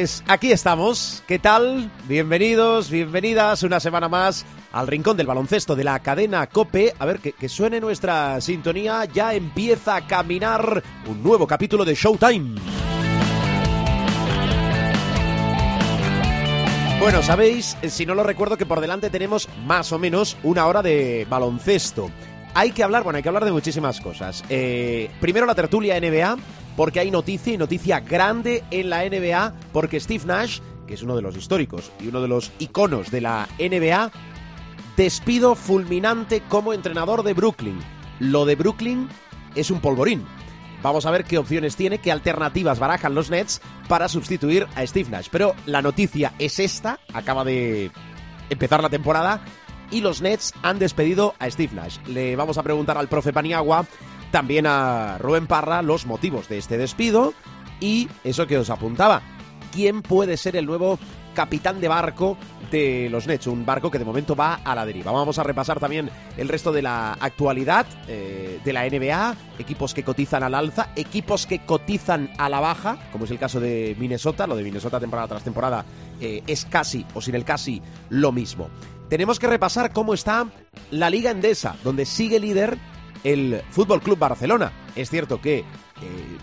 Pues 0.00 0.24
aquí 0.28 0.50
estamos. 0.50 1.22
¿Qué 1.26 1.38
tal? 1.38 1.90
Bienvenidos, 2.08 2.88
bienvenidas 2.88 3.62
una 3.64 3.80
semana 3.80 4.08
más 4.08 4.46
al 4.72 4.86
rincón 4.86 5.18
del 5.18 5.26
baloncesto 5.26 5.76
de 5.76 5.84
la 5.84 5.98
cadena 5.98 6.46
Cope. 6.46 6.94
A 6.98 7.04
ver, 7.04 7.18
que, 7.18 7.48
suene 7.50 7.80
nuestra 7.80 8.40
sintonía. 8.40 9.04
Ya 9.04 9.34
empieza 9.34 9.96
a 9.96 10.06
caminar 10.06 10.82
un 11.06 11.22
nuevo 11.22 11.46
capítulo 11.46 11.84
de 11.84 11.94
Showtime. 11.94 12.58
Bueno, 16.98 17.22
sabéis, 17.22 17.76
si 17.86 18.06
no 18.06 18.14
lo 18.14 18.22
recuerdo, 18.22 18.56
que 18.56 18.64
por 18.64 18.80
delante 18.80 19.10
tenemos 19.10 19.50
más 19.66 19.92
o 19.92 19.98
menos 19.98 20.38
una 20.42 20.66
hora 20.66 20.80
de 20.80 21.26
baloncesto. 21.28 22.10
Hay 22.54 22.72
que 22.72 22.82
hablar, 22.82 23.02
bueno, 23.02 23.18
hay 23.18 23.22
que 23.22 23.28
hablar 23.28 23.44
de 23.44 23.52
muchísimas 23.52 24.00
cosas. 24.00 24.44
Eh, 24.48 25.10
primero 25.20 25.44
la 25.44 25.54
tertulia 25.54 26.00
NBA, 26.00 26.38
porque 26.80 27.00
hay 27.00 27.10
noticia 27.10 27.52
y 27.52 27.58
noticia 27.58 28.00
grande 28.00 28.64
en 28.70 28.88
la 28.88 29.04
NBA, 29.04 29.52
porque 29.70 30.00
Steve 30.00 30.24
Nash, 30.24 30.60
que 30.86 30.94
es 30.94 31.02
uno 31.02 31.14
de 31.14 31.20
los 31.20 31.36
históricos 31.36 31.92
y 32.00 32.08
uno 32.08 32.22
de 32.22 32.28
los 32.28 32.52
iconos 32.58 33.10
de 33.10 33.20
la 33.20 33.46
NBA, 33.58 34.10
despido 34.96 35.56
fulminante 35.56 36.40
como 36.48 36.72
entrenador 36.72 37.22
de 37.22 37.34
Brooklyn. 37.34 37.78
Lo 38.18 38.46
de 38.46 38.54
Brooklyn 38.54 39.10
es 39.54 39.70
un 39.70 39.80
polvorín. 39.82 40.24
Vamos 40.82 41.04
a 41.04 41.10
ver 41.10 41.24
qué 41.24 41.36
opciones 41.36 41.76
tiene, 41.76 41.98
qué 41.98 42.10
alternativas 42.10 42.78
barajan 42.78 43.14
los 43.14 43.28
Nets 43.28 43.60
para 43.86 44.08
sustituir 44.08 44.66
a 44.74 44.86
Steve 44.86 45.10
Nash. 45.10 45.28
Pero 45.30 45.54
la 45.66 45.82
noticia 45.82 46.32
es 46.38 46.58
esta, 46.58 46.98
acaba 47.12 47.44
de 47.44 47.90
empezar 48.48 48.82
la 48.82 48.88
temporada 48.88 49.42
y 49.90 50.00
los 50.00 50.22
Nets 50.22 50.54
han 50.62 50.78
despedido 50.78 51.34
a 51.40 51.50
Steve 51.50 51.74
Nash. 51.74 51.98
Le 52.06 52.36
vamos 52.36 52.56
a 52.56 52.62
preguntar 52.62 52.96
al 52.96 53.08
profe 53.08 53.34
Paniagua, 53.34 53.84
también 54.30 54.66
a 54.66 55.18
Rubén 55.18 55.46
Parra, 55.46 55.82
los 55.82 56.06
motivos 56.06 56.48
de 56.48 56.58
este 56.58 56.78
despido 56.78 57.34
y 57.80 58.08
eso 58.24 58.46
que 58.46 58.58
os 58.58 58.70
apuntaba. 58.70 59.22
¿Quién 59.72 60.02
puede 60.02 60.36
ser 60.36 60.56
el 60.56 60.66
nuevo 60.66 60.98
capitán 61.34 61.80
de 61.80 61.88
barco 61.88 62.36
de 62.72 63.08
los 63.08 63.26
Nets? 63.26 63.46
Un 63.46 63.64
barco 63.64 63.90
que 63.90 63.98
de 64.00 64.04
momento 64.04 64.34
va 64.34 64.54
a 64.64 64.74
la 64.74 64.84
deriva. 64.84 65.12
Vamos 65.12 65.38
a 65.38 65.44
repasar 65.44 65.78
también 65.78 66.10
el 66.36 66.48
resto 66.48 66.72
de 66.72 66.82
la 66.82 67.12
actualidad 67.12 67.86
eh, 68.08 68.60
de 68.64 68.72
la 68.72 68.88
NBA, 68.88 69.36
equipos 69.60 69.94
que 69.94 70.02
cotizan 70.02 70.42
al 70.42 70.54
alza, 70.54 70.90
equipos 70.96 71.46
que 71.46 71.64
cotizan 71.64 72.30
a 72.38 72.48
la 72.48 72.58
baja, 72.58 72.98
como 73.12 73.26
es 73.26 73.30
el 73.30 73.38
caso 73.38 73.60
de 73.60 73.96
Minnesota. 73.98 74.48
Lo 74.48 74.56
de 74.56 74.64
Minnesota 74.64 74.98
temporada 74.98 75.28
tras 75.28 75.44
temporada 75.44 75.84
eh, 76.20 76.42
es 76.48 76.64
casi, 76.64 77.06
o 77.14 77.20
sin 77.20 77.36
el 77.36 77.44
casi, 77.44 77.80
lo 78.08 78.32
mismo 78.32 78.68
tenemos 79.10 79.40
que 79.40 79.48
repasar 79.48 79.92
cómo 79.92 80.14
está 80.14 80.46
la 80.92 81.10
Liga 81.10 81.32
Endesa, 81.32 81.74
donde 81.82 82.06
sigue 82.06 82.38
líder 82.38 82.78
el 83.24 83.62
Fútbol 83.70 84.00
Club 84.00 84.18
Barcelona. 84.18 84.72
Es 84.96 85.10
cierto 85.10 85.40
que 85.40 85.58
eh, 85.58 85.64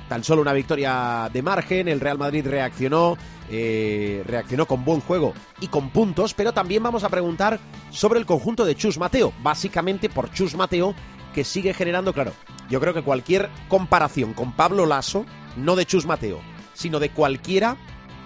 tan 0.08 0.24
solo 0.24 0.42
una 0.42 0.54
victoria 0.54 1.30
de 1.32 1.42
margen, 1.42 1.88
el 1.88 2.00
Real 2.00 2.18
Madrid 2.18 2.46
reaccionó, 2.48 3.18
eh, 3.50 4.24
reaccionó 4.26 4.66
con 4.66 4.86
buen 4.86 5.02
juego 5.02 5.34
y 5.60 5.68
con 5.68 5.90
puntos, 5.90 6.34
pero 6.34 6.54
también 6.54 6.84
vamos 6.84 7.04
a 7.04 7.10
preguntar 7.10 7.60
sobre 7.90 8.20
el 8.20 8.26
conjunto 8.26 8.66
de 8.66 8.76
Chus 8.76 8.98
Mateo, 8.98 9.34
básicamente 9.42 10.10
por 10.10 10.32
Chus 10.32 10.56
Mateo, 10.56 10.94
que 11.34 11.44
sigue 11.44 11.74
generando, 11.74 12.14
claro, 12.14 12.34
yo 12.70 12.80
creo 12.80 12.94
que 12.94 13.04
cualquier 13.04 13.50
comparación 13.68 14.34
con 14.34 14.54
Pablo 14.54 14.86
Lasso, 14.86 15.26
no 15.56 15.76
de 15.76 15.86
Chus 15.86 16.06
Mateo, 16.06 16.40
sino 16.74 17.00
de 17.00 17.10
cualquiera, 17.10 17.78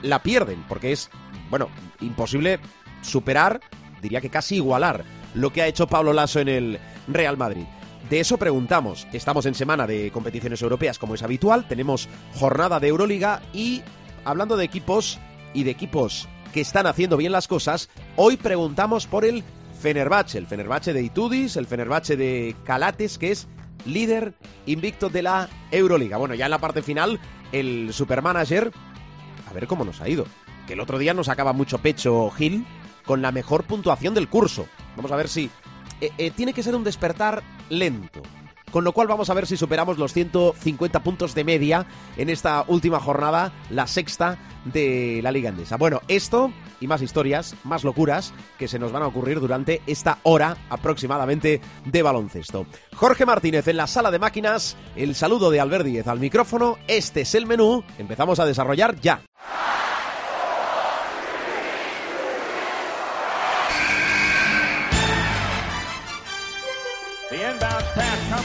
la 0.01 0.23
pierden, 0.23 0.63
porque 0.67 0.91
es, 0.91 1.09
bueno, 1.49 1.69
imposible 2.01 2.59
superar 3.01 3.61
diría 4.01 4.21
que 4.21 4.29
casi 4.29 4.55
igualar 4.55 5.05
lo 5.33 5.53
que 5.53 5.61
ha 5.61 5.67
hecho 5.67 5.87
Pablo 5.87 6.13
Lasso 6.13 6.39
en 6.39 6.49
el 6.49 6.79
Real 7.07 7.37
Madrid. 7.37 7.65
De 8.11 8.19
eso 8.19 8.37
preguntamos. 8.37 9.07
Estamos 9.13 9.45
en 9.45 9.55
semana 9.55 9.87
de 9.87 10.11
competiciones 10.11 10.61
europeas 10.61 10.99
como 10.99 11.15
es 11.15 11.23
habitual, 11.23 11.65
tenemos 11.65 12.09
jornada 12.35 12.81
de 12.81 12.89
Euroliga 12.89 13.41
y 13.53 13.83
hablando 14.25 14.57
de 14.57 14.65
equipos 14.65 15.17
y 15.53 15.63
de 15.63 15.71
equipos 15.71 16.27
que 16.51 16.59
están 16.59 16.87
haciendo 16.87 17.15
bien 17.15 17.31
las 17.31 17.47
cosas, 17.47 17.87
hoy 18.17 18.35
preguntamos 18.35 19.07
por 19.07 19.23
el 19.23 19.45
Fenerbahce, 19.79 20.39
el 20.39 20.45
Fenerbahce 20.45 20.91
de 20.91 21.03
Itudis, 21.03 21.55
el 21.55 21.67
Fenerbahce 21.67 22.17
de 22.17 22.53
Calates, 22.65 23.17
que 23.17 23.31
es 23.31 23.47
líder 23.85 24.33
invicto 24.65 25.07
de 25.07 25.21
la 25.21 25.47
Euroliga. 25.71 26.17
Bueno, 26.17 26.35
ya 26.35 26.47
en 26.47 26.51
la 26.51 26.59
parte 26.59 26.81
final, 26.81 27.17
el 27.53 27.93
supermanager, 27.93 28.73
a 29.49 29.53
ver 29.53 29.67
cómo 29.67 29.85
nos 29.85 30.01
ha 30.01 30.09
ido. 30.09 30.25
Que 30.67 30.73
el 30.73 30.81
otro 30.81 30.99
día 30.99 31.13
nos 31.13 31.29
acaba 31.29 31.53
mucho 31.53 31.77
pecho 31.77 32.29
Gil, 32.31 32.65
con 33.05 33.21
la 33.21 33.31
mejor 33.31 33.63
puntuación 33.63 34.13
del 34.13 34.27
curso. 34.27 34.67
Vamos 34.97 35.13
a 35.13 35.15
ver 35.15 35.29
si... 35.29 35.49
Eh, 36.01 36.11
eh, 36.17 36.31
tiene 36.31 36.51
que 36.51 36.63
ser 36.63 36.75
un 36.75 36.83
despertar 36.83 37.43
lento. 37.71 38.21
Con 38.71 38.85
lo 38.85 38.93
cual 38.93 39.07
vamos 39.07 39.29
a 39.29 39.33
ver 39.33 39.47
si 39.47 39.57
superamos 39.57 39.97
los 39.97 40.13
150 40.13 41.03
puntos 41.03 41.35
de 41.35 41.43
media 41.43 41.85
en 42.15 42.29
esta 42.29 42.63
última 42.67 43.01
jornada, 43.01 43.51
la 43.69 43.85
sexta 43.85 44.37
de 44.63 45.19
la 45.21 45.31
Liga 45.31 45.49
Andesa. 45.49 45.75
Bueno, 45.75 46.01
esto 46.07 46.53
y 46.79 46.87
más 46.87 47.01
historias, 47.01 47.55
más 47.65 47.83
locuras 47.83 48.33
que 48.57 48.69
se 48.69 48.79
nos 48.79 48.93
van 48.93 49.03
a 49.03 49.07
ocurrir 49.07 49.41
durante 49.41 49.81
esta 49.87 50.19
hora 50.23 50.55
aproximadamente 50.69 51.59
de 51.85 52.01
baloncesto. 52.01 52.65
Jorge 52.95 53.25
Martínez 53.25 53.67
en 53.67 53.77
la 53.77 53.87
sala 53.87 54.09
de 54.09 54.19
máquinas, 54.19 54.77
el 54.95 55.15
saludo 55.15 55.51
de 55.51 55.59
Albert 55.59 55.85
Díez 55.85 56.07
al 56.07 56.19
micrófono, 56.19 56.77
este 56.87 57.21
es 57.21 57.35
el 57.35 57.45
menú, 57.45 57.83
empezamos 57.97 58.39
a 58.39 58.45
desarrollar 58.45 58.95
ya. 59.01 59.21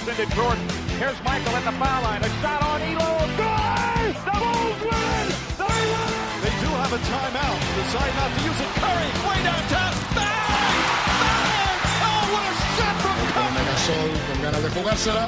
Into 0.04 0.26
Jordan. 0.34 0.68
Here's 1.00 1.16
Michael 1.24 1.56
at 1.56 1.64
the 1.64 1.72
foul 1.72 2.02
line. 2.02 2.22
A 2.22 2.28
shot 2.40 2.60
on 2.62 2.80
Elo. 2.82 3.12
Good! 3.36 4.12
The 4.26 4.34
Bulls 4.36 4.80
win! 4.84 5.24
They 5.56 5.80
win! 5.92 6.12
They 6.44 6.54
do 6.60 6.70
have 6.76 6.92
a 6.92 7.00
timeout. 7.00 7.58
Decide 7.76 8.14
not 8.16 8.30
to 8.36 8.40
use 8.44 8.60
it. 8.60 8.70
Curry, 8.76 9.08
way 9.26 9.38
downtown. 9.44 9.92
Bang! 10.16 10.76
Bang! 11.22 11.80
Oh, 12.06 12.22
what 12.32 12.44
a 12.46 12.54
shot 12.76 12.96
from 13.02 13.16
Curry! 13.34 13.52
Megasol 13.56 14.10
con 14.26 14.38
ganas 14.44 14.62
de 14.62 14.70
jugársela. 14.76 15.24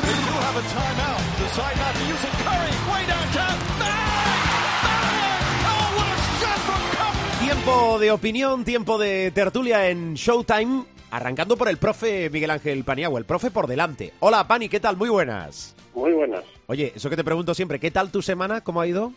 They 0.00 0.16
do 0.24 0.34
have 0.44 0.56
a 0.56 0.64
timeout. 0.72 1.22
Decide 1.40 1.76
not 1.80 1.92
to 1.94 2.04
use 2.10 2.24
it. 2.24 2.34
Curry, 2.44 2.72
way 2.90 3.02
downtown. 3.06 3.56
Bang! 3.80 4.40
Bang! 4.84 5.52
Oh, 5.68 5.86
what 5.96 6.08
a 6.10 6.18
shot 6.40 6.60
from 6.68 6.82
Curry! 6.96 7.44
Tiempo 7.44 7.98
de 7.98 8.08
opinión, 8.10 8.64
tiempo 8.64 8.98
de 8.98 9.30
tertulia 9.30 9.88
en 9.88 10.16
Showtime. 10.16 10.84
Arrancando 11.10 11.56
por 11.56 11.68
el 11.68 11.76
profe 11.76 12.30
Miguel 12.30 12.50
Ángel 12.50 12.84
Paniagua, 12.84 13.18
el 13.18 13.24
profe 13.24 13.50
por 13.50 13.66
delante. 13.66 14.12
Hola, 14.20 14.46
Pani, 14.46 14.68
¿qué 14.68 14.78
tal? 14.78 14.96
Muy 14.96 15.08
buenas. 15.08 15.74
Muy 15.94 16.12
buenas. 16.12 16.44
Oye, 16.68 16.92
eso 16.94 17.10
que 17.10 17.16
te 17.16 17.24
pregunto 17.24 17.52
siempre, 17.52 17.80
¿qué 17.80 17.90
tal 17.90 18.12
tu 18.12 18.22
semana? 18.22 18.62
¿Cómo 18.62 18.80
ha 18.80 18.86
ido? 18.86 19.12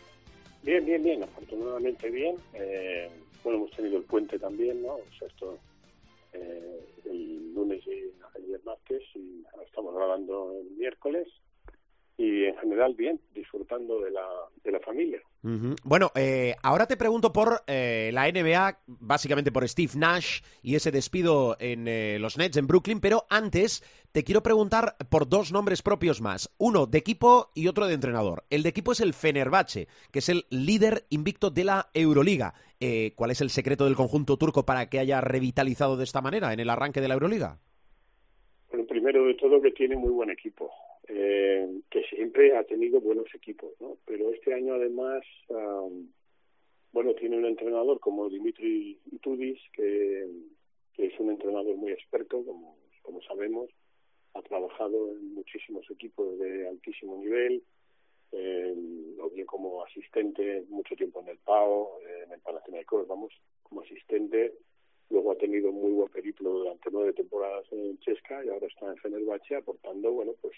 Bien, 0.64 0.84
bien, 0.84 1.04
bien, 1.04 1.22
afortunadamente 1.22 2.10
bien. 2.10 2.36
Eh, 2.54 3.10
bueno, 3.44 3.60
hemos 3.60 3.72
tenido 3.72 3.98
el 3.98 4.04
puente 4.04 4.40
también, 4.40 4.82
¿no? 4.82 4.94
O 4.94 5.04
sea, 5.20 5.28
esto, 5.28 5.60
eh, 6.34 6.80
el 7.06 7.54
lunes 7.54 7.82
y 7.86 8.12
el 8.52 8.64
martes 8.66 9.04
y 9.14 9.44
estamos 9.64 9.94
grabando 9.94 10.52
el 10.60 10.72
miércoles 10.78 11.28
y 12.18 12.46
en 12.46 12.56
general 12.58 12.94
bien, 12.94 13.20
disfrutando 13.34 14.00
de 14.00 14.12
la, 14.12 14.26
de 14.64 14.72
la 14.72 14.80
familia. 14.80 15.20
Bueno, 15.84 16.12
eh, 16.16 16.56
ahora 16.62 16.86
te 16.86 16.96
pregunto 16.96 17.34
por 17.34 17.64
eh, 17.68 18.12
la 18.14 18.32
NBA, 18.32 18.80
básicamente 18.86 19.52
por 19.52 19.68
Steve 19.68 19.92
Nash 19.98 20.42
y 20.62 20.76
ese 20.76 20.92
despido 20.92 21.58
en 21.60 21.88
eh, 21.88 22.18
los 22.20 22.38
Nets 22.38 22.58
en 22.58 22.68
Brooklyn, 22.68 23.02
pero 23.02 23.26
antes 23.30 23.84
te 24.12 24.24
quiero 24.24 24.44
preguntar 24.44 24.96
por 25.10 25.28
dos 25.28 25.52
nombres 25.52 25.82
propios 25.82 26.22
más, 26.22 26.54
uno 26.60 26.86
de 26.86 27.00
equipo 27.00 27.50
y 27.56 27.68
otro 27.68 27.88
de 27.88 27.96
entrenador. 27.96 28.44
El 28.50 28.64
de 28.64 28.70
equipo 28.70 28.92
es 28.92 29.02
el 29.02 29.14
Fenerbahce, 29.14 29.88
que 30.12 30.20
es 30.20 30.30
el 30.30 30.46
líder 30.50 31.06
invicto 31.10 31.50
de 31.50 31.64
la 31.64 31.90
Euroliga. 31.94 32.54
¿Cuál 33.16 33.32
es 33.32 33.40
el 33.40 33.50
secreto 33.50 33.86
del 33.86 33.96
conjunto 33.96 34.36
turco 34.36 34.66
para 34.66 34.90
que 34.90 35.00
haya 35.00 35.22
revitalizado 35.22 35.96
de 35.96 36.04
esta 36.04 36.22
manera 36.22 36.52
en 36.52 36.60
el 36.60 36.70
arranque 36.70 37.00
de 37.00 37.08
la 37.08 37.14
Euroliga? 37.14 37.58
Bueno, 38.70 38.86
primero 38.86 39.26
de 39.26 39.36
todo 39.36 39.62
que 39.62 39.72
tiene 39.72 39.96
muy 39.96 40.12
buen 40.12 40.30
equipo 40.30 40.70
eh, 41.08 41.82
que 41.90 42.04
siempre 42.04 42.56
ha 42.56 42.64
tenido 42.64 43.02
buenos 43.02 43.28
equipos, 43.34 43.74
¿no? 43.80 43.98
Pero 44.06 44.32
este 44.32 44.54
año 44.54 44.76
además, 44.76 45.24
um, 45.50 46.10
bueno, 46.92 47.14
tiene 47.16 47.38
un 47.38 47.46
entrenador 47.46 48.00
como 48.00 48.30
Dimitri 48.30 49.00
Tudis, 49.22 49.60
que, 49.74 50.28
es 50.98 51.20
un 51.20 51.32
entrenador 51.32 51.76
muy 51.76 51.92
experto, 51.92 52.44
como, 52.46 53.22
sabemos, 53.28 53.70
ha 54.34 54.42
trabajado 54.42 55.12
en 55.12 55.34
muchísimos 55.34 55.90
equipos 55.90 56.38
de 56.40 56.68
altísimo 56.68 57.18
nivel, 57.18 57.64
eh, 58.32 58.76
o 59.20 59.30
bien 59.30 59.46
como 59.46 59.84
asistente 59.84 60.64
mucho 60.70 60.96
tiempo 60.96 61.22
en 61.22 61.30
el 61.30 61.38
PAO, 61.40 62.00
en 62.26 62.32
el 62.32 62.40
Palatinecos, 62.42 63.08
vamos, 63.08 63.34
como 63.64 63.82
asistente 63.82 64.54
luego 65.10 65.32
ha 65.32 65.38
tenido 65.38 65.72
muy 65.72 65.92
buen 65.92 66.10
periplo 66.10 66.50
durante 66.50 66.90
nueve 66.92 67.14
temporadas 67.14 67.66
en 67.72 67.98
Chesca 68.00 68.44
y 68.44 68.50
ahora 68.50 68.68
está 68.68 68.88
en 68.88 68.98
Fenerbahce 68.98 69.56
aportando, 69.56 70.12
bueno, 70.12 70.34
pues 70.42 70.54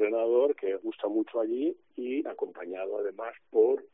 entrenador 0.00 0.56
que 0.56 0.76
gusta 0.76 1.08
mucho 1.08 1.40
allí 1.40 1.76
y 1.96 2.26
acompañado 2.26 2.98
además 2.98 3.34
por 3.50 3.84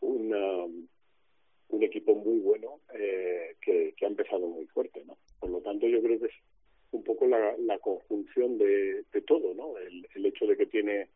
una, 0.00 0.64
un 0.64 1.82
equipo 1.82 2.14
muy 2.14 2.38
bueno 2.40 2.80
eh, 2.94 3.54
que, 3.60 3.94
que 3.96 4.04
ha 4.04 4.08
empezado 4.08 4.48
muy 4.48 4.66
fuerte, 4.66 5.04
¿no? 5.04 5.16
Por 5.38 5.50
lo 5.50 5.60
tanto, 5.60 5.86
yo 5.86 6.02
creo 6.02 6.18
que 6.18 6.26
es 6.26 6.34
un 6.90 7.04
poco 7.04 7.26
la, 7.26 7.56
la 7.58 7.78
conjunción 7.78 8.58
de, 8.58 9.04
de 9.12 9.20
todo, 9.22 9.54
¿no? 9.54 9.78
El, 9.78 10.08
el 10.14 10.26
hecho 10.26 10.46
de 10.46 10.56
que 10.56 10.66
tiene 10.66 11.08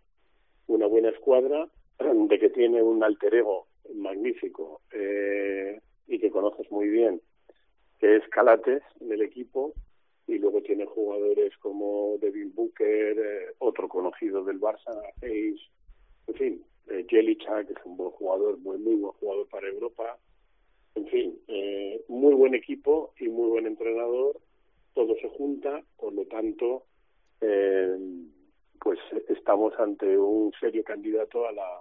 una 0.68 0.86
buena 0.86 1.08
escuadra, 1.08 1.68
de 1.98 2.38
que 2.38 2.50
tiene 2.50 2.80
un 2.80 3.02
alter 3.02 3.34
ego 3.34 3.66
magnífico 3.92 4.82
eh, 4.92 5.80
y 6.06 6.18
que 6.20 6.30
conoces 6.30 6.70
muy 6.70 6.88
bien, 6.88 7.20
que 7.98 8.16
es 8.16 8.28
Calates 8.28 8.82
en 9.00 9.12
el 9.12 9.22
equipo, 9.22 9.74
y 10.32 10.38
luego 10.38 10.62
tiene 10.62 10.86
jugadores 10.86 11.56
como 11.58 12.16
Devin 12.20 12.54
Booker, 12.54 13.18
eh, 13.18 13.54
otro 13.58 13.88
conocido 13.88 14.42
del 14.44 14.58
Barça, 14.58 14.98
Hayes, 15.22 15.60
en 16.26 16.34
fin, 16.34 16.64
eh, 16.88 17.04
que 17.06 17.20
es 17.20 17.84
un 17.84 17.96
buen 17.96 18.10
jugador, 18.10 18.58
muy, 18.58 18.78
muy 18.78 18.94
buen 18.94 19.12
jugador 19.14 19.46
para 19.48 19.68
Europa, 19.68 20.18
en 20.94 21.06
fin, 21.06 21.38
eh, 21.48 22.02
muy 22.08 22.34
buen 22.34 22.54
equipo 22.54 23.12
y 23.18 23.28
muy 23.28 23.48
buen 23.48 23.66
entrenador, 23.66 24.40
todo 24.94 25.14
se 25.16 25.28
junta, 25.28 25.82
por 25.96 26.12
lo 26.14 26.24
tanto, 26.26 26.84
eh, 27.40 27.96
pues 28.80 28.98
estamos 29.28 29.74
ante 29.78 30.18
un 30.18 30.52
serio 30.58 30.82
candidato 30.82 31.46
a 31.46 31.52
la, 31.52 31.80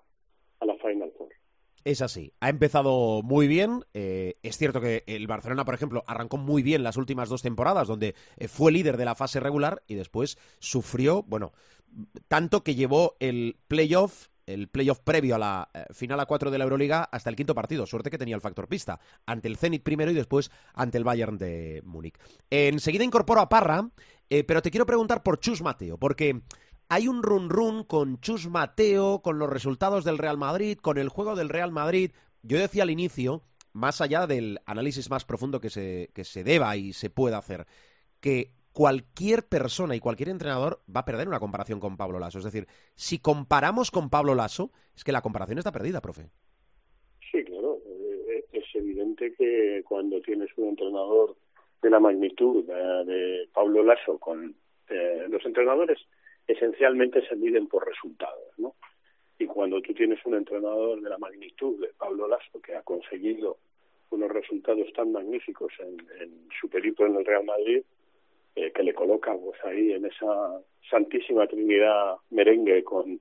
a 0.60 0.66
la 0.66 0.76
Final 0.76 1.12
Four. 1.18 1.30
Es 1.84 2.02
así. 2.02 2.34
Ha 2.40 2.50
empezado 2.50 3.22
muy 3.24 3.48
bien. 3.48 3.86
Eh, 3.94 4.38
es 4.44 4.58
cierto 4.58 4.82
que 4.82 5.04
el 5.08 5.28
Barcelona, 5.28 5.66
por 5.66 5.74
ejemplo, 5.74 6.04
arrancó 6.08 6.38
muy 6.38 6.62
bien 6.62 6.84
las 6.84 6.98
últimas 6.98 7.30
dos 7.30 7.42
temporadas, 7.42 7.88
donde 7.88 8.16
eh, 8.38 8.48
fue 8.48 8.72
líder 8.72 8.98
de 8.98 9.06
la 9.06 9.16
fase 9.16 9.40
regular 9.40 9.84
y 9.88 9.96
después 9.96 10.38
sufrió, 10.60 11.24
bueno, 11.24 11.54
tanto 12.28 12.64
que 12.64 12.76
llevó 12.76 13.16
el 13.20 13.58
playoff, 13.68 14.28
el 14.46 14.68
playoff 14.68 15.00
previo 15.00 15.36
a 15.36 15.40
la 15.40 15.70
eh, 15.74 15.86
final 15.92 16.20
a 16.20 16.28
cuatro 16.28 16.52
de 16.52 16.60
la 16.60 16.66
Euroliga 16.66 17.04
hasta 17.04 17.32
el 17.32 17.36
quinto 17.36 17.56
partido. 17.56 17.88
Suerte 17.88 18.12
que 18.12 18.20
tenía 18.20 18.36
el 18.36 18.42
factor 18.42 18.68
pista. 18.68 19.00
Ante 19.26 19.48
el 19.48 19.58
Zenit 19.58 19.82
primero 19.82 20.12
y 20.12 20.16
después 20.16 20.52
ante 20.76 21.00
el 21.00 21.04
Bayern 21.04 21.38
de 21.38 21.82
Múnich. 21.84 22.20
enseguida 22.52 23.04
incorporo 23.04 23.42
a 23.42 23.50
Parra, 23.50 23.90
pero 24.30 24.62
te 24.62 24.72
quiero 24.72 24.86
preguntar 24.86 25.24
por 25.24 25.40
Chus 25.40 25.62
Mateo, 25.62 25.98
porque 25.98 26.42
hay 26.92 27.08
un 27.08 27.24
run 27.24 27.50
run 27.50 27.86
con 27.86 28.20
Chus 28.20 28.50
Mateo, 28.50 29.22
con 29.22 29.40
los 29.40 29.50
resultados 29.50 30.04
del 30.04 30.18
Real 30.18 30.38
Madrid, 30.38 30.78
con 30.78 30.98
el 30.98 31.08
juego 31.08 31.38
del 31.38 31.48
Real 31.48 31.72
Madrid. 31.72 32.12
Yo 32.44 32.58
decía 32.58 32.84
al 32.84 32.90
inicio, 32.90 33.44
más 33.72 34.02
allá 34.02 34.28
del 34.28 34.60
análisis 34.66 35.10
más 35.10 35.24
profundo 35.24 35.62
que 35.62 35.70
se, 35.70 36.10
que 36.14 36.26
se 36.26 36.44
deba 36.44 36.76
y 36.76 36.92
se 36.92 37.10
pueda 37.10 37.38
hacer, 37.38 37.66
que 38.20 38.52
cualquier 38.74 39.48
persona 39.48 39.96
y 39.96 40.02
cualquier 40.02 40.28
entrenador 40.28 40.82
va 40.94 41.00
a 41.00 41.06
perder 41.06 41.30
una 41.30 41.40
comparación 41.40 41.80
con 41.80 41.96
Pablo 41.96 42.20
Lasso. 42.20 42.40
Es 42.40 42.44
decir, 42.44 42.68
si 42.96 43.20
comparamos 43.20 43.90
con 43.90 44.10
Pablo 44.10 44.36
Lasso, 44.36 44.72
es 44.94 45.06
que 45.06 45.14
la 45.14 45.22
comparación 45.22 45.60
está 45.60 45.72
perdida, 45.72 46.02
profe. 46.02 46.30
Sí, 47.32 47.42
claro. 47.46 47.78
Eh, 47.86 48.44
Es 48.52 48.66
evidente 48.76 49.34
que 49.38 49.82
cuando 49.88 50.20
tienes 50.20 50.50
un 50.58 50.68
entrenador 50.68 51.38
de 51.82 51.90
la 51.90 52.02
magnitud 52.02 52.66
de, 52.66 53.06
de 53.06 53.50
Pablo 53.54 53.82
Lasso 53.82 54.18
con 54.18 54.54
eh, 54.90 55.28
los 55.30 55.46
entrenadores 55.46 55.98
esencialmente 56.48 57.26
se 57.28 57.36
miden 57.36 57.68
por 57.68 57.88
resultados, 57.88 58.58
¿no? 58.58 58.76
Y 59.38 59.46
cuando 59.48 59.82
tú 59.82 59.94
tienes 59.94 60.24
un 60.26 60.36
entrenador 60.36 61.02
de 61.02 61.10
la 61.10 61.18
magnitud 61.18 61.80
de 61.80 61.94
Pablo 61.98 62.28
Lasso 62.28 62.62
que 62.62 62.76
ha 62.76 62.84
conseguido 62.84 63.58
unos 64.12 64.30
resultados 64.30 64.92
tan 64.94 65.12
magníficos 65.12 65.74
en, 65.80 66.00
en 66.22 66.48
su 66.60 66.70
periplo 66.70 67.08
en 67.08 67.16
el 67.16 67.26
Real 67.26 67.46
Madrid, 67.46 67.84
eh, 68.56 68.72
que 68.72 68.84
le 68.84 68.94
coloca 68.94 69.34
pues 69.38 69.58
ahí 69.64 69.94
en 69.94 70.06
esa 70.06 70.62
santísima 70.90 71.48
trinidad 71.48 72.18
merengue 72.32 72.84
con 72.84 73.20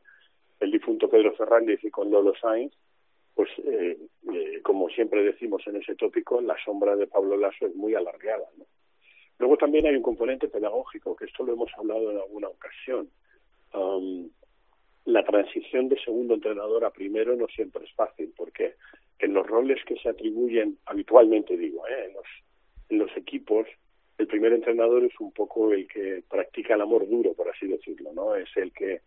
el 0.58 0.70
difunto 0.70 1.08
Pedro 1.08 1.32
Fernández 1.36 1.78
y 1.84 1.90
con 1.90 2.10
Lolo 2.10 2.34
Sainz, 2.34 2.74
pues 3.34 3.48
eh, 3.64 3.96
eh, 4.32 4.60
como 4.62 4.88
siempre 4.88 5.22
decimos 5.22 5.62
en 5.66 5.76
ese 5.76 5.94
tópico, 5.94 6.40
la 6.40 6.56
sombra 6.64 6.96
de 6.96 7.06
Pablo 7.06 7.36
Lasso 7.36 7.66
es 7.66 7.74
muy 7.76 7.94
alargada, 7.94 8.44
¿no? 8.58 8.66
Luego 9.40 9.56
también 9.56 9.86
hay 9.86 9.96
un 9.96 10.02
componente 10.02 10.48
pedagógico, 10.48 11.16
que 11.16 11.24
esto 11.24 11.44
lo 11.44 11.54
hemos 11.54 11.72
hablado 11.76 12.10
en 12.10 12.18
alguna 12.18 12.48
ocasión. 12.48 13.08
Um, 13.72 14.28
la 15.06 15.24
transición 15.24 15.88
de 15.88 15.98
segundo 15.98 16.34
entrenador 16.34 16.84
a 16.84 16.90
primero 16.90 17.34
no 17.34 17.46
siempre 17.48 17.84
es 17.86 17.92
fácil, 17.94 18.34
porque 18.36 18.74
en 19.18 19.32
los 19.32 19.46
roles 19.46 19.82
que 19.86 19.96
se 19.96 20.10
atribuyen 20.10 20.76
habitualmente, 20.84 21.56
digo, 21.56 21.88
¿eh? 21.88 22.08
en, 22.08 22.12
los, 22.12 22.26
en 22.90 22.98
los 22.98 23.16
equipos, 23.16 23.66
el 24.18 24.26
primer 24.26 24.52
entrenador 24.52 25.04
es 25.04 25.18
un 25.18 25.32
poco 25.32 25.72
el 25.72 25.88
que 25.88 26.22
practica 26.28 26.74
el 26.74 26.82
amor 26.82 27.08
duro, 27.08 27.32
por 27.32 27.48
así 27.48 27.66
decirlo, 27.66 28.12
¿no? 28.12 28.34
Es 28.34 28.54
el 28.56 28.70
que 28.72 29.00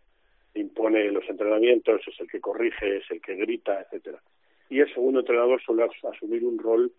impone 0.54 1.12
los 1.12 1.28
entrenamientos, 1.28 2.00
es 2.08 2.18
el 2.18 2.28
que 2.28 2.40
corrige, 2.40 2.96
es 2.96 3.04
el 3.08 3.20
que 3.20 3.36
grita, 3.36 3.82
etcétera. 3.82 4.20
Y 4.68 4.80
el 4.80 4.92
segundo 4.92 5.20
entrenador 5.20 5.62
suele 5.62 5.84
asumir 5.84 6.44
un 6.44 6.58
rol 6.58 6.92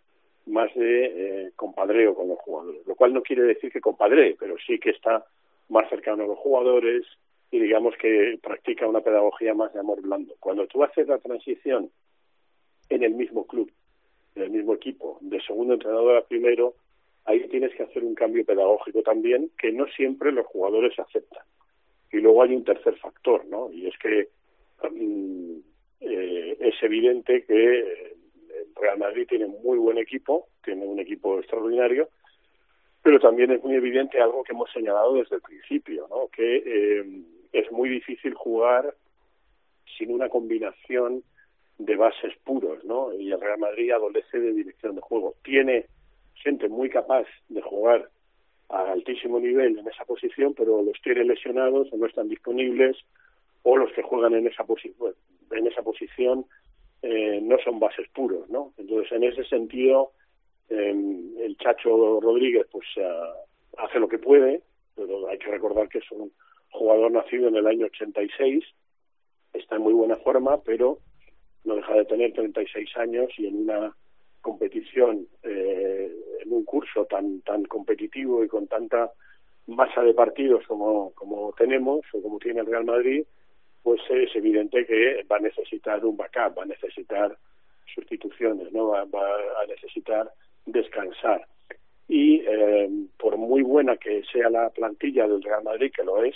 más 0.47 0.73
de 0.75 1.05
eh, 1.05 1.51
compadreo 1.55 2.13
con 2.13 2.27
los 2.27 2.39
jugadores, 2.39 2.85
lo 2.85 2.95
cual 2.95 3.13
no 3.13 3.21
quiere 3.21 3.43
decir 3.43 3.71
que 3.71 3.81
compadre, 3.81 4.35
pero 4.39 4.55
sí 4.65 4.79
que 4.79 4.91
está 4.91 5.25
más 5.69 5.89
cercano 5.89 6.23
a 6.23 6.27
los 6.27 6.37
jugadores 6.37 7.05
y 7.51 7.59
digamos 7.59 7.95
que 7.97 8.37
practica 8.41 8.87
una 8.87 9.01
pedagogía 9.01 9.53
más 9.53 9.73
de 9.73 9.79
amor 9.79 10.01
blando. 10.01 10.35
Cuando 10.39 10.67
tú 10.67 10.83
haces 10.83 11.07
la 11.07 11.17
transición 11.19 11.89
en 12.89 13.03
el 13.03 13.13
mismo 13.13 13.45
club, 13.47 13.71
en 14.35 14.43
el 14.43 14.49
mismo 14.51 14.73
equipo, 14.73 15.17
de 15.21 15.41
segundo 15.41 15.73
entrenador 15.73 16.17
a 16.17 16.25
primero, 16.25 16.75
ahí 17.25 17.47
tienes 17.47 17.73
que 17.75 17.83
hacer 17.83 18.03
un 18.03 18.15
cambio 18.15 18.45
pedagógico 18.45 19.01
también 19.01 19.51
que 19.57 19.71
no 19.71 19.87
siempre 19.87 20.31
los 20.31 20.45
jugadores 20.45 20.97
aceptan. 20.99 21.43
Y 22.11 22.17
luego 22.17 22.43
hay 22.43 22.55
un 22.55 22.63
tercer 22.63 22.95
factor, 22.97 23.45
¿no? 23.45 23.71
Y 23.71 23.87
es 23.87 23.97
que 23.97 24.29
um, 24.87 25.61
eh, 26.01 26.57
es 26.59 26.83
evidente 26.83 27.43
que 27.45 27.79
el 27.79 28.14
Real 28.75 28.97
Madrid 28.97 29.27
tiene 29.27 29.47
muy 29.47 29.77
buen 29.77 29.97
equipo, 29.97 30.47
tiene 30.63 30.85
un 30.85 30.99
equipo 30.99 31.39
extraordinario, 31.39 32.09
pero 33.01 33.19
también 33.19 33.51
es 33.51 33.63
muy 33.63 33.75
evidente 33.75 34.19
algo 34.19 34.43
que 34.43 34.53
hemos 34.53 34.71
señalado 34.71 35.13
desde 35.13 35.35
el 35.37 35.41
principio, 35.41 36.07
¿no? 36.09 36.27
Que 36.29 36.57
eh, 36.65 37.21
es 37.53 37.71
muy 37.71 37.89
difícil 37.89 38.33
jugar 38.33 38.93
sin 39.97 40.11
una 40.11 40.29
combinación 40.29 41.23
de 41.77 41.95
bases 41.95 42.33
puros, 42.43 42.83
¿no? 42.83 43.13
Y 43.13 43.31
el 43.31 43.39
Real 43.39 43.59
Madrid 43.59 43.91
adolece 43.91 44.39
de 44.39 44.53
dirección 44.53 44.95
de 44.95 45.01
juego. 45.01 45.35
Tiene 45.43 45.85
gente 46.35 46.67
muy 46.67 46.89
capaz 46.89 47.27
de 47.49 47.61
jugar 47.61 48.09
a 48.69 48.91
altísimo 48.91 49.39
nivel 49.39 49.77
en 49.77 49.87
esa 49.87 50.05
posición, 50.05 50.53
pero 50.53 50.81
los 50.81 50.99
tiene 51.01 51.23
lesionados 51.23 51.91
o 51.91 51.97
no 51.97 52.07
están 52.07 52.27
disponibles, 52.27 52.97
o 53.63 53.77
los 53.77 53.91
que 53.93 54.03
juegan 54.03 54.33
en 54.33 54.47
esa, 54.47 54.63
posi 54.63 54.93
en 55.51 55.67
esa 55.67 55.81
posición 55.81 56.45
eh, 57.07 57.39
no 57.39 57.57
son 57.63 57.79
bases 57.79 58.07
puros, 58.09 58.49
¿no? 58.49 58.73
Entonces, 58.77 59.11
en 59.11 59.23
ese 59.25 59.43
sentido, 59.43 60.13
eh, 60.69 60.89
el 60.89 61.55
Chacho 61.57 62.19
Rodríguez, 62.19 62.65
pues, 62.71 62.87
uh, 62.97 63.79
hace 63.79 63.99
lo 63.99 64.07
que 64.07 64.17
puede, 64.17 64.63
pero 64.95 65.27
hay 65.27 65.37
que 65.37 65.51
recordar 65.51 65.87
que 65.87 65.99
es 65.99 66.11
un 66.11 66.31
jugador 66.71 67.11
nacido 67.11 67.47
en 67.47 67.57
el 67.57 67.67
año 67.67 67.85
86, 67.85 68.63
está 69.53 69.75
en 69.75 69.83
muy 69.83 69.93
buena 69.93 70.15
forma, 70.15 70.61
pero 70.63 70.97
no 71.63 71.75
deja 71.75 71.93
de 71.93 72.05
tener 72.05 72.33
36 72.33 72.97
años 72.97 73.29
y 73.37 73.45
en 73.45 73.69
una 73.69 73.95
competición, 74.41 75.27
eh, 75.43 76.11
en 76.43 76.53
un 76.53 76.65
curso 76.65 77.05
tan 77.05 77.41
tan 77.41 77.65
competitivo 77.65 78.43
y 78.43 78.47
con 78.47 78.65
tanta 78.65 79.11
masa 79.67 80.01
de 80.01 80.13
partidos 80.15 80.65
como, 80.67 81.11
como 81.13 81.53
tenemos 81.53 82.01
o 82.13 82.21
como 82.21 82.39
tiene 82.39 82.61
el 82.61 82.67
Real 82.67 82.85
Madrid, 82.85 83.25
pues 83.85 84.01
es 84.09 84.35
evidente 84.35 84.83
que 84.83 85.23
va 85.31 85.37
a 85.37 85.41
necesitar 85.41 86.03
un 86.03 86.17
backup, 86.17 86.57
va 86.57 86.63
a 86.63 86.65
necesitar 86.65 87.37
sustituciones, 87.93 88.71
no 88.71 88.87
va, 88.87 89.05
va 89.05 89.61
a 89.61 89.67
necesitar 89.67 90.31
descansar. 90.65 91.45
Y 92.07 92.41
eh, 92.47 92.89
por 93.19 93.37
muy 93.37 93.61
buena 93.61 93.95
que 93.97 94.23
sea 94.33 94.49
la 94.49 94.71
plantilla 94.71 95.27
del 95.27 95.43
Real 95.43 95.63
Madrid, 95.63 95.91
que 95.95 96.03
lo 96.03 96.23
es, 96.23 96.35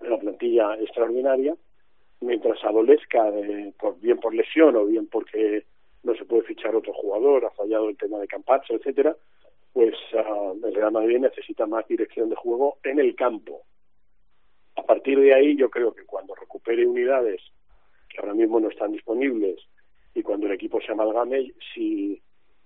una 0.00 0.16
plantilla 0.16 0.74
extraordinaria, 0.80 1.54
mientras 2.22 2.64
adolezca, 2.64 3.30
de, 3.30 3.74
por, 3.78 4.00
bien 4.00 4.16
por 4.16 4.34
lesión 4.34 4.74
o 4.74 4.86
bien 4.86 5.06
porque 5.08 5.64
no 6.02 6.14
se 6.14 6.24
puede 6.24 6.44
fichar 6.44 6.74
otro 6.74 6.94
jugador, 6.94 7.44
ha 7.44 7.50
fallado 7.50 7.90
el 7.90 7.98
tema 7.98 8.18
de 8.20 8.26
Campazzo, 8.26 8.72
etcétera, 8.72 9.14
pues 9.74 9.94
uh, 10.14 10.66
el 10.66 10.74
Real 10.74 10.92
Madrid 10.92 11.18
necesita 11.18 11.66
más 11.66 11.86
dirección 11.88 12.30
de 12.30 12.36
juego 12.36 12.78
en 12.84 13.00
el 13.00 13.14
campo. 13.14 13.66
A 14.76 14.82
partir 14.82 15.18
de 15.20 15.34
ahí, 15.34 15.56
yo 15.56 15.70
creo 15.70 15.94
que 15.94 16.04
cuando 16.04 16.34
recupere 16.34 16.86
unidades 16.86 17.40
que 18.08 18.18
ahora 18.18 18.34
mismo 18.34 18.60
no 18.60 18.68
están 18.68 18.92
disponibles 18.92 19.60
y 20.14 20.22
cuando 20.22 20.46
el 20.46 20.52
equipo 20.52 20.80
se 20.80 20.92
amalgame, 20.92 21.52
si 21.74 22.20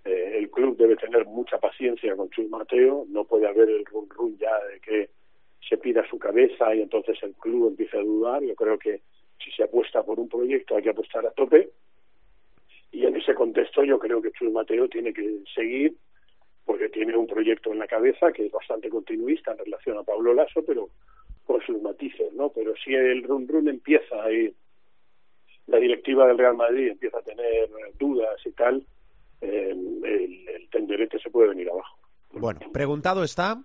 eh, 0.05 0.38
el 0.38 0.50
club 0.50 0.77
debe 0.77 0.97
tener 0.97 1.27
mucha 1.27 1.59
paciencia 1.59 2.15
con 2.17 2.31
Chus 2.31 2.49
Mateo, 2.49 3.07
no 3.09 3.25
puede 3.25 3.47
haber 3.47 3.69
el 3.69 3.85
run 3.87 4.09
run 4.11 4.37
ya 4.38 4.53
de 4.65 4.81
que 4.81 5.11
se 5.69 5.77
pida 5.77 6.07
su 6.09 6.19
cabeza 6.19 6.75
y 6.75 6.83
entonces 6.83 7.19
el 7.23 7.35
club 7.35 7.69
empieza 7.69 7.99
a 7.99 8.03
dudar. 8.03 8.43
Yo 8.43 8.55
creo 8.55 8.79
que 8.79 9.03
si 9.43 9.50
se 9.53 9.65
apuesta 9.65 10.03
por 10.03 10.19
un 10.19 10.29
proyecto 10.29 10.77
hay 10.77 10.83
que 10.83 10.91
apostar 10.91 11.27
a 11.27 11.31
tope 11.31 11.71
y 12.91 13.05
en 13.05 13.17
ese 13.17 13.35
contexto 13.35 13.85
yo 13.85 13.99
creo 13.99 14.23
que 14.23 14.33
Chus 14.33 14.53
Mateo 14.53 14.88
tiene 14.88 15.12
que 15.12 15.41
seguir 15.55 15.95
porque 16.65 16.88
tiene 16.88 17.17
un 17.17 17.27
proyecto 17.27 17.73
en 17.73 17.79
la 17.79 17.87
cabeza 17.87 18.33
que 18.33 18.47
es 18.47 18.53
bastante 18.53 18.88
continuista 18.91 19.53
en 19.53 19.59
relación 19.59 19.99
a 19.99 20.03
Pablo 20.03 20.35
Lasso, 20.35 20.62
pero 20.65 20.91
con 21.49 21.62
sus 21.62 21.81
matices, 21.81 22.31
¿no? 22.35 22.50
Pero 22.50 22.75
si 22.85 22.93
el 22.93 23.23
run 23.23 23.49
run 23.49 23.69
empieza 23.69 24.23
ahí, 24.23 24.55
la 25.67 25.78
directiva 25.78 26.26
del 26.26 26.37
Real 26.37 26.55
Madrid 26.57 26.88
empieza 26.88 27.19
a 27.19 27.23
tener 27.23 27.71
dudas 27.99 28.38
y 28.45 28.50
tal, 28.50 28.85
eh, 29.40 29.71
el, 29.71 30.49
el 30.49 30.69
tenderete 30.69 31.19
se 31.19 31.31
puede 31.31 31.49
venir 31.49 31.71
abajo. 31.71 31.97
Bueno, 32.33 32.61
preguntado 32.71 33.25
está 33.25 33.64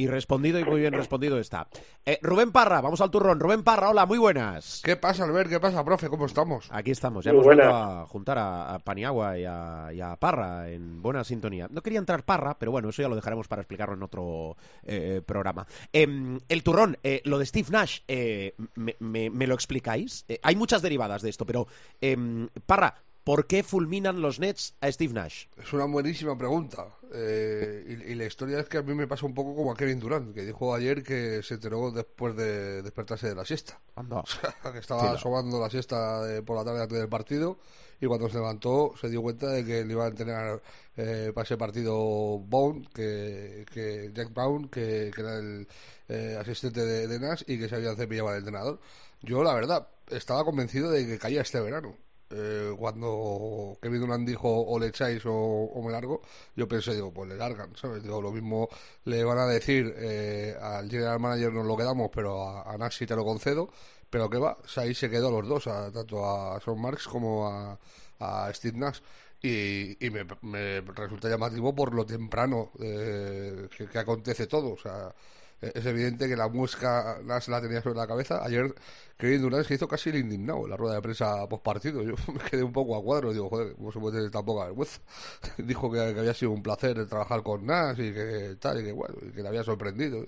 y 0.00 0.06
respondido 0.06 0.58
y 0.58 0.64
muy 0.64 0.80
bien 0.80 0.94
respondido 0.94 1.38
está. 1.38 1.68
Eh, 2.06 2.18
Rubén 2.22 2.52
Parra, 2.52 2.80
vamos 2.80 3.02
al 3.02 3.10
turrón. 3.10 3.38
Rubén 3.38 3.62
Parra, 3.62 3.90
hola, 3.90 4.06
muy 4.06 4.16
buenas. 4.16 4.80
¿Qué 4.82 4.96
pasa, 4.96 5.24
Albert? 5.24 5.50
¿Qué 5.50 5.60
pasa, 5.60 5.84
profe? 5.84 6.08
¿Cómo 6.08 6.24
estamos? 6.24 6.68
Aquí 6.70 6.90
estamos, 6.90 7.22
ya 7.24 7.32
Muy 7.32 7.40
hemos 7.42 7.54
vuelto 7.54 7.74
a 7.74 8.06
juntar 8.06 8.38
a, 8.38 8.74
a 8.74 8.78
Paniagua 8.78 9.38
y 9.38 9.44
a, 9.44 9.90
y 9.92 10.00
a 10.00 10.16
Parra 10.16 10.70
en 10.70 11.02
buena 11.02 11.22
sintonía. 11.22 11.68
No 11.70 11.82
quería 11.82 11.98
entrar 11.98 12.24
Parra, 12.24 12.56
pero 12.58 12.72
bueno, 12.72 12.88
eso 12.88 13.02
ya 13.02 13.08
lo 13.08 13.14
dejaremos 13.16 13.46
para 13.46 13.60
explicarlo 13.60 13.94
en 13.94 14.02
otro 14.02 14.56
eh, 14.84 15.20
programa. 15.26 15.66
Em, 15.92 16.40
el 16.48 16.62
turrón, 16.62 16.96
eh, 17.02 17.20
lo 17.26 17.38
de 17.38 17.44
Steve 17.44 17.68
Nash, 17.70 17.98
eh, 18.08 18.54
me, 18.76 18.96
me- 19.00 19.28
me 19.28 19.46
lo 19.46 19.54
explicáis? 19.54 20.24
Eh, 20.28 20.40
hay 20.42 20.56
muchas 20.56 20.80
derivadas 20.80 21.20
de 21.20 21.28
esto, 21.28 21.44
pero 21.44 21.66
em, 22.00 22.48
Parra, 22.64 22.94
¿por 23.24 23.46
qué 23.46 23.62
fulminan 23.62 24.20
los 24.20 24.38
Nets 24.40 24.74
a 24.80 24.90
Steve 24.90 25.12
Nash? 25.14 25.46
Es 25.56 25.72
una 25.72 25.84
buenísima 25.84 26.36
pregunta. 26.36 26.86
Eh, 27.12 27.84
y, 28.06 28.12
y 28.12 28.14
la 28.14 28.24
historia 28.26 28.60
es 28.60 28.68
que 28.68 28.78
a 28.78 28.82
mí 28.82 28.94
me 28.94 29.06
pasa 29.08 29.26
un 29.26 29.34
poco 29.34 29.54
como 29.54 29.72
a 29.72 29.76
Kevin 29.76 29.98
Durant, 30.00 30.32
que 30.34 30.44
dijo 30.44 30.74
ayer 30.74 31.02
que 31.02 31.42
se 31.42 31.54
enteró 31.54 31.90
después 31.90 32.36
de 32.36 32.82
despertarse 32.82 33.28
de 33.28 33.34
la 33.34 33.44
siesta. 33.44 33.80
Anda. 33.96 34.22
que 34.72 34.78
estaba 34.78 35.12
asomando 35.12 35.60
la 35.60 35.68
siesta 35.70 36.22
de- 36.24 36.42
por 36.42 36.56
la 36.56 36.64
tarde 36.64 36.82
antes 36.82 36.98
del 36.98 37.08
partido 37.08 37.58
y 38.00 38.06
cuando 38.06 38.28
se 38.28 38.34
levantó 38.36 38.94
se 38.98 39.08
dio 39.10 39.20
cuenta 39.22 39.48
de 39.48 39.64
que 39.64 39.84
le 39.84 39.92
iban 39.92 40.12
a 40.12 40.14
tener 40.14 40.62
eh, 40.96 41.32
para 41.34 41.44
ese 41.44 41.56
partido 41.58 41.94
Bone, 42.38 42.88
que, 42.94 43.66
que 43.70 44.10
Jack 44.14 44.32
Brown, 44.32 44.68
que, 44.68 45.10
que 45.14 45.20
era 45.20 45.36
el 45.38 45.66
eh, 46.08 46.36
asistente 46.40 46.80
de, 46.80 47.06
de 47.08 47.20
Nash 47.20 47.42
y 47.46 47.58
que 47.58 47.68
se 47.68 47.74
había 47.74 47.94
cepillado 47.94 48.28
al 48.28 48.38
entrenador. 48.38 48.80
Yo, 49.22 49.42
la 49.44 49.52
verdad, 49.52 49.88
estaba 50.08 50.44
convencido 50.44 50.90
de 50.90 51.06
que 51.06 51.18
caía 51.18 51.42
este 51.42 51.60
verano. 51.60 51.94
Eh, 52.32 52.72
cuando 52.78 53.76
Kevin 53.82 54.00
Durant 54.00 54.26
dijo 54.28 54.48
o 54.48 54.78
le 54.78 54.86
echáis 54.88 55.24
o, 55.26 55.32
o 55.34 55.82
me 55.82 55.90
largo, 55.92 56.22
yo 56.56 56.68
pensé, 56.68 56.94
digo, 56.94 57.12
pues 57.12 57.28
le 57.28 57.36
largan, 57.36 57.74
¿sabes? 57.76 58.02
Digo, 58.02 58.22
lo 58.22 58.30
mismo 58.32 58.68
le 59.04 59.24
van 59.24 59.38
a 59.38 59.46
decir 59.46 59.92
eh, 59.98 60.56
al 60.60 60.88
general 60.90 61.18
manager 61.20 61.52
nos 61.52 61.66
lo 61.66 61.76
quedamos, 61.76 62.10
pero 62.14 62.42
a, 62.48 62.72
a 62.72 62.88
te 62.90 63.16
lo 63.16 63.24
concedo, 63.24 63.68
pero 64.10 64.30
que 64.30 64.38
va, 64.38 64.56
ahí 64.76 64.94
se 64.94 65.10
quedó 65.10 65.30
los 65.30 65.48
dos, 65.48 65.66
a- 65.66 65.90
tanto 65.92 66.24
a 66.24 66.60
Son 66.60 66.80
Marks 66.80 67.08
como 67.08 67.48
a, 67.48 67.78
a 68.20 68.52
Steve 68.54 68.78
Nash. 68.78 69.00
Y, 69.42 70.04
y 70.06 70.10
me, 70.10 70.24
me 70.42 70.80
resulta 70.82 71.28
llamativo 71.30 71.74
por 71.74 71.94
lo 71.94 72.04
temprano 72.04 72.72
eh, 72.78 73.68
que, 73.74 73.86
que 73.88 73.98
acontece 73.98 74.46
todo. 74.46 74.72
O 74.74 74.78
sea, 74.78 75.14
es 75.60 75.84
evidente 75.84 76.26
que 76.26 76.36
la 76.36 76.48
muesca 76.48 77.18
Nash 77.22 77.48
la 77.48 77.60
tenía 77.60 77.82
sobre 77.82 77.98
la 77.98 78.06
cabeza. 78.06 78.42
Ayer 78.42 78.74
Kevin 79.18 79.42
Durant 79.42 79.66
se 79.66 79.74
hizo 79.74 79.86
casi 79.86 80.08
el 80.08 80.16
indignado 80.16 80.66
la 80.66 80.76
rueda 80.76 80.94
de 80.94 81.02
prensa 81.02 81.46
post 81.48 81.62
partido. 81.62 82.02
Yo 82.02 82.14
me 82.32 82.40
quedé 82.50 82.62
un 82.62 82.72
poco 82.72 82.96
a 82.96 83.02
cuadro. 83.02 83.32
Digo, 83.32 83.50
joder, 83.50 83.74
¿cómo 83.74 83.92
se 83.92 84.00
puede 84.00 84.16
tener 84.16 84.30
tan 84.30 84.44
poca 84.44 84.64
vergüenza? 84.64 85.00
Dijo 85.58 85.90
que, 85.90 86.14
que 86.14 86.20
había 86.20 86.34
sido 86.34 86.52
un 86.52 86.62
placer 86.62 87.06
trabajar 87.06 87.42
con 87.42 87.66
Nash 87.66 88.00
y 88.00 88.12
que 88.12 88.56
tal, 88.58 88.80
y 88.80 88.84
que 88.84 88.92
bueno, 88.92 89.16
y 89.22 89.32
que 89.32 89.42
le 89.42 89.48
había 89.48 89.62
sorprendido. 89.62 90.24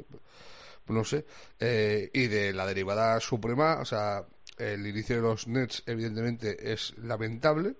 No 0.88 1.04
sé. 1.04 1.24
Eh, 1.58 2.10
y 2.12 2.26
de 2.26 2.52
la 2.52 2.66
derivada 2.66 3.18
suprema, 3.20 3.78
o 3.80 3.84
sea, 3.84 4.26
el 4.58 4.86
inicio 4.86 5.16
de 5.16 5.22
los 5.22 5.48
Nets, 5.48 5.82
evidentemente, 5.86 6.72
es 6.72 6.94
lamentable. 6.98 7.76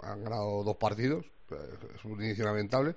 Han 0.00 0.24
ganado 0.24 0.62
dos 0.64 0.76
partidos, 0.76 1.26
eh, 1.50 1.56
es 1.94 2.04
un 2.04 2.22
inicio 2.22 2.44
lamentable 2.44 2.94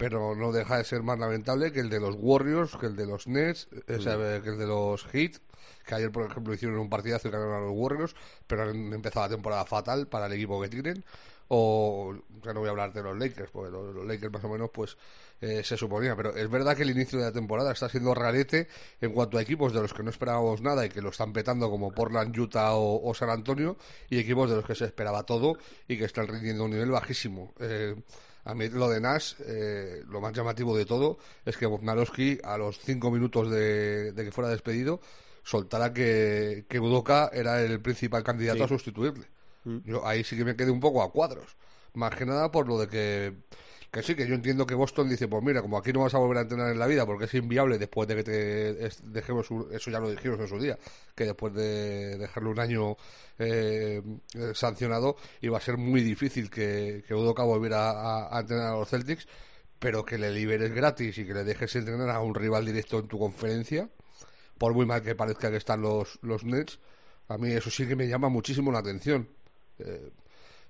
pero 0.00 0.34
no 0.34 0.50
deja 0.50 0.78
de 0.78 0.84
ser 0.84 1.02
más 1.02 1.18
lamentable 1.18 1.72
que 1.72 1.80
el 1.80 1.90
de 1.90 2.00
los 2.00 2.16
Warriors, 2.18 2.74
que 2.74 2.86
el 2.86 2.96
de 2.96 3.04
los 3.04 3.26
Nets, 3.26 3.68
eh, 3.86 3.96
o 3.96 4.00
sea, 4.00 4.16
que 4.40 4.48
el 4.48 4.56
de 4.56 4.66
los 4.66 5.04
Heat, 5.04 5.32
que 5.84 5.94
ayer, 5.94 6.10
por 6.10 6.24
ejemplo, 6.24 6.54
hicieron 6.54 6.78
un 6.78 6.88
partidazo 6.88 7.28
y 7.28 7.30
ganaron 7.30 7.54
a 7.54 7.60
los 7.66 7.72
Warriors, 7.74 8.16
pero 8.46 8.62
han 8.62 8.94
empezado 8.94 9.26
la 9.26 9.34
temporada 9.34 9.66
fatal 9.66 10.08
para 10.08 10.24
el 10.24 10.32
equipo 10.32 10.58
que 10.62 10.70
tienen. 10.70 11.04
O, 11.48 12.14
ya 12.42 12.54
no 12.54 12.60
voy 12.60 12.68
a 12.68 12.70
hablar 12.70 12.94
de 12.94 13.02
los 13.02 13.18
Lakers, 13.18 13.50
porque 13.50 13.70
los, 13.70 13.94
los 13.94 14.06
Lakers 14.06 14.32
más 14.32 14.42
o 14.42 14.48
menos, 14.48 14.70
pues, 14.72 14.96
eh, 15.42 15.62
se 15.62 15.76
suponía. 15.76 16.16
Pero 16.16 16.34
es 16.34 16.48
verdad 16.48 16.74
que 16.74 16.84
el 16.84 16.90
inicio 16.92 17.18
de 17.18 17.26
la 17.26 17.32
temporada 17.32 17.70
está 17.70 17.90
siendo 17.90 18.14
rarete 18.14 18.68
en 19.02 19.12
cuanto 19.12 19.36
a 19.36 19.42
equipos 19.42 19.74
de 19.74 19.82
los 19.82 19.92
que 19.92 20.02
no 20.02 20.08
esperábamos 20.08 20.62
nada 20.62 20.86
y 20.86 20.88
que 20.88 21.02
lo 21.02 21.10
están 21.10 21.34
petando 21.34 21.68
como 21.68 21.92
Portland, 21.92 22.34
Utah 22.38 22.72
o, 22.72 23.06
o 23.06 23.12
San 23.12 23.28
Antonio, 23.28 23.76
y 24.08 24.18
equipos 24.18 24.48
de 24.48 24.56
los 24.56 24.64
que 24.64 24.74
se 24.74 24.86
esperaba 24.86 25.24
todo 25.24 25.58
y 25.88 25.98
que 25.98 26.06
están 26.06 26.26
rindiendo 26.26 26.64
un 26.64 26.70
nivel 26.70 26.90
bajísimo. 26.90 27.52
Eh, 27.60 27.96
a 28.44 28.54
mí 28.54 28.68
lo 28.68 28.88
de 28.88 29.00
Nash, 29.00 29.34
eh, 29.46 30.02
lo 30.08 30.20
más 30.20 30.32
llamativo 30.32 30.76
de 30.76 30.84
todo 30.86 31.18
es 31.44 31.56
que 31.56 31.66
Bobnarowski 31.66 32.38
a 32.42 32.56
los 32.58 32.78
cinco 32.78 33.10
minutos 33.10 33.50
de, 33.50 34.12
de 34.12 34.24
que 34.24 34.32
fuera 34.32 34.50
despedido 34.50 35.00
soltara 35.42 35.92
que, 35.92 36.64
que 36.68 36.78
Udoka 36.80 37.30
era 37.32 37.62
el 37.62 37.80
principal 37.80 38.22
candidato 38.22 38.58
Sí. 38.58 38.64
a 38.64 38.68
sustituirle. 38.68 39.26
Yo 39.84 40.06
ahí 40.06 40.24
sí 40.24 40.36
que 40.36 40.44
me 40.44 40.56
quedé 40.56 40.70
un 40.70 40.80
poco 40.80 41.02
a 41.02 41.12
cuadros. 41.12 41.56
Más 41.94 42.14
que 42.14 42.24
nada 42.24 42.50
por 42.50 42.66
lo 42.66 42.78
de 42.78 42.88
que 42.88 43.34
que 43.90 44.02
sí, 44.02 44.14
que 44.14 44.26
yo 44.26 44.34
entiendo 44.34 44.66
que 44.66 44.74
Boston 44.74 45.08
dice, 45.08 45.26
pues 45.26 45.42
mira, 45.42 45.62
como 45.62 45.76
aquí 45.76 45.92
no 45.92 46.00
vas 46.00 46.14
a 46.14 46.18
volver 46.18 46.38
a 46.38 46.40
entrenar 46.42 46.70
en 46.70 46.78
la 46.78 46.86
vida 46.86 47.04
porque 47.04 47.24
es 47.24 47.34
inviable 47.34 47.76
después 47.78 48.08
de 48.08 48.16
que 48.16 48.24
te 48.24 48.90
dejemos, 49.04 49.48
eso 49.72 49.90
ya 49.90 49.98
lo 49.98 50.10
dijimos 50.10 50.38
en 50.38 50.48
su 50.48 50.58
día, 50.58 50.78
que 51.14 51.24
después 51.24 51.52
de 51.54 52.16
dejarlo 52.16 52.50
un 52.50 52.60
año 52.60 52.96
eh, 53.38 54.00
eh, 54.34 54.52
sancionado 54.54 55.16
iba 55.40 55.58
a 55.58 55.60
ser 55.60 55.76
muy 55.76 56.02
difícil 56.02 56.50
que, 56.50 57.02
que 57.06 57.14
Udoka 57.14 57.42
volviera 57.42 57.90
a, 57.90 58.36
a 58.36 58.40
entrenar 58.40 58.74
a 58.74 58.76
los 58.76 58.88
Celtics, 58.88 59.26
pero 59.80 60.04
que 60.04 60.18
le 60.18 60.30
liberes 60.30 60.72
gratis 60.72 61.18
y 61.18 61.26
que 61.26 61.34
le 61.34 61.42
dejes 61.42 61.74
entrenar 61.74 62.10
a 62.10 62.20
un 62.20 62.34
rival 62.34 62.64
directo 62.64 63.00
en 63.00 63.08
tu 63.08 63.18
conferencia, 63.18 63.88
por 64.56 64.72
muy 64.72 64.86
mal 64.86 65.02
que 65.02 65.16
parezca 65.16 65.50
que 65.50 65.56
están 65.56 65.82
los, 65.82 66.18
los 66.22 66.44
Nets, 66.44 66.78
a 67.28 67.38
mí 67.38 67.50
eso 67.50 67.70
sí 67.70 67.86
que 67.86 67.96
me 67.96 68.06
llama 68.06 68.28
muchísimo 68.28 68.70
la 68.70 68.80
atención. 68.80 69.28
Eh, 69.78 70.10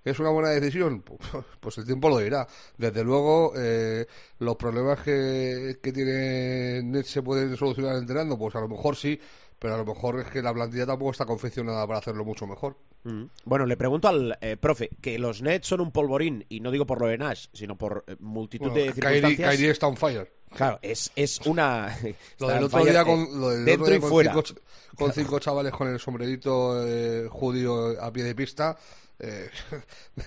¿Es 0.05 0.19
una 0.19 0.31
buena 0.31 0.51
decisión? 0.51 1.03
Pues, 1.31 1.45
pues 1.61 1.79
el 1.79 1.85
tiempo 1.85 2.09
lo 2.09 2.19
dirá. 2.19 2.47
Desde 2.77 3.05
luego, 3.05 3.53
eh, 3.57 4.07
los 4.39 4.57
problemas 4.57 5.01
que, 5.01 5.79
que 5.83 5.93
tiene 5.93 6.83
Nets 6.83 7.11
se 7.11 7.23
pueden 7.23 7.57
solucionar 7.57 7.97
entrenando, 7.97 8.39
pues 8.39 8.55
a 8.57 8.61
lo 8.61 8.69
mejor 8.69 8.97
sí, 8.97 9.21
pero 9.59 9.75
a 9.75 9.77
lo 9.77 9.85
mejor 9.85 10.21
es 10.21 10.27
que 10.29 10.41
la 10.43 10.55
plantilla 10.55 10.87
tampoco 10.87 11.11
está 11.11 11.27
confeccionada 11.27 11.87
para 11.87 11.99
hacerlo 11.99 12.25
mucho 12.25 12.47
mejor. 12.47 12.77
Mm. 13.05 13.25
Bueno, 13.45 13.67
le 13.67 13.77
pregunto 13.77 14.09
al 14.09 14.39
eh, 14.41 14.57
profe 14.57 14.91
que 15.01 15.19
los 15.19 15.43
Nets 15.43 15.69
son 15.69 15.83
un 15.83 15.93
polvorín, 15.93 16.45
y 16.49 16.61
no 16.61 16.71
digo 16.71 16.87
por 16.87 17.01
lo 17.01 17.07
de 17.07 17.19
Nash, 17.19 17.47
sino 17.53 17.77
por 17.77 18.05
eh, 18.07 18.17
multitud 18.21 18.71
Bueno, 18.71 18.87
de 18.87 18.93
Kyrie, 18.93 19.21
circunstancias. 19.21 19.51
Kyrie 19.51 19.71
está 19.71 19.87
on 19.87 19.97
fire. 19.97 20.33
Claro, 20.55 20.79
es, 20.83 21.13
es 21.15 21.41
una... 21.47 21.97
Lo 22.39 22.49
está 22.49 22.55
del 22.55 22.65
otro 22.65 22.79
fire, 22.79 22.93
día 22.93 23.03
eh, 23.03 23.05
con, 23.05 23.41
lo 23.41 23.51
del 23.51 23.65
dentro 23.65 23.85
otro 23.85 23.87
día 23.87 23.97
y 23.97 24.01
con 24.01 24.11
fuera. 24.11 24.33
cinco, 24.33 24.61
con 24.97 25.13
cinco 25.13 25.39
chavales 25.41 25.73
con 25.73 25.89
el 25.89 26.01
sombrerito 26.01 26.87
eh, 26.87 27.29
judío 27.31 28.03
a 28.03 28.13
pie 28.13 28.25
de 28.25 28.35
pista 28.35 28.77
eh, 29.21 29.49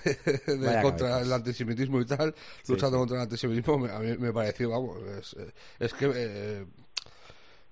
de- 0.48 0.82
contra 0.82 1.10
cabezas. 1.10 1.22
el 1.28 1.34
antisemitismo 1.34 2.02
y 2.02 2.06
tal, 2.06 2.34
luchando 2.68 2.98
contra 3.00 3.18
el 3.18 3.24
antisemitismo, 3.24 3.78
me- 3.80 3.92
a 3.92 4.00
mí 4.00 4.18
me 4.18 4.32
pareció, 4.32 4.70
vamos, 4.70 4.98
es, 5.20 5.34
eh, 5.40 5.52
es 5.80 5.94
que... 5.94 6.12
eh, 6.16 6.66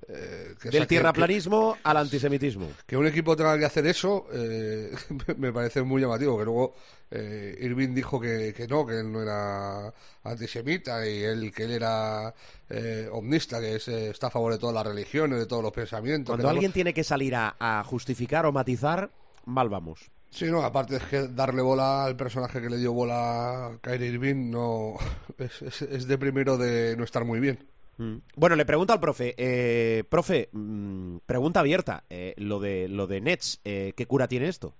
eh, 0.08 0.56
que, 0.60 0.70
Del 0.72 0.88
tierraplanismo 0.88 1.78
al 1.84 1.98
antisemitismo. 1.98 2.70
que 2.88 2.98
un 2.98 3.06
equipo 3.06 3.36
tenga 3.36 3.58
que 3.60 3.66
hacer 3.66 3.86
eso 3.86 4.26
eh, 4.34 4.92
me 5.38 5.54
parece 5.54 5.84
muy 5.84 6.02
llamativo. 6.02 6.40
Que 6.40 6.44
luego 6.46 6.74
eh, 7.12 7.56
Irving 7.62 7.94
dijo 7.94 8.20
que, 8.20 8.52
que 8.58 8.68
no, 8.68 8.84
que 8.86 9.00
él 9.00 9.12
no 9.12 9.22
era 9.22 9.94
antisemita 10.24 11.08
y 11.08 11.22
él 11.24 11.54
que 11.54 11.66
él 11.66 11.72
era 11.74 12.34
eh, 12.68 13.08
omnista, 13.12 13.60
que 13.60 13.76
es, 13.76 13.88
está 13.90 14.28
a 14.28 14.32
favor 14.32 14.52
de 14.54 14.58
todas 14.60 14.74
las 14.74 14.88
religiones, 14.88 15.38
de 15.38 15.46
todos 15.46 15.62
los 15.62 15.72
pensamientos. 15.72 16.32
Cuando 16.34 16.42
que 16.44 16.48
no- 16.48 16.50
alguien 16.50 16.72
tiene 16.72 16.96
que 16.96 17.04
salir 17.04 17.36
a, 17.36 17.56
a 17.60 17.84
justificar 17.84 18.48
o 18.48 18.52
matizar, 18.52 19.12
mal 19.46 19.70
vamos. 19.70 20.10
Sí, 20.32 20.50
no, 20.50 20.64
aparte 20.64 20.96
es 20.96 21.04
que 21.04 21.28
darle 21.28 21.62
bola 21.62 22.06
al 22.06 22.16
personaje 22.16 22.62
que 22.62 22.70
le 22.70 22.78
dio 22.78 22.94
bola 22.94 23.68
a 23.68 23.78
Kyrie 23.82 24.08
Irving 24.08 24.50
no 24.50 24.96
es, 25.38 25.62
es, 25.62 25.82
es 25.82 26.08
de 26.08 26.18
primero 26.18 26.58
de 26.58 26.96
no 26.98 27.04
estar 27.04 27.26
muy 27.26 27.40
bien. 27.40 27.60
Mm. 27.98 28.18
Bueno, 28.36 28.56
le 28.56 28.66
pregunto 28.66 28.94
al 28.94 29.00
profe. 29.00 29.36
Eh, 29.38 30.04
profe, 30.10 30.50
mm, 30.52 31.18
pregunta 31.26 31.60
abierta. 31.60 32.04
Eh, 32.10 32.34
lo 32.38 32.60
de 32.60 32.88
lo 32.88 33.06
de 33.08 33.22
Nets, 33.22 33.62
eh, 33.66 33.94
¿qué 33.96 34.06
cura 34.08 34.28
tiene 34.28 34.48
esto? 34.48 34.74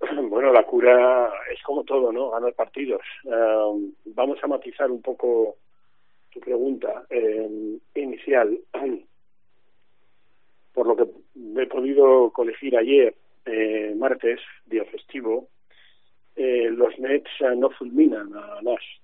Bueno, 0.28 0.52
la 0.52 0.64
cura 0.64 1.32
es 1.52 1.62
como 1.62 1.84
todo, 1.84 2.12
¿no? 2.12 2.30
Ganar 2.30 2.52
partidos. 2.54 3.00
Um, 3.24 3.92
vamos 4.06 4.38
a 4.42 4.48
matizar 4.48 4.90
un 4.90 5.00
poco 5.00 5.56
tu 6.30 6.40
pregunta 6.40 7.04
eh, 7.08 7.78
inicial. 7.94 8.58
Por 10.74 10.86
lo 10.86 10.96
que 10.96 11.06
he 11.62 11.66
podido 11.66 12.30
colegir 12.30 12.76
ayer, 12.76 13.14
eh, 13.44 13.94
martes, 13.96 14.40
día 14.66 14.84
festivo, 14.86 15.48
eh, 16.36 16.68
los 16.70 16.98
Nets 16.98 17.30
eh, 17.40 17.56
no 17.56 17.70
fulminan 17.70 18.34
a 18.34 18.60
Nash. 18.62 18.98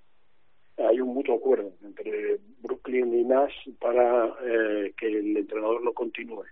Hay 0.78 1.00
un 1.00 1.14
mutuo 1.14 1.36
acuerdo 1.36 1.72
entre 1.82 2.38
Brooklyn 2.62 3.14
y 3.14 3.24
Nash 3.24 3.68
para 3.78 4.34
eh, 4.42 4.94
que 4.96 5.06
el 5.06 5.36
entrenador 5.36 5.82
no 5.82 5.92
continúe. 5.92 6.44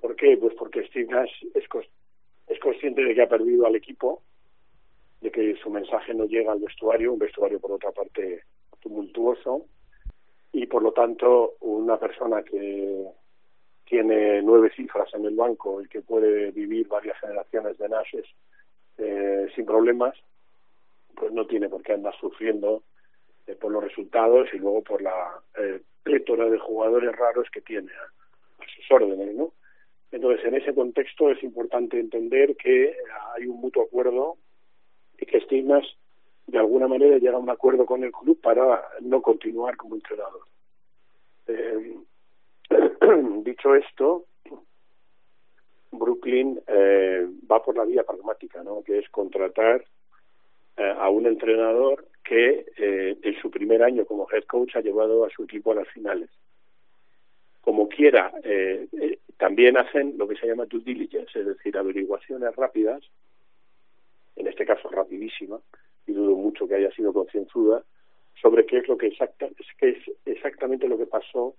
¿Por 0.00 0.16
qué? 0.16 0.36
Pues 0.36 0.54
porque 0.54 0.86
Steve 0.88 1.12
Nash 1.12 1.32
es, 1.54 1.64
es 2.48 2.58
consciente 2.58 3.02
de 3.02 3.14
que 3.14 3.22
ha 3.22 3.28
perdido 3.28 3.66
al 3.66 3.76
equipo 3.76 4.22
de 5.20 5.30
que 5.30 5.56
su 5.56 5.70
mensaje 5.70 6.12
no 6.12 6.26
llega 6.26 6.52
al 6.52 6.60
vestuario, 6.60 7.14
un 7.14 7.18
vestuario 7.18 7.58
por 7.58 7.72
otra 7.72 7.92
parte 7.92 8.42
tumultuoso, 8.80 9.64
y 10.52 10.66
por 10.66 10.82
lo 10.82 10.92
tanto 10.92 11.54
una 11.60 11.98
persona 11.98 12.42
que 12.42 13.06
tiene 13.84 14.42
nueve 14.42 14.70
cifras 14.74 15.12
en 15.14 15.24
el 15.24 15.34
banco 15.34 15.82
y 15.82 15.88
que 15.88 16.00
puede 16.00 16.50
vivir 16.50 16.88
varias 16.88 17.18
generaciones 17.20 17.78
de 17.78 17.88
Nashes 17.88 18.26
eh, 18.98 19.48
sin 19.54 19.66
problemas, 19.66 20.14
pues 21.14 21.32
no 21.32 21.46
tiene 21.46 21.68
por 21.68 21.82
qué 21.82 21.92
andar 21.92 22.14
sufriendo 22.18 22.82
eh, 23.46 23.54
por 23.54 23.70
los 23.70 23.84
resultados 23.84 24.48
y 24.52 24.58
luego 24.58 24.82
por 24.82 25.02
la 25.02 25.40
eh, 25.58 25.80
plétora 26.02 26.48
de 26.48 26.58
jugadores 26.58 27.14
raros 27.14 27.48
que 27.50 27.60
tiene 27.60 27.92
a, 27.92 28.62
a, 28.62 28.66
sus 28.66 28.90
órdenes, 28.90 29.34
¿no? 29.34 29.52
Entonces, 30.10 30.44
en 30.46 30.54
ese 30.54 30.74
contexto 30.74 31.30
es 31.30 31.42
importante 31.42 31.98
entender 31.98 32.56
que 32.56 32.96
hay 33.34 33.46
un 33.46 33.60
mutuo 33.60 33.82
acuerdo 33.82 34.36
y 35.18 35.26
que 35.26 35.40
Stigmas 35.40 35.84
de 36.46 36.58
alguna 36.58 36.86
manera 36.86 37.18
llega 37.18 37.36
a 37.36 37.40
un 37.40 37.50
acuerdo 37.50 37.86
con 37.86 38.04
el 38.04 38.12
club 38.12 38.40
para 38.40 38.88
no 39.00 39.22
continuar 39.22 39.76
como 39.76 39.96
entrenador. 39.96 40.42
Eh, 41.46 41.98
dicho 43.44 43.74
esto, 43.74 44.26
Brooklyn 45.92 46.60
eh, 46.66 47.26
va 47.50 47.62
por 47.62 47.76
la 47.76 47.84
vía 47.84 48.04
pragmática, 48.04 48.62
¿no? 48.62 48.82
que 48.82 48.98
es 48.98 49.08
contratar 49.10 49.84
eh, 50.76 50.94
a 50.98 51.08
un 51.08 51.26
entrenador 51.26 52.06
que 52.24 52.66
eh, 52.76 53.16
en 53.22 53.40
su 53.40 53.50
primer 53.50 53.82
año 53.82 54.06
como 54.06 54.26
head 54.30 54.44
coach 54.44 54.76
ha 54.76 54.80
llevado 54.80 55.24
a 55.24 55.30
su 55.30 55.44
equipo 55.44 55.72
a 55.72 55.76
las 55.76 55.88
finales. 55.88 56.30
Como 57.60 57.88
quiera, 57.88 58.32
eh, 58.42 58.88
eh, 59.00 59.18
también 59.36 59.76
hacen 59.76 60.16
lo 60.18 60.26
que 60.26 60.36
se 60.36 60.46
llama 60.46 60.66
due 60.66 60.80
diligence, 60.80 61.38
es 61.38 61.46
decir, 61.46 61.76
averiguaciones 61.76 62.54
rápidas, 62.56 63.02
en 64.36 64.46
este 64.46 64.66
caso 64.66 64.88
rapidísima, 64.88 65.58
y 66.06 66.12
dudo 66.12 66.34
mucho 66.36 66.66
que 66.66 66.74
haya 66.74 66.90
sido 66.92 67.12
concienzuda, 67.12 67.82
sobre 68.40 68.66
qué 68.66 68.78
es 68.78 68.88
lo 68.88 68.98
que 68.98 69.06
exacta, 69.06 69.48
qué 69.78 69.90
es 69.90 69.98
exactamente 70.26 70.88
lo 70.88 70.98
que 70.98 71.06
pasó 71.06 71.54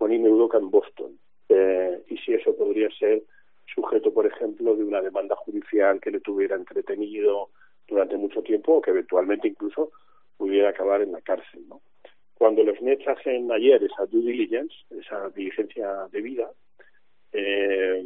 con 0.00 0.14
Ime 0.14 0.30
Udoka 0.30 0.56
en 0.56 0.70
Boston 0.70 1.18
eh, 1.50 2.02
y 2.08 2.16
si 2.16 2.32
eso 2.32 2.56
podría 2.56 2.88
ser 2.98 3.22
sujeto, 3.66 4.14
por 4.14 4.24
ejemplo, 4.24 4.74
de 4.74 4.82
una 4.82 5.02
demanda 5.02 5.36
judicial 5.36 6.00
que 6.00 6.10
le 6.10 6.20
tuviera 6.20 6.56
entretenido 6.56 7.50
durante 7.86 8.16
mucho 8.16 8.40
tiempo 8.42 8.76
o 8.76 8.80
que 8.80 8.92
eventualmente 8.92 9.48
incluso 9.48 9.90
pudiera 10.38 10.70
acabar 10.70 11.02
en 11.02 11.12
la 11.12 11.20
cárcel, 11.20 11.68
¿no? 11.68 11.82
Cuando 12.32 12.64
los 12.64 12.80
Nets 12.80 13.06
hacen 13.08 13.52
ayer 13.52 13.84
esa 13.84 14.06
due 14.06 14.22
diligence, 14.22 14.74
esa 14.88 15.28
diligencia 15.36 16.08
debida, 16.10 16.50
eh, 17.32 18.02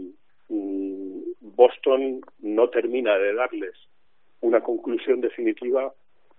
Boston 0.49 2.23
no 2.41 2.71
termina 2.71 3.17
de 3.19 3.35
darles 3.35 3.75
una 4.41 4.63
conclusión 4.63 5.21
definitiva 5.21 5.95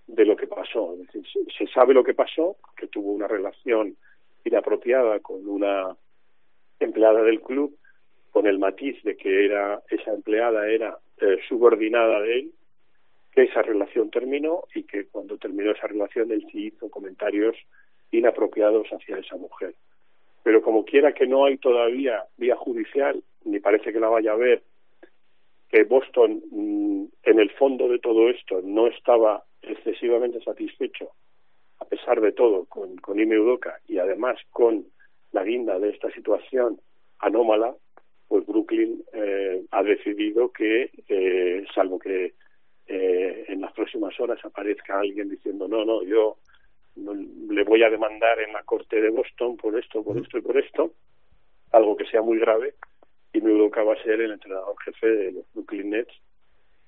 de 0.07 0.25
lo 0.25 0.35
que 0.35 0.47
pasó. 0.47 0.95
Es 0.95 1.13
decir, 1.13 1.47
se 1.57 1.65
sabe 1.67 1.93
lo 1.93 2.03
que 2.03 2.13
pasó, 2.13 2.57
que 2.75 2.87
tuvo 2.87 3.13
una 3.13 3.29
relación 3.29 3.95
inapropiada 4.45 5.19
con 5.19 5.47
una 5.47 5.97
empleada 6.79 7.21
del 7.23 7.41
club, 7.41 7.77
con 8.31 8.47
el 8.47 8.59
matiz 8.59 9.01
de 9.03 9.17
que 9.17 9.45
era 9.45 9.81
esa 9.89 10.13
empleada 10.13 10.67
era 10.69 10.97
eh, 11.17 11.39
subordinada 11.47 12.21
de 12.21 12.39
él, 12.39 12.51
que 13.31 13.43
esa 13.43 13.61
relación 13.61 14.09
terminó 14.09 14.63
y 14.73 14.83
que 14.83 15.07
cuando 15.07 15.37
terminó 15.37 15.71
esa 15.71 15.87
relación 15.87 16.31
él 16.31 16.45
sí 16.51 16.67
hizo 16.67 16.89
comentarios 16.89 17.55
inapropiados 18.11 18.87
hacia 18.89 19.17
esa 19.17 19.35
mujer. 19.35 19.75
Pero 20.43 20.61
como 20.61 20.85
quiera 20.85 21.13
que 21.13 21.27
no 21.27 21.45
hay 21.45 21.57
todavía 21.57 22.23
vía 22.37 22.55
judicial, 22.55 23.21
ni 23.43 23.59
parece 23.59 23.91
que 23.91 23.99
la 23.99 24.09
vaya 24.09 24.33
a 24.33 24.37
ver, 24.37 24.63
que 25.69 25.83
Boston 25.83 26.41
mmm, 26.51 27.05
en 27.23 27.39
el 27.39 27.49
fondo 27.51 27.87
de 27.87 27.99
todo 27.99 28.29
esto 28.29 28.61
no 28.63 28.87
estaba 28.87 29.43
excesivamente 29.61 30.39
satisfecho, 30.41 31.11
a 31.85 31.87
pesar 31.87 32.19
de 32.19 32.31
todo, 32.31 32.65
con, 32.65 32.97
con 32.97 33.19
Ime 33.19 33.39
Udoka 33.39 33.79
y 33.87 33.99
además 33.99 34.37
con 34.49 34.85
la 35.31 35.43
guinda 35.43 35.77
de 35.77 35.89
esta 35.89 36.09
situación 36.11 36.79
anómala, 37.19 37.75
pues 38.27 38.45
Brooklyn 38.47 39.03
eh, 39.13 39.63
ha 39.69 39.83
decidido 39.83 40.51
que, 40.51 40.89
eh, 41.07 41.63
salvo 41.75 41.99
que 41.99 42.33
eh, 42.87 43.45
en 43.47 43.61
las 43.61 43.71
próximas 43.73 44.19
horas 44.19 44.43
aparezca 44.43 44.99
alguien 44.99 45.29
diciendo 45.29 45.67
no, 45.67 45.85
no, 45.85 46.03
yo 46.03 46.37
no, 46.95 47.13
le 47.13 47.63
voy 47.63 47.83
a 47.83 47.89
demandar 47.89 48.39
en 48.39 48.53
la 48.53 48.63
corte 48.63 48.99
de 48.99 49.09
Boston 49.09 49.55
por 49.57 49.77
esto, 49.77 50.03
por 50.03 50.17
esto 50.17 50.39
y 50.39 50.41
por 50.41 50.57
esto, 50.57 50.93
algo 51.71 51.95
que 51.95 52.05
sea 52.05 52.21
muy 52.21 52.39
grave, 52.39 52.73
y 53.31 53.45
Udoka 53.45 53.83
va 53.83 53.93
a 53.93 54.03
ser 54.03 54.21
el 54.21 54.31
entrenador 54.31 54.75
jefe 54.83 55.07
de 55.07 55.31
los 55.33 55.53
Brooklyn 55.53 55.91
Nets 55.91 56.13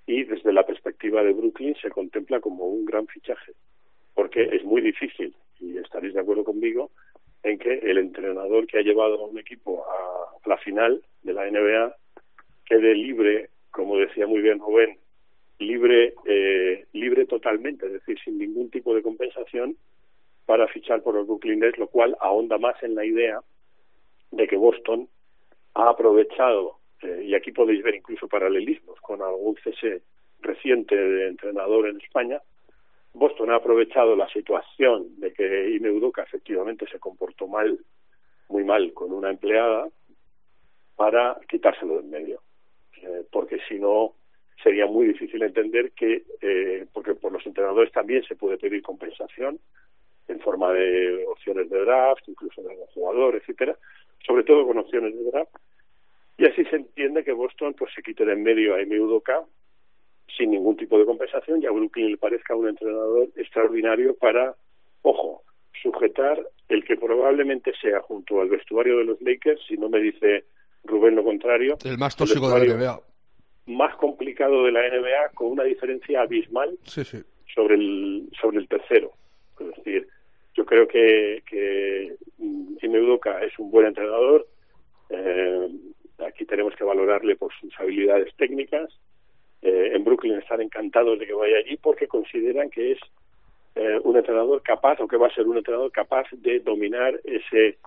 y 0.08 0.24
desde 0.24 0.54
la 0.54 0.66
perspectiva 0.66 1.22
de 1.22 1.34
Brooklyn 1.34 1.76
se 1.82 1.90
contempla 1.90 2.40
como 2.40 2.66
un 2.66 2.86
gran 2.86 3.06
fichaje, 3.08 3.54
porque 4.18 4.50
es 4.52 4.64
muy 4.64 4.82
difícil, 4.82 5.36
y 5.60 5.78
estaréis 5.78 6.16
de 6.16 6.22
acuerdo 6.22 6.44
conmigo, 6.44 6.90
en 7.44 7.60
que 7.60 7.72
el 7.72 8.00
entrenador 8.00 8.66
que 8.66 8.80
ha 8.80 8.82
llevado 8.82 9.24
a 9.24 9.28
un 9.28 9.38
equipo 9.38 9.86
a 9.86 10.50
la 10.50 10.58
final 10.58 11.04
de 11.22 11.34
la 11.34 11.46
NBA 11.46 11.96
quede 12.66 12.96
libre, 12.96 13.52
como 13.70 13.96
decía 13.96 14.26
muy 14.26 14.42
bien 14.42 14.58
Rubén, 14.58 14.98
libre, 15.60 16.16
eh, 16.26 16.86
libre 16.94 17.28
totalmente, 17.28 17.86
es 17.86 17.94
decir, 17.94 18.18
sin 18.26 18.40
ningún 18.40 18.72
tipo 18.72 18.96
de 18.96 19.04
compensación 19.04 19.78
para 20.48 20.68
fichar 20.68 21.04
por 21.04 21.14
los 21.14 21.28
Brooklyn 21.28 21.60
Nets, 21.60 21.78
lo 21.78 21.88
cual 21.88 22.18
ahonda 22.20 22.58
más 22.58 22.82
en 22.82 22.96
la 22.96 23.06
idea 23.06 23.42
de 24.32 24.48
que 24.48 24.58
Boston 24.58 25.08
ha 25.76 25.90
aprovechado, 25.90 26.80
eh, 27.04 27.22
y 27.24 27.36
aquí 27.36 27.52
podéis 27.52 27.84
ver 27.84 27.94
incluso 27.94 28.28
paralelismos 28.28 29.00
con 29.00 29.22
algún 29.22 29.56
cese 29.64 30.02
reciente 30.40 30.96
de 30.96 31.28
entrenador 31.28 31.88
en 31.88 32.02
España, 32.02 32.42
Boston 33.18 33.52
ha 33.52 33.56
aprovechado 33.56 34.16
la 34.16 34.30
situación 34.30 35.20
de 35.20 35.34
que 35.34 35.72
Ime 35.72 35.92
Udoka 35.92 36.24
efectivamente 36.24 36.86
se 36.92 37.00
comportó 37.00 37.48
mal, 37.48 37.80
muy 38.50 38.64
mal, 38.64 38.94
con 38.94 39.12
una 39.12 39.30
empleada, 39.30 39.88
para 40.96 41.40
quitárselo 41.50 41.96
de 41.96 42.00
en 42.02 42.10
medio. 42.10 42.42
Eh, 43.02 43.24
porque 43.32 43.60
si 43.68 43.80
no, 43.80 44.14
sería 44.62 44.86
muy 44.86 45.08
difícil 45.08 45.42
entender 45.44 45.92
que, 45.92 46.24
eh, 46.42 46.86
porque 46.94 47.16
por 47.16 47.32
los 47.32 47.46
entrenadores 47.46 47.92
también 47.92 48.24
se 48.24 48.36
puede 48.36 48.58
pedir 48.58 48.82
compensación 48.82 49.60
en 50.28 50.40
forma 50.40 50.74
de 50.74 51.26
opciones 51.28 51.70
de 51.70 51.80
draft, 51.80 52.28
incluso 52.28 52.62
de 52.62 52.72
algún 52.72 52.88
jugador, 52.88 53.36
etcétera, 53.36 53.78
sobre 54.26 54.44
todo 54.44 54.66
con 54.68 54.78
opciones 54.78 55.16
de 55.16 55.32
draft. 55.32 55.56
Y 56.38 56.46
así 56.46 56.66
se 56.66 56.76
entiende 56.76 57.24
que 57.24 57.32
Boston 57.32 57.74
pues 57.74 57.94
se 57.94 58.04
quite 58.04 58.26
de 58.26 58.34
en 58.34 58.44
medio 58.44 58.76
a 58.76 58.82
Ime 58.82 59.00
Udoka 59.00 59.44
sin 60.36 60.52
ningún 60.52 60.76
tipo 60.78 60.98
de 60.98 61.06
compensación 61.06 61.62
y 61.62 61.66
a 61.66 61.72
Brooklyn 61.72 62.12
le 62.12 62.18
parezca 62.18 62.56
un 62.56 62.68
entrenador 62.68 63.30
extraordinario 63.36 64.16
para, 64.16 64.56
ojo, 65.02 65.44
sujetar 65.82 66.46
el 66.70 66.84
que 66.84 66.98
probablemente 66.98 67.72
sea 67.82 68.02
junto 68.02 68.42
al 68.42 68.50
vestuario 68.50 68.98
de 68.98 69.06
los 69.06 69.22
Lakers, 69.22 69.62
si 69.68 69.78
no 69.78 69.90
me 69.90 70.00
dice 70.00 70.46
Rubén 70.84 71.16
lo 71.16 71.24
contrario. 71.24 71.78
El 71.84 71.98
más 71.98 72.16
tóxico 72.16 72.50
de 72.50 72.68
la 72.68 72.76
NBA. 72.76 73.02
Más 73.68 73.96
complicado 73.98 74.64
de 74.66 74.72
la 74.72 74.82
NBA 74.82 75.30
con 75.34 75.52
una 75.52 75.64
diferencia 75.64 76.22
abismal 76.22 76.78
sí, 76.84 77.04
sí. 77.04 77.22
sobre 77.54 77.76
el 77.76 78.30
sobre 78.40 78.60
el 78.60 78.68
tercero. 78.68 79.12
Es 79.60 79.76
decir, 79.76 80.08
yo 80.56 80.66
creo 80.66 80.88
que, 80.88 81.44
que 81.46 82.16
Ime 82.40 83.02
Udoka 83.02 83.44
es 83.44 83.58
un 83.60 83.70
buen 83.70 83.88
entrenador. 83.88 84.48
Eh, 85.10 85.70
aquí 86.26 86.46
tenemos 86.46 86.76
que 86.76 86.84
valorarle 86.84 87.36
por 87.36 87.52
sus 87.60 87.74
habilidades 87.80 88.34
técnicas, 88.36 88.90
eh, 89.62 89.92
en 89.94 90.04
Brooklyn 90.04 90.38
están 90.38 90.62
encantados 90.62 91.20
de 91.20 91.26
que 91.26 91.34
vaya 91.34 91.58
allí 91.58 91.78
porque 91.78 92.08
consideran 92.08 92.70
que 92.70 92.94
es 92.94 93.00
eh, 93.76 94.00
un 94.04 94.18
entrenador 94.18 94.62
capaz 94.62 95.00
o 95.00 95.08
que 95.08 95.18
va 95.18 95.28
a 95.28 95.34
ser 95.34 95.48
un 95.48 95.58
entrenador 95.58 95.92
capaz 95.92 96.28
de 96.32 96.60
dominar 96.60 97.20
ese 97.24 97.78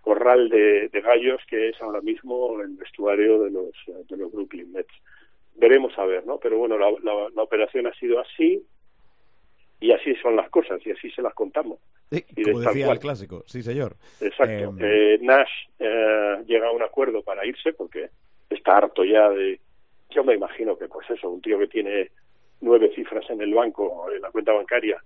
corral 0.00 0.48
de, 0.48 0.88
de 0.88 1.00
gallos 1.00 1.40
que 1.48 1.70
es 1.70 1.80
ahora 1.82 2.00
mismo 2.00 2.60
el 2.60 2.76
vestuario 2.76 3.42
de 3.42 3.50
los, 3.50 3.72
de 4.08 4.16
los 4.16 4.32
Brooklyn 4.32 4.72
Nets. 4.72 4.94
Veremos 5.56 5.98
a 5.98 6.04
ver, 6.04 6.26
¿no? 6.26 6.38
Pero 6.38 6.58
bueno, 6.58 6.78
la, 6.78 6.90
la, 7.02 7.28
la 7.34 7.42
operación 7.42 7.86
ha 7.86 7.94
sido 7.94 8.20
así 8.20 8.62
y 9.80 9.92
así 9.92 10.14
son 10.16 10.36
las 10.36 10.48
cosas 10.50 10.80
y 10.86 10.90
así 10.90 11.10
se 11.10 11.22
las 11.22 11.34
contamos. 11.34 11.78
Sí, 12.10 12.24
y 12.36 12.44
como 12.44 12.60
de 12.60 12.66
decía 12.66 12.92
el 12.92 12.98
clásico, 12.98 13.42
sí 13.46 13.62
señor. 13.62 13.96
Exacto. 14.20 14.76
Eh... 14.78 15.14
Eh, 15.14 15.18
Nash 15.22 15.50
eh, 15.78 16.36
llega 16.46 16.68
a 16.68 16.72
un 16.72 16.82
acuerdo 16.82 17.22
para 17.22 17.44
irse 17.44 17.72
porque 17.72 18.10
está 18.48 18.76
harto 18.76 19.04
ya 19.04 19.28
de 19.30 19.58
yo 20.10 20.24
me 20.24 20.34
imagino 20.34 20.76
que 20.76 20.88
pues 20.88 21.08
eso, 21.10 21.30
un 21.30 21.40
tío 21.40 21.58
que 21.58 21.68
tiene 21.68 22.10
nueve 22.60 22.90
cifras 22.94 23.28
en 23.30 23.40
el 23.40 23.52
banco, 23.52 24.10
en 24.14 24.22
la 24.22 24.30
cuenta 24.30 24.52
bancaria, 24.52 25.02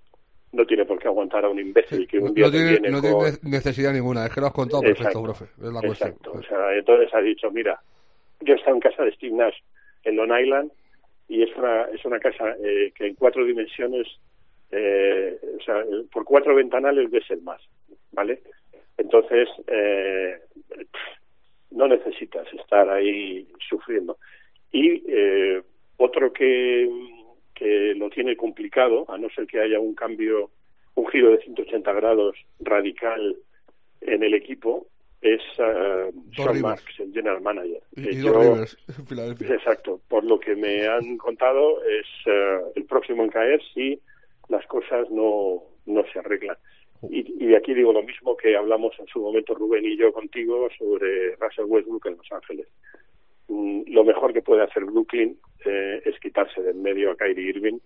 no 0.52 0.66
tiene 0.66 0.84
por 0.84 0.98
qué 0.98 1.08
aguantar 1.08 1.44
a 1.44 1.48
un 1.48 1.58
imbécil 1.58 2.06
que 2.08 2.18
un 2.18 2.34
día 2.34 2.46
no 2.46 2.50
tiene, 2.50 2.70
viene 2.70 2.90
no 2.90 3.00
con... 3.00 3.24
tiene 3.24 3.38
necesidad 3.42 3.92
ninguna, 3.92 4.26
es 4.26 4.34
que 4.34 4.40
lo 4.40 4.46
has 4.46 4.52
contado 4.52 4.82
perfecto, 4.82 5.22
profe. 5.22 5.44
Es 5.44 5.72
la 5.72 5.80
Exacto. 5.80 6.32
O 6.32 6.42
sea, 6.42 6.74
entonces 6.74 7.12
ha 7.14 7.20
dicho, 7.20 7.50
mira, 7.50 7.80
yo 8.40 8.54
he 8.54 8.56
estado 8.56 8.76
en 8.76 8.80
casa 8.80 9.04
de 9.04 9.12
Steve 9.12 9.36
Nash 9.36 9.56
en 10.04 10.16
Long 10.16 10.32
Island 10.38 10.72
y 11.28 11.42
es 11.42 11.56
una, 11.56 11.84
es 11.84 12.04
una 12.04 12.18
casa 12.18 12.56
eh, 12.62 12.92
que 12.94 13.06
en 13.06 13.14
cuatro 13.14 13.44
dimensiones, 13.44 14.08
eh, 14.72 15.38
o 15.58 15.62
sea, 15.62 15.84
por 16.12 16.24
cuatro 16.24 16.54
ventanales 16.54 17.10
ves 17.10 17.30
el 17.30 17.42
más, 17.42 17.60
¿vale? 18.10 18.42
Entonces, 18.96 19.48
eh, 19.68 20.40
no 21.70 21.86
necesitas 21.86 22.52
estar 22.52 22.88
ahí 22.90 23.46
sufriendo. 23.68 24.18
Y 24.72 25.02
eh, 25.08 25.62
otro 25.96 26.32
que, 26.32 26.88
que 27.54 27.94
lo 27.94 28.08
tiene 28.10 28.36
complicado, 28.36 29.04
a 29.08 29.18
no 29.18 29.28
ser 29.30 29.46
que 29.46 29.60
haya 29.60 29.80
un 29.80 29.94
cambio, 29.94 30.50
un 30.94 31.06
giro 31.08 31.30
de 31.30 31.38
180 31.38 31.92
grados 31.92 32.36
radical 32.60 33.36
en 34.00 34.22
el 34.22 34.34
equipo, 34.34 34.86
es 35.20 35.42
uh, 35.58 36.10
Sean 36.34 36.60
Marks, 36.62 36.98
el 37.00 37.12
general 37.12 37.42
manager. 37.42 37.82
Y, 37.94 38.08
y 38.08 38.22
yo, 38.22 38.40
Rivers, 38.40 38.78
Filadelfia. 39.08 39.54
Exacto. 39.54 40.00
Por 40.08 40.24
lo 40.24 40.40
que 40.40 40.56
me 40.56 40.86
han 40.86 41.18
contado, 41.18 41.82
es 41.84 42.06
uh, 42.26 42.72
el 42.74 42.84
próximo 42.84 43.22
en 43.24 43.30
caer 43.30 43.60
si 43.74 44.00
las 44.48 44.66
cosas 44.66 45.10
no, 45.10 45.62
no 45.86 46.04
se 46.12 46.18
arreglan. 46.18 46.56
Y, 47.10 47.44
y 47.44 47.46
de 47.46 47.56
aquí 47.56 47.72
digo 47.72 47.92
lo 47.92 48.02
mismo 48.02 48.36
que 48.36 48.56
hablamos 48.56 48.92
en 48.98 49.06
su 49.06 49.20
momento 49.20 49.54
Rubén 49.54 49.84
y 49.86 49.96
yo 49.96 50.12
contigo 50.12 50.68
sobre 50.78 51.34
Russell 51.36 51.64
Westbrook 51.64 52.06
en 52.06 52.16
Los 52.16 52.32
Ángeles. 52.32 52.66
Mm, 53.50 53.82
lo 53.88 54.04
mejor 54.04 54.32
que 54.32 54.42
puede 54.42 54.62
hacer 54.62 54.84
Brooklyn 54.84 55.36
eh, 55.64 56.00
es 56.04 56.20
quitarse 56.20 56.62
del 56.62 56.76
medio 56.76 57.10
a 57.10 57.16
Kyrie 57.16 57.48
Irving. 57.48 57.78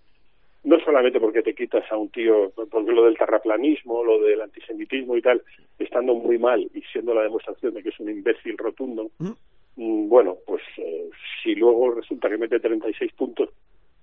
No 0.65 0.79
solamente 0.81 1.19
porque 1.19 1.43
te 1.43 1.55
quitas 1.55 1.91
a 1.91 1.97
un 1.97 2.11
tío, 2.11 2.53
porque 2.71 2.93
lo 2.93 3.05
del 3.07 3.17
terraplanismo, 3.17 4.05
lo 4.05 4.21
del 4.21 4.43
antisemitismo 4.43 5.17
y 5.17 5.23
tal, 5.23 5.43
estando 5.79 6.15
muy 6.15 6.39
mal 6.39 6.69
y 6.75 6.83
siendo 6.93 7.15
la 7.15 7.23
demostración 7.23 7.73
de 7.73 7.83
que 7.83 7.89
es 7.89 7.99
un 7.99 8.11
imbécil 8.11 8.59
rotundo, 8.59 9.11
mm, 9.19 10.09
bueno, 10.09 10.37
pues 10.47 10.63
eh, 10.77 11.09
si 11.43 11.55
luego 11.55 11.93
resulta 11.93 12.29
que 12.29 12.39
mete 12.39 12.61
36 12.61 13.13
puntos, 13.13 13.49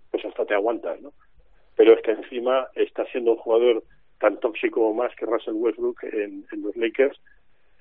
pues 0.09 0.25
hasta 0.25 0.45
te 0.45 0.55
aguantas, 0.55 0.99
¿no? 0.99 1.13
Pero 1.75 1.93
es 1.93 2.01
que 2.01 2.11
encima 2.11 2.67
está 2.75 3.05
siendo 3.05 3.31
un 3.33 3.37
jugador 3.37 3.83
tan 4.19 4.39
tóxico 4.39 4.81
o 4.81 4.93
más 4.95 5.15
que 5.15 5.27
Russell 5.27 5.53
Westbrook 5.53 6.03
en, 6.05 6.43
en 6.51 6.61
los 6.63 6.75
Lakers, 6.75 7.19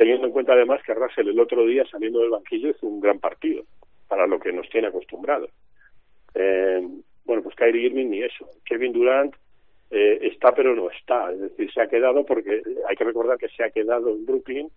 teniendo 0.00 0.28
en 0.28 0.32
cuenta 0.32 0.54
además 0.54 0.80
que 0.82 0.94
Russell 0.94 1.28
el 1.28 1.38
otro 1.38 1.66
día 1.66 1.84
saliendo 1.84 2.20
del 2.20 2.30
banquillo 2.30 2.70
hizo 2.70 2.86
un 2.86 3.00
gran 3.00 3.18
partido 3.18 3.64
para 4.08 4.26
lo 4.26 4.40
que 4.40 4.50
nos 4.50 4.66
tiene 4.70 4.88
acostumbrados. 4.88 5.50
Eh, 6.32 6.80
bueno, 7.26 7.42
pues 7.42 7.54
Kyrie 7.54 7.84
Irving 7.84 8.08
ni 8.08 8.22
eso. 8.22 8.48
Kevin 8.64 8.94
Durant 8.94 9.34
eh, 9.90 10.20
está 10.22 10.54
pero 10.54 10.74
no 10.74 10.88
está, 10.88 11.30
es 11.30 11.40
decir, 11.40 11.70
se 11.70 11.82
ha 11.82 11.86
quedado 11.86 12.24
porque 12.24 12.62
hay 12.88 12.96
que 12.96 13.04
recordar 13.04 13.36
que 13.36 13.50
se 13.50 13.62
ha 13.62 13.68
quedado 13.68 14.08
en 14.08 14.24
Brooklyn 14.24 14.70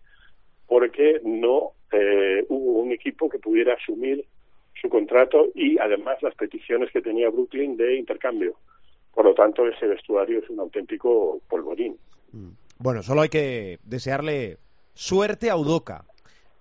porque 0.68 1.22
no 1.24 1.72
eh, 1.94 2.44
hubo 2.50 2.82
un 2.82 2.92
equipo 2.92 3.30
que 3.30 3.40
pudiera 3.40 3.76
asumir 3.76 4.26
su 4.82 4.90
contrato 4.90 5.52
y 5.56 5.80
además 5.80 6.22
las 6.22 6.36
peticiones 6.36 6.92
que 6.92 7.02
tenía 7.02 7.30
Brooklyn 7.30 7.78
de 7.78 7.96
intercambio. 7.96 8.58
Por 9.14 9.24
lo 9.24 9.34
tanto, 9.34 9.66
ese 9.70 9.88
vestuario 9.88 10.40
es 10.40 10.50
un 10.50 10.60
auténtico 10.60 11.40
polvorín. 11.48 11.96
Bueno, 12.78 13.02
solo 13.04 13.22
hay 13.22 13.30
que 13.30 13.80
desearle 13.86 14.58
suerte 14.94 15.50
a 15.50 15.56
Udoca, 15.56 16.06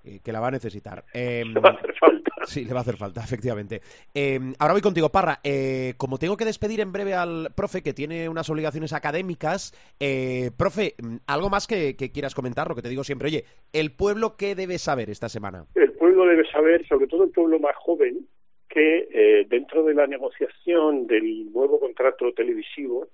eh, 0.04 0.20
que 0.24 0.32
la 0.32 0.40
va 0.40 0.48
a 0.48 0.52
necesitar. 0.52 1.04
Eh, 1.14 1.44
Le 1.52 1.60
va 1.60 1.70
a 1.70 1.72
hacer 1.72 1.94
falta. 1.98 2.32
Sí, 2.44 2.64
le 2.64 2.72
va 2.72 2.80
a 2.80 2.82
hacer 2.82 2.96
falta, 2.96 3.20
efectivamente. 3.24 3.80
Eh, 4.14 4.38
ahora 4.58 4.74
voy 4.74 4.82
contigo, 4.82 5.10
Parra. 5.10 5.40
Eh, 5.44 5.94
como 5.96 6.18
tengo 6.18 6.36
que 6.36 6.44
despedir 6.44 6.80
en 6.80 6.92
breve 6.92 7.14
al 7.14 7.48
profe, 7.54 7.82
que 7.82 7.92
tiene 7.92 8.28
unas 8.28 8.48
obligaciones 8.50 8.92
académicas, 8.92 9.72
eh, 10.00 10.50
profe, 10.56 10.94
¿algo 11.26 11.50
más 11.50 11.66
que, 11.66 11.96
que, 11.96 12.10
quieras 12.10 12.34
comentar? 12.34 12.68
Lo 12.68 12.74
que 12.74 12.82
te 12.82 12.88
digo 12.88 13.04
siempre, 13.04 13.28
oye, 13.28 13.44
¿el 13.72 13.92
pueblo 13.92 14.36
qué 14.36 14.54
debe 14.54 14.78
saber 14.78 15.10
esta 15.10 15.28
semana? 15.28 15.66
El 15.74 15.92
pueblo 15.92 16.26
debe 16.26 16.48
saber, 16.50 16.86
sobre 16.86 17.06
todo 17.06 17.24
el 17.24 17.30
pueblo 17.30 17.58
más 17.58 17.76
joven, 17.76 18.26
que 18.68 19.46
dentro 19.50 19.84
de 19.84 19.92
la 19.92 20.06
negociación 20.06 21.06
del 21.06 21.52
nuevo 21.52 21.78
contrato 21.78 22.32
televisivo, 22.32 23.06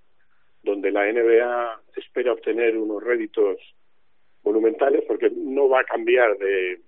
donde 0.63 0.93
la 0.93 1.11
NBA 1.13 1.83
espera 1.97 2.33
obtener 2.33 2.79
unos 2.79 3.03
réditos 3.03 3.57
monumentales, 4.49 5.05
porque 5.07 5.31
no 5.31 5.69
va 5.69 5.81
a 5.81 5.85
cambiar 5.85 6.39
de, 6.39 6.81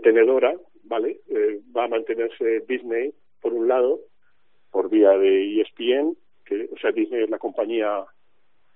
tenedora, 0.00 0.54
¿vale? 0.84 1.20
Eh, 1.28 1.60
va 1.76 1.84
a 1.84 1.88
mantenerse 1.88 2.64
Disney, 2.68 3.12
por 3.40 3.52
un 3.52 3.68
lado, 3.68 4.00
por 4.70 4.90
vía 4.90 5.10
de 5.10 5.60
ESPN, 5.60 6.16
que, 6.44 6.68
o 6.72 6.78
sea, 6.78 6.90
Disney 6.90 7.22
es 7.22 7.30
la 7.30 7.38
compañía 7.38 8.04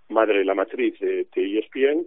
madre, 0.08 0.44
la 0.44 0.54
matriz 0.54 0.98
de, 1.00 1.26
de 1.34 1.58
ESPN, 1.58 2.06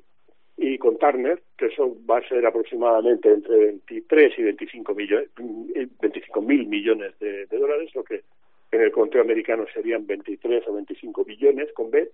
y 0.62 0.78
con 0.78 0.98
Turner, 0.98 1.42
que 1.58 1.68
eso 1.68 1.98
va 2.10 2.20
a 2.20 2.28
ser 2.28 2.46
aproximadamente 2.46 3.32
entre 3.32 3.58
23 3.58 4.40
y 4.40 4.44
25 4.44 4.96
millones, 4.96 5.30
25 5.36 6.42
mil 6.42 6.68
millones 6.68 7.18
de, 7.20 7.46
de, 7.46 7.58
dólares, 7.58 7.94
lo 7.96 8.04
que 8.04 8.24
en 8.72 8.82
el 8.82 8.92
conteo 8.92 9.22
americano 9.22 9.66
serían 9.74 10.06
23 10.06 10.68
o 10.68 10.74
25 10.74 11.24
billones 11.24 11.72
con 11.74 11.90
B. 11.90 12.12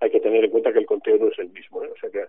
Hay 0.00 0.10
que 0.10 0.20
tener 0.20 0.44
en 0.44 0.50
cuenta 0.50 0.72
que 0.72 0.78
el 0.78 0.86
conteo 0.86 1.18
no 1.18 1.28
es 1.28 1.38
el 1.38 1.50
mismo, 1.50 1.82
¿eh? 1.82 1.90
o 1.92 1.98
sea 1.98 2.10
que 2.10 2.26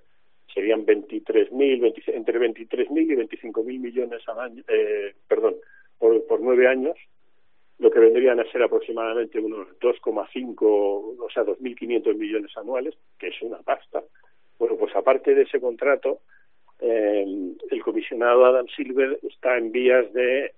serían 0.53 0.85
23.000, 0.85 1.93
entre 2.07 2.39
23.000 2.39 3.01
y 3.01 3.15
25.000 3.15 3.63
millones 3.79 4.27
al 4.27 4.39
año, 4.39 4.63
eh, 4.67 5.13
perdón, 5.27 5.55
por, 5.97 6.25
por 6.25 6.41
nueve 6.41 6.67
años, 6.67 6.97
lo 7.77 7.91
que 7.91 7.99
vendrían 7.99 8.39
a 8.39 8.51
ser 8.51 8.63
aproximadamente 8.63 9.39
unos 9.39 9.67
2,5, 9.79 10.57
o 10.61 11.29
sea, 11.33 11.43
2.500 11.43 12.15
millones 12.15 12.57
anuales, 12.57 12.95
que 13.17 13.27
es 13.27 13.41
una 13.41 13.59
pasta. 13.59 14.03
Bueno, 14.57 14.75
pues 14.75 14.93
aparte 14.95 15.33
de 15.33 15.43
ese 15.43 15.61
contrato, 15.61 16.19
eh, 16.81 17.25
el 17.71 17.83
comisionado 17.83 18.45
Adam 18.45 18.67
Silver 18.75 19.19
está 19.23 19.57
en 19.57 19.71
vías 19.71 20.11
de 20.13 20.53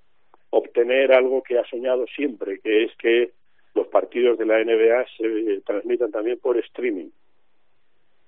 obtener 0.50 1.14
algo 1.14 1.44
que 1.44 1.60
ha 1.60 1.66
soñado 1.66 2.06
siempre, 2.08 2.60
que 2.60 2.86
es 2.86 2.96
que 2.98 3.32
los 3.74 3.88
partidos 3.88 4.38
de 4.38 4.46
la 4.46 4.64
NBA 4.64 5.06
se 5.18 5.62
transmitan 5.62 6.12
también 6.12 6.40
por 6.40 6.58
streaming 6.58 7.10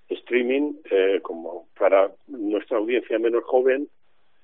streaming, 0.09 0.73
eh, 0.89 1.19
como 1.21 1.67
para 1.77 2.11
nuestra 2.27 2.77
audiencia 2.77 3.19
menos 3.19 3.43
joven, 3.43 3.87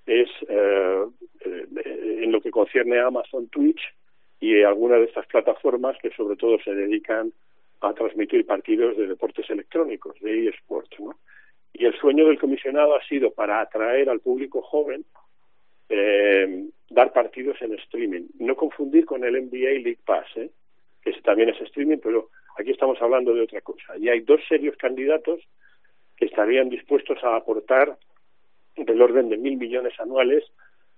es 0.05 0.29
eh, 0.47 1.05
en 1.43 2.31
lo 2.31 2.41
que 2.41 2.51
concierne 2.51 2.99
a 2.99 3.07
Amazon 3.07 3.47
Twitch 3.49 3.81
y 4.39 4.61
algunas 4.63 4.99
de 4.99 5.05
estas 5.05 5.27
plataformas 5.27 5.97
que 6.01 6.09
sobre 6.11 6.35
todo 6.35 6.57
se 6.63 6.73
dedican 6.73 7.31
a 7.81 7.93
transmitir 7.93 8.45
partidos 8.45 8.97
de 8.97 9.07
deportes 9.07 9.49
electrónicos, 9.49 10.19
de 10.21 10.47
eSports, 10.47 10.99
¿no? 10.99 11.15
Y 11.73 11.85
el 11.85 11.93
sueño 11.97 12.25
del 12.27 12.39
comisionado 12.39 12.95
ha 12.95 13.03
sido 13.03 13.31
para 13.31 13.61
atraer 13.61 14.09
al 14.09 14.19
público 14.19 14.61
joven 14.61 15.05
eh, 15.87 16.65
dar 16.89 17.13
partidos 17.13 17.61
en 17.61 17.73
streaming. 17.75 18.27
No 18.39 18.55
confundir 18.55 19.05
con 19.05 19.23
el 19.23 19.33
NBA 19.33 19.81
League 19.81 19.99
Pass, 20.05 20.25
¿eh? 20.35 20.49
Que 21.15 21.21
también 21.21 21.49
es 21.49 21.61
streaming, 21.61 21.97
pero 22.01 22.29
aquí 22.57 22.71
estamos 22.71 23.01
hablando 23.01 23.33
de 23.33 23.41
otra 23.41 23.61
cosa. 23.61 23.97
Y 23.97 24.09
hay 24.09 24.21
dos 24.21 24.41
serios 24.47 24.75
candidatos 24.77 25.39
que 26.17 26.25
estarían 26.25 26.69
dispuestos 26.69 27.23
a 27.23 27.35
aportar 27.35 27.97
del 28.75 29.01
orden 29.01 29.29
de 29.29 29.37
mil 29.37 29.57
millones 29.57 29.93
anuales 29.99 30.43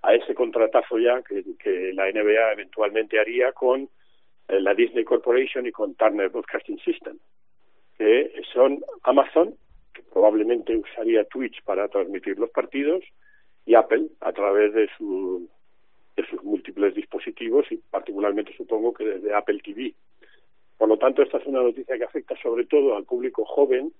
a 0.01 0.15
ese 0.15 0.33
contratazo 0.33 0.97
ya 0.97 1.21
que, 1.21 1.93
la 1.93 2.11
NBA 2.11 2.53
eventualmente 2.53 3.19
haría 3.19 3.51
con 3.51 3.89
eh, 4.47 4.59
la 4.59 4.73
Disney 4.73 5.03
Corporation 5.03 5.65
y 5.65 5.71
con 5.71 5.95
Turner 5.95 6.29
Broadcasting 6.29 6.79
System, 6.79 7.19
que 7.97 8.31
son 8.51 8.83
Amazon, 9.03 9.55
que 9.93 10.01
probablemente 10.03 10.75
usaría 10.75 11.25
Twitch 11.25 11.61
para 11.63 11.87
transmitir 11.87 12.39
los 12.39 12.49
partidos, 12.49 13.03
y 13.65 13.75
Apple 13.75 14.07
a 14.21 14.33
través 14.33 14.73
de, 14.73 14.89
su, 14.97 15.47
de 16.15 16.25
sus 16.27 16.43
múltiples 16.43 16.93
dispositivos 16.95 17.71
y 17.71 17.77
particularmente 17.77 18.55
supongo 18.55 18.93
que 18.93 19.05
desde 19.05 19.33
Apple 19.33 19.61
TV. 19.63 19.93
Por 20.77 20.89
lo 20.89 20.97
tanto, 20.97 21.21
esta 21.21 21.37
es 21.37 21.45
una 21.45 21.61
noticia 21.61 21.97
que 21.97 22.03
afecta 22.03 22.35
sobre 22.41 22.65
todo 22.65 22.95
al 22.95 23.05
público 23.05 23.45
joven 23.45 23.93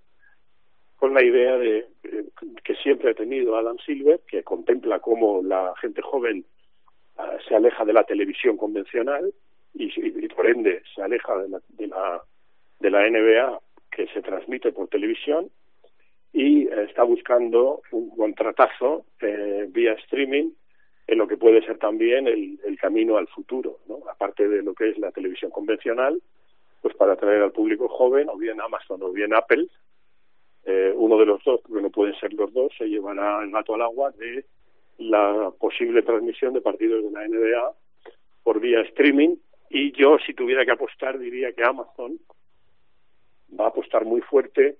con 0.98 1.14
la 1.14 1.24
idea 1.24 1.58
de 1.58 1.88
eh, 2.04 2.26
que 2.64 2.76
siempre 2.76 3.12
ha 3.12 3.14
tenido 3.16 3.56
Adam 3.56 3.78
Silver, 3.86 4.22
que 4.28 4.44
contempla 4.44 5.00
cómo 5.00 5.42
la 5.44 5.74
gente 5.82 6.02
joven 6.02 6.46
uh, 7.18 7.40
se 7.48 7.56
aleja 7.56 7.86
de 7.86 7.94
la 7.94 8.04
televisión 8.04 8.58
convencional 8.58 9.34
y, 9.74 9.86
y, 9.86 10.26
y, 10.26 10.28
por 10.28 10.48
ende 10.48 10.84
se 10.94 11.02
aleja 11.02 11.38
de 11.38 11.50
la, 11.50 11.62
de 11.70 11.88
la 11.88 12.22
de 12.82 12.90
la 12.90 13.10
NBA 13.10 13.60
que 13.92 14.08
se 14.08 14.22
transmite 14.22 14.72
por 14.72 14.88
televisión 14.90 15.50
y 16.34 16.68
eh, 16.68 16.84
está 16.90 17.04
buscando 17.04 17.82
un 17.92 18.10
contratazo 18.16 19.06
eh, 19.22 19.68
vía 19.70 19.94
streaming 19.94 20.52
en 21.12 21.18
lo 21.18 21.28
que 21.28 21.36
puede 21.36 21.62
ser 21.66 21.78
también 21.78 22.26
el, 22.26 22.58
el 22.66 22.80
camino 22.80 23.18
al 23.18 23.28
futuro, 23.28 23.80
¿no? 23.90 24.00
aparte 24.10 24.48
de 24.48 24.64
lo 24.64 24.74
que 24.74 24.92
es 24.92 24.98
la 24.98 25.12
televisión 25.12 25.52
convencional, 25.52 26.22
pues 26.82 26.96
para 26.96 27.14
atraer 27.14 27.42
al 27.42 27.52
público 27.52 27.90
joven, 27.90 28.30
o 28.30 28.38
bien 28.38 28.62
Amazon 28.62 29.04
o 29.04 29.12
bien 29.12 29.34
Apple, 29.34 29.68
eh, 30.64 30.94
uno 30.96 31.18
de 31.18 31.26
los 31.26 31.44
dos, 31.44 31.60
porque 31.68 31.82
no 31.82 31.90
pueden 31.90 32.16
ser 32.16 32.32
los 32.32 32.54
dos, 32.54 32.72
se 32.78 32.86
llevará 32.86 33.44
el 33.44 33.52
gato 33.52 33.76
al 33.76 33.82
agua 33.82 34.12
de 34.12 34.46
la 35.00 35.52
posible 35.60 36.02
transmisión 36.02 36.54
de 36.54 36.62
partidos 36.62 37.04
de 37.04 37.12
la 37.12 37.28
NBA 37.28 37.74
por 38.44 38.62
vía 38.62 38.80
streaming 38.80 39.36
y 39.70 39.92
yo 39.92 40.18
si 40.26 40.34
tuviera 40.34 40.64
que 40.64 40.72
apostar 40.72 41.20
diría 41.20 41.52
que 41.52 41.66
Amazon 41.66 42.20
va 43.60 43.66
a 43.66 43.68
apostar 43.68 44.06
muy 44.06 44.22
fuerte 44.22 44.78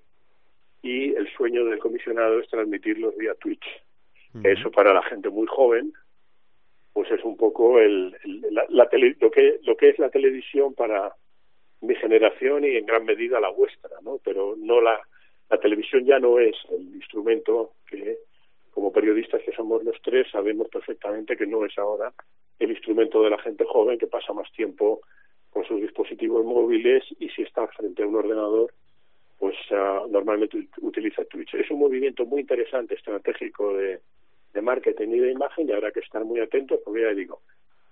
y 0.80 1.14
el 1.14 1.30
sueño 1.36 1.66
del 1.66 1.78
comisionado 1.78 2.40
es 2.40 2.48
transmitirlos 2.48 3.14
vía 3.18 3.34
Twitch. 3.34 3.66
Uh 4.32 4.38
-huh. 4.38 4.58
Eso 4.58 4.70
para 4.70 4.94
la 4.94 5.02
gente 5.02 5.28
muy 5.28 5.46
joven 5.46 5.92
pues 6.92 7.10
es 7.10 7.24
un 7.24 7.36
poco 7.36 7.78
el, 7.78 8.16
la, 8.50 8.66
la 8.68 8.88
tele, 8.88 9.16
lo 9.20 9.30
que 9.30 9.58
lo 9.62 9.76
que 9.76 9.90
es 9.90 9.98
la 9.98 10.10
televisión 10.10 10.74
para 10.74 11.14
mi 11.80 11.94
generación 11.96 12.64
y 12.64 12.76
en 12.76 12.86
gran 12.86 13.04
medida 13.04 13.40
la 13.40 13.50
vuestra, 13.50 13.96
¿no? 14.02 14.18
Pero 14.24 14.54
no 14.56 14.80
la 14.80 15.00
la 15.52 15.58
televisión 15.58 16.06
ya 16.06 16.18
no 16.18 16.38
es 16.38 16.56
el 16.70 16.94
instrumento 16.94 17.72
que, 17.86 18.16
como 18.70 18.90
periodistas 18.90 19.42
que 19.42 19.52
somos 19.52 19.84
los 19.84 20.00
tres, 20.00 20.26
sabemos 20.30 20.68
perfectamente 20.68 21.36
que 21.36 21.46
no 21.46 21.66
es 21.66 21.76
ahora 21.76 22.10
el 22.58 22.70
instrumento 22.70 23.22
de 23.22 23.28
la 23.28 23.38
gente 23.38 23.64
joven 23.66 23.98
que 23.98 24.06
pasa 24.06 24.32
más 24.32 24.50
tiempo 24.52 25.02
con 25.50 25.64
sus 25.66 25.80
dispositivos 25.82 26.42
móviles 26.42 27.04
y 27.18 27.28
si 27.28 27.42
está 27.42 27.66
frente 27.66 28.02
a 28.02 28.06
un 28.06 28.16
ordenador, 28.16 28.72
pues 29.38 29.54
uh, 29.72 30.08
normalmente 30.08 30.68
utiliza 30.80 31.24
Twitch. 31.26 31.54
Es 31.54 31.70
un 31.70 31.80
movimiento 31.80 32.24
muy 32.24 32.40
interesante, 32.40 32.94
estratégico 32.94 33.76
de, 33.76 34.00
de 34.52 34.62
marketing 34.62 35.08
y 35.08 35.18
de 35.18 35.32
imagen 35.32 35.68
y 35.68 35.72
habrá 35.72 35.90
que 35.90 36.00
estar 36.00 36.24
muy 36.24 36.40
atentos 36.40 36.80
porque 36.84 37.02
ya 37.02 37.14
digo, 37.14 37.40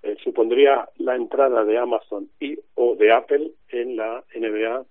eh, 0.02 0.16
supondría 0.22 0.88
la 0.98 1.16
entrada 1.16 1.64
de 1.64 1.78
Amazon 1.78 2.28
y 2.38 2.58
o 2.74 2.96
de 2.96 3.12
Apple 3.12 3.52
en 3.68 3.96
la 3.96 4.24
NBA 4.34 4.84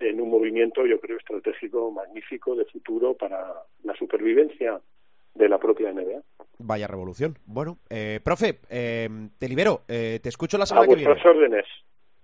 en 0.00 0.20
un 0.20 0.30
movimiento, 0.30 0.86
yo 0.86 1.00
creo, 1.00 1.18
estratégico 1.18 1.90
magnífico 1.90 2.54
de 2.54 2.64
futuro 2.66 3.14
para 3.14 3.52
la 3.82 3.94
supervivencia 3.96 4.80
de 5.34 5.48
la 5.48 5.58
propia 5.58 5.92
NBA. 5.92 6.22
Vaya 6.58 6.86
revolución. 6.86 7.38
Bueno, 7.46 7.78
eh, 7.88 8.20
profe, 8.22 8.60
eh, 8.68 9.08
te 9.38 9.48
libero. 9.48 9.82
Eh, 9.88 10.20
te 10.22 10.28
escucho 10.28 10.58
la 10.58 10.66
semana 10.66 10.84
a 10.84 10.88
que 10.88 10.94
viene. 10.96 11.10
vuestras 11.10 11.34
órdenes. 11.34 11.64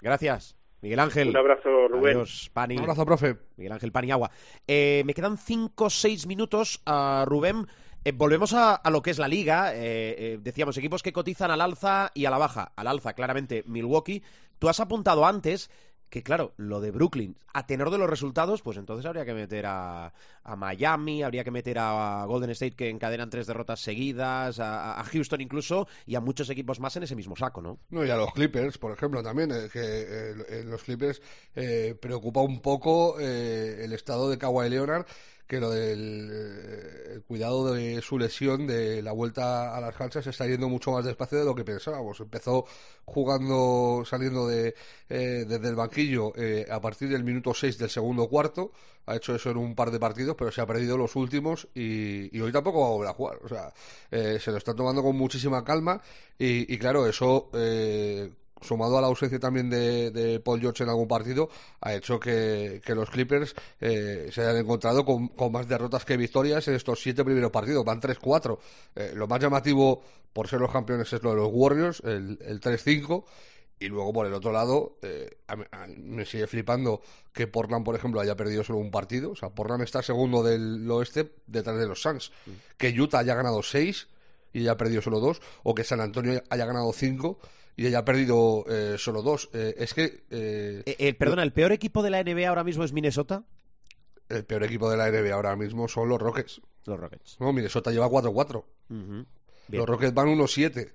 Gracias. 0.00 0.56
Miguel 0.82 1.00
Ángel. 1.00 1.28
Un 1.30 1.36
abrazo, 1.36 1.88
Rubén. 1.88 2.16
Adiós, 2.16 2.50
Pani. 2.52 2.76
Un 2.76 2.82
abrazo, 2.82 3.06
profe. 3.06 3.36
Miguel 3.56 3.72
Ángel 3.72 3.90
Paniagua. 3.90 4.30
Eh, 4.66 5.02
me 5.06 5.14
quedan 5.14 5.38
5 5.38 5.84
o 5.84 5.90
6 5.90 6.26
minutos, 6.26 6.82
a 6.84 7.24
Rubén. 7.26 7.66
Eh, 8.04 8.12
volvemos 8.12 8.52
a, 8.52 8.82
lo 8.90 9.00
que 9.00 9.10
es 9.10 9.18
la 9.18 9.28
liga. 9.28 9.74
Eh, 9.74 9.80
eh, 10.18 10.38
decíamos, 10.42 10.76
equipos 10.76 11.02
que 11.02 11.12
cotizan 11.12 11.50
al 11.50 11.62
alza 11.62 12.10
y 12.14 12.26
a 12.26 12.30
la 12.30 12.38
baja. 12.38 12.72
Al 12.76 12.86
alza, 12.86 13.14
claramente, 13.14 13.64
Milwaukee. 13.66 14.22
Tú 14.58 14.68
has 14.68 14.78
apuntado 14.78 15.24
antes 15.24 15.70
que, 16.10 16.22
claro, 16.22 16.52
lo 16.58 16.80
de 16.80 16.92
Brooklyn, 16.92 17.36
a 17.54 17.66
tenor 17.66 17.90
de 17.90 17.98
los 17.98 18.08
resultados, 18.08 18.62
pues 18.62 18.76
entonces 18.76 19.04
habría 19.04 19.24
que 19.24 19.34
meter 19.34 19.66
a, 19.66 20.12
a 20.44 20.54
Miami, 20.54 21.24
habría 21.24 21.42
que 21.42 21.50
meter 21.50 21.78
a 21.80 22.24
Golden 22.26 22.50
State, 22.50 22.76
que 22.76 22.88
encadenan 22.88 23.30
tres 23.30 23.48
derrotas 23.48 23.80
seguidas, 23.80 24.60
a, 24.60 25.02
Houston 25.10 25.40
incluso, 25.40 25.88
y 26.06 26.14
a 26.14 26.20
muchos 26.20 26.48
equipos 26.50 26.78
más 26.78 26.94
en 26.94 27.02
ese 27.02 27.16
mismo 27.16 27.34
saco, 27.34 27.62
¿no? 27.62 27.80
No, 27.90 28.04
y 28.04 28.10
a 28.10 28.16
los 28.16 28.32
Clippers, 28.32 28.78
por 28.78 28.92
ejemplo, 28.92 29.24
también, 29.24 29.48
que 29.72 29.80
eh, 29.80 30.62
los 30.64 30.84
Clippers 30.84 31.20
preocupa 32.00 32.42
un 32.42 32.60
poco 32.60 33.18
el 33.18 33.92
estado 33.92 34.30
de 34.30 34.38
Kawhi 34.38 34.70
Leonard 34.70 35.06
que 35.46 35.61
lo 35.61 35.70
del 35.70 36.30
eh, 36.33 37.20
cuidado 37.26 37.72
de 37.72 38.00
su 38.00 38.18
lesión, 38.18 38.66
de 38.66 39.02
la 39.02 39.12
vuelta 39.12 39.76
a 39.76 39.80
las 39.80 39.94
canchas, 39.94 40.26
está 40.26 40.46
yendo 40.46 40.68
mucho 40.68 40.92
más 40.92 41.04
despacio 41.04 41.38
de 41.38 41.44
lo 41.44 41.54
que 41.54 41.64
pensábamos. 41.64 42.18
Empezó 42.20 42.64
jugando, 43.04 44.04
saliendo 44.07 44.46
de, 44.46 44.74
eh, 45.09 45.44
desde 45.46 45.68
el 45.68 45.74
banquillo 45.74 46.33
eh, 46.37 46.66
a 46.70 46.80
partir 46.80 47.09
del 47.11 47.24
minuto 47.24 47.52
6 47.52 47.76
del 47.78 47.90
segundo 47.90 48.28
cuarto. 48.28 48.72
Ha 49.07 49.16
hecho 49.16 49.35
eso 49.35 49.50
en 49.50 49.59
un 49.59 49.74
par 49.74 49.90
de 49.90 50.00
partidos, 50.00 50.35
pero 50.38 50.50
se 50.50 50.62
ha 50.62 50.66
perdido 50.66 50.96
los 50.96 51.14
últimos 51.14 51.68
y, 51.74 52.35
y 52.35 52.40
hoy 52.40 52.50
tampoco 52.50 52.80
va 52.80 52.87
a 52.87 52.90
volver 52.90 53.09
a 53.11 53.14
jugar. 53.14 53.38
O 53.44 53.48
sea, 53.48 53.72
se 54.11 54.50
lo 54.50 54.57
está 54.57 54.74
tomando 54.74 55.02
con 55.02 55.14
muchísima 55.14 55.62
calma 55.62 56.00
y, 56.38 56.72
y 56.72 56.78
claro, 56.78 57.07
eso 57.07 57.50
sumado 58.60 58.98
a 58.98 59.00
la 59.00 59.06
ausencia 59.08 59.38
también 59.38 59.70
de, 59.70 60.10
de, 60.10 60.40
Paul 60.40 60.60
George 60.60 60.82
en 60.82 60.88
algún 60.88 61.08
partido, 61.08 61.48
ha 61.80 61.94
hecho 61.94 62.18
que, 62.18 62.80
que 62.84 62.94
los 62.94 63.10
Clippers 63.10 63.54
eh, 63.80 64.30
se 64.32 64.40
hayan 64.42 64.56
encontrado 64.56 65.04
con, 65.04 65.28
con, 65.28 65.52
más 65.52 65.68
derrotas 65.68 66.04
que 66.04 66.16
victorias 66.16 66.66
en 66.68 66.74
estos 66.74 67.02
siete 67.02 67.24
primeros 67.24 67.50
partidos. 67.50 67.84
Van 67.84 68.00
3-4. 68.00 68.58
Eh, 68.96 69.12
lo 69.14 69.26
más 69.26 69.40
llamativo, 69.40 70.02
por 70.32 70.48
ser 70.48 70.60
los 70.60 70.70
campeones, 70.70 71.12
es 71.12 71.22
lo 71.22 71.30
de 71.30 71.36
los 71.36 71.50
Warriors, 71.52 72.00
el, 72.04 72.38
el 72.42 72.60
3-5. 72.60 73.24
Y 73.80 73.88
luego, 73.88 74.12
por 74.12 74.26
el 74.26 74.32
otro 74.32 74.52
lado, 74.52 74.98
eh, 75.02 75.38
a, 75.48 75.54
a, 75.54 75.86
me 75.88 76.24
sigue 76.24 76.46
flipando 76.46 77.02
que 77.32 77.46
Portland, 77.46 77.84
por 77.84 77.96
ejemplo, 77.96 78.20
haya 78.20 78.36
perdido 78.36 78.62
solo 78.62 78.78
un 78.78 78.90
partido. 78.90 79.32
O 79.32 79.36
sea, 79.36 79.50
Portland 79.50 79.82
está 79.82 80.02
segundo 80.02 80.42
del 80.42 80.88
oeste 80.90 81.32
detrás 81.46 81.76
de 81.76 81.86
los 81.86 82.00
Suns. 82.00 82.30
Mm. 82.46 82.50
Que 82.78 82.98
Utah 82.98 83.18
haya 83.18 83.34
ganado 83.34 83.62
seis 83.62 84.08
y 84.52 84.60
haya 84.60 84.76
perdido 84.76 85.02
solo 85.02 85.18
dos. 85.18 85.42
O 85.64 85.74
que 85.74 85.84
San 85.84 86.00
Antonio 86.00 86.42
haya 86.48 86.64
ganado 86.64 86.92
cinco 86.92 87.38
y 87.76 87.87
haya 87.87 88.04
perdido 88.04 88.64
eh, 88.68 88.96
solo 88.98 89.22
dos. 89.22 89.50
Eh, 89.52 89.74
es 89.78 89.94
que. 89.94 90.24
Eh, 90.30 91.14
perdona, 91.18 91.42
¿el 91.42 91.52
peor 91.52 91.72
equipo 91.72 92.02
de 92.02 92.10
la 92.10 92.22
NBA 92.22 92.48
ahora 92.48 92.64
mismo 92.64 92.84
es 92.84 92.92
Minnesota? 92.92 93.44
El 94.28 94.44
peor 94.44 94.64
equipo 94.64 94.90
de 94.90 94.96
la 94.96 95.10
NBA 95.10 95.34
ahora 95.34 95.56
mismo 95.56 95.88
son 95.88 96.08
los 96.08 96.20
Rockets. 96.20 96.60
Los 96.87 96.98
Rockets. 96.98 97.37
No, 97.40 97.52
Minnesota 97.52 97.90
lleva 97.90 98.08
4-4. 98.08 98.56
Uh 98.56 98.94
-huh. 98.94 99.26
Los 99.68 99.88
Rockets 99.88 100.14
van 100.14 100.28
1-7. 100.28 100.92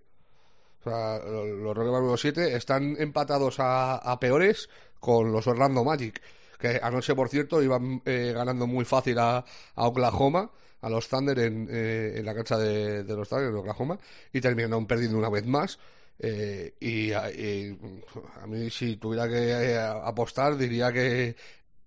O 0.80 0.84
sea, 0.84 1.20
los 1.20 1.76
Rockets 1.76 1.92
van 1.92 2.04
1-7. 2.04 2.56
Están 2.56 2.96
empatados 2.98 3.60
a, 3.60 3.98
a, 3.98 4.20
peores 4.20 4.70
con 5.00 5.32
los 5.32 5.46
Orlando 5.48 5.84
Magic. 5.84 6.22
Que 6.58 6.80
anoche, 6.82 7.16
por 7.16 7.30
cierto, 7.30 7.62
iban 7.62 8.02
ganando 8.06 8.68
muy 8.68 8.86
fácil 8.86 9.18
a, 9.20 9.38
a 9.76 9.88
Oklahoma 9.88 10.52
a 10.82 10.90
los 10.90 11.10
Thunder 11.10 11.38
en, 11.40 11.68
en 11.70 12.26
la 12.26 12.34
cancha 12.34 12.58
de, 12.58 13.04
de, 13.04 13.16
los 13.16 13.28
Thunder 13.28 13.50
en 13.50 13.56
Oklahoma 13.56 14.00
y 14.32 14.40
terminaron 14.40 14.86
perdiendo 14.86 15.18
una 15.18 15.30
vez 15.30 15.46
más. 15.46 15.78
Eh, 16.22 16.76
y, 16.82 17.12
y, 17.12 17.80
a 18.42 18.48
mí 18.48 18.70
si 18.70 18.98
tuviera 18.98 19.28
que 19.30 19.52
eh, 19.52 19.80
apostar 19.80 20.58
diría 20.58 20.92
que 20.92 21.36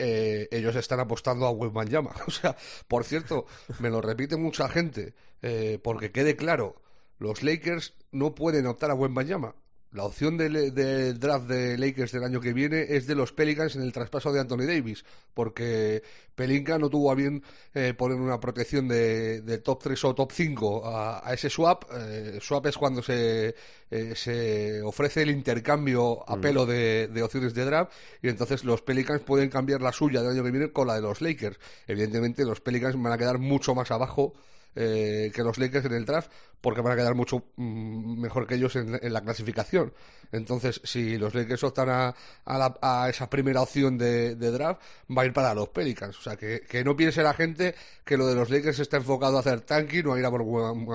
eh, 0.05 0.49
ellos 0.51 0.75
están 0.75 0.99
apostando 1.01 1.47
a 1.47 1.51
Wembanyama. 1.51 2.13
O 2.27 2.31
sea, 2.31 2.57
por 2.89 3.05
cierto, 3.05 3.47
me 3.79 3.89
lo 3.91 4.01
repite 4.01 4.37
mucha 4.37 4.69
gente 4.69 5.15
eh, 5.43 5.79
porque 5.83 6.11
quede 6.11 6.35
claro, 6.35 6.83
los 7.19 7.43
Lakers 7.43 7.95
no 8.11 8.35
pueden 8.35 8.67
optar 8.67 8.91
a 8.91 8.95
Wembanyama. 8.95 9.55
La 9.93 10.05
opción 10.05 10.39
del 10.39 10.75
de 10.75 11.13
draft 11.13 11.47
de 11.47 11.77
Lakers 11.77 12.13
del 12.13 12.25
año 12.25 12.41
que 12.41 12.55
viene 12.55 12.87
es 12.89 13.07
de 13.07 13.15
los 13.15 13.33
Pelicans 13.33 13.77
en 13.77 13.83
el 13.83 13.93
traspaso 13.93 14.33
de 14.33 14.41
Anthony 14.41 14.65
Davis, 14.67 15.05
porque 15.35 16.03
Pelinka 16.35 16.79
no 16.79 16.89
tuvo 16.89 17.13
a 17.13 17.15
bien 17.15 17.43
eh, 17.75 17.93
poner 17.93 18.17
una 18.17 18.41
protección 18.41 18.89
de, 18.89 19.43
de, 19.43 19.59
top 19.59 19.83
3 19.83 20.05
o 20.07 20.15
top 20.15 20.33
5 20.33 20.87
a, 20.87 21.29
a 21.29 21.35
ese 21.35 21.51
swap. 21.51 21.85
Eh, 21.95 22.39
swap 22.41 22.67
es 22.67 22.79
cuando 22.79 23.03
se, 23.03 23.55
eh, 23.91 24.15
se 24.17 24.81
ofrece 24.81 25.23
el 25.23 25.31
intercambio 25.31 26.25
a 26.27 26.41
pelo 26.41 26.65
de, 26.65 27.09
de, 27.09 27.23
opciones 27.23 27.53
de 27.53 27.67
draft 27.67 27.93
y 28.23 28.31
entonces 28.31 28.65
los 28.65 28.81
Pelicans 28.81 29.21
pueden 29.21 29.51
cambiar 29.51 29.83
la 29.83 29.93
suya 29.93 30.23
del 30.23 30.31
año 30.33 30.43
que 30.43 30.51
viene 30.53 30.73
con 30.73 30.87
la 30.87 30.95
de 30.95 31.03
los 31.03 31.21
Lakers. 31.21 31.59
Evidentemente 31.87 32.47
los 32.47 32.63
Pelicans 32.63 32.97
van 32.97 33.13
a 33.13 33.19
quedar 33.19 33.39
mucho 33.39 33.75
más 33.75 33.91
abajo 33.91 34.33
eh, 34.75 35.31
que 35.35 35.43
los 35.43 35.59
Lakers 35.59 35.85
en 35.85 35.93
el 35.93 36.07
draft 36.07 36.31
porque 36.63 36.81
van 36.81 36.95
a 36.95 36.97
quedar 36.97 37.15
mucho 37.15 37.45
mm, 37.57 38.02
mejor 38.23 38.47
que 38.47 38.55
ellos 38.55 38.75
en, 38.77 38.99
en, 39.03 39.13
la 39.13 39.21
clasificación. 39.21 39.93
Entonces, 40.31 40.81
si 40.85 41.19
los 41.19 41.35
Lakers 41.35 41.63
optan 41.65 41.91
a, 41.91 42.15
a, 42.45 42.59
la, 42.59 42.79
a 42.81 43.11
esa 43.11 43.29
primera 43.29 43.61
opción 43.61 43.99
de, 43.99 44.35
de, 44.37 44.51
draft, 44.51 44.81
va 45.15 45.23
a 45.23 45.27
ir 45.27 45.33
para 45.33 45.53
los 45.55 45.69
Pelicans. 45.69 46.19
O 46.19 46.23
sea, 46.23 46.37
que, 46.37 46.63
que, 46.63 46.83
no 46.83 46.97
piense 46.97 47.23
la 47.23 47.35
gente 47.35 47.75
que 48.05 48.17
lo 48.17 48.27
de 48.27 48.35
los 48.35 48.49
Lakers 48.49 48.79
está 48.79 48.97
enfocado 48.97 49.37
a 49.37 49.41
hacer 49.41 49.61
tanking 49.61 50.07
o 50.07 50.15
a 50.15 50.19
ir 50.19 50.25
a 50.25 50.31
por, 50.31 50.43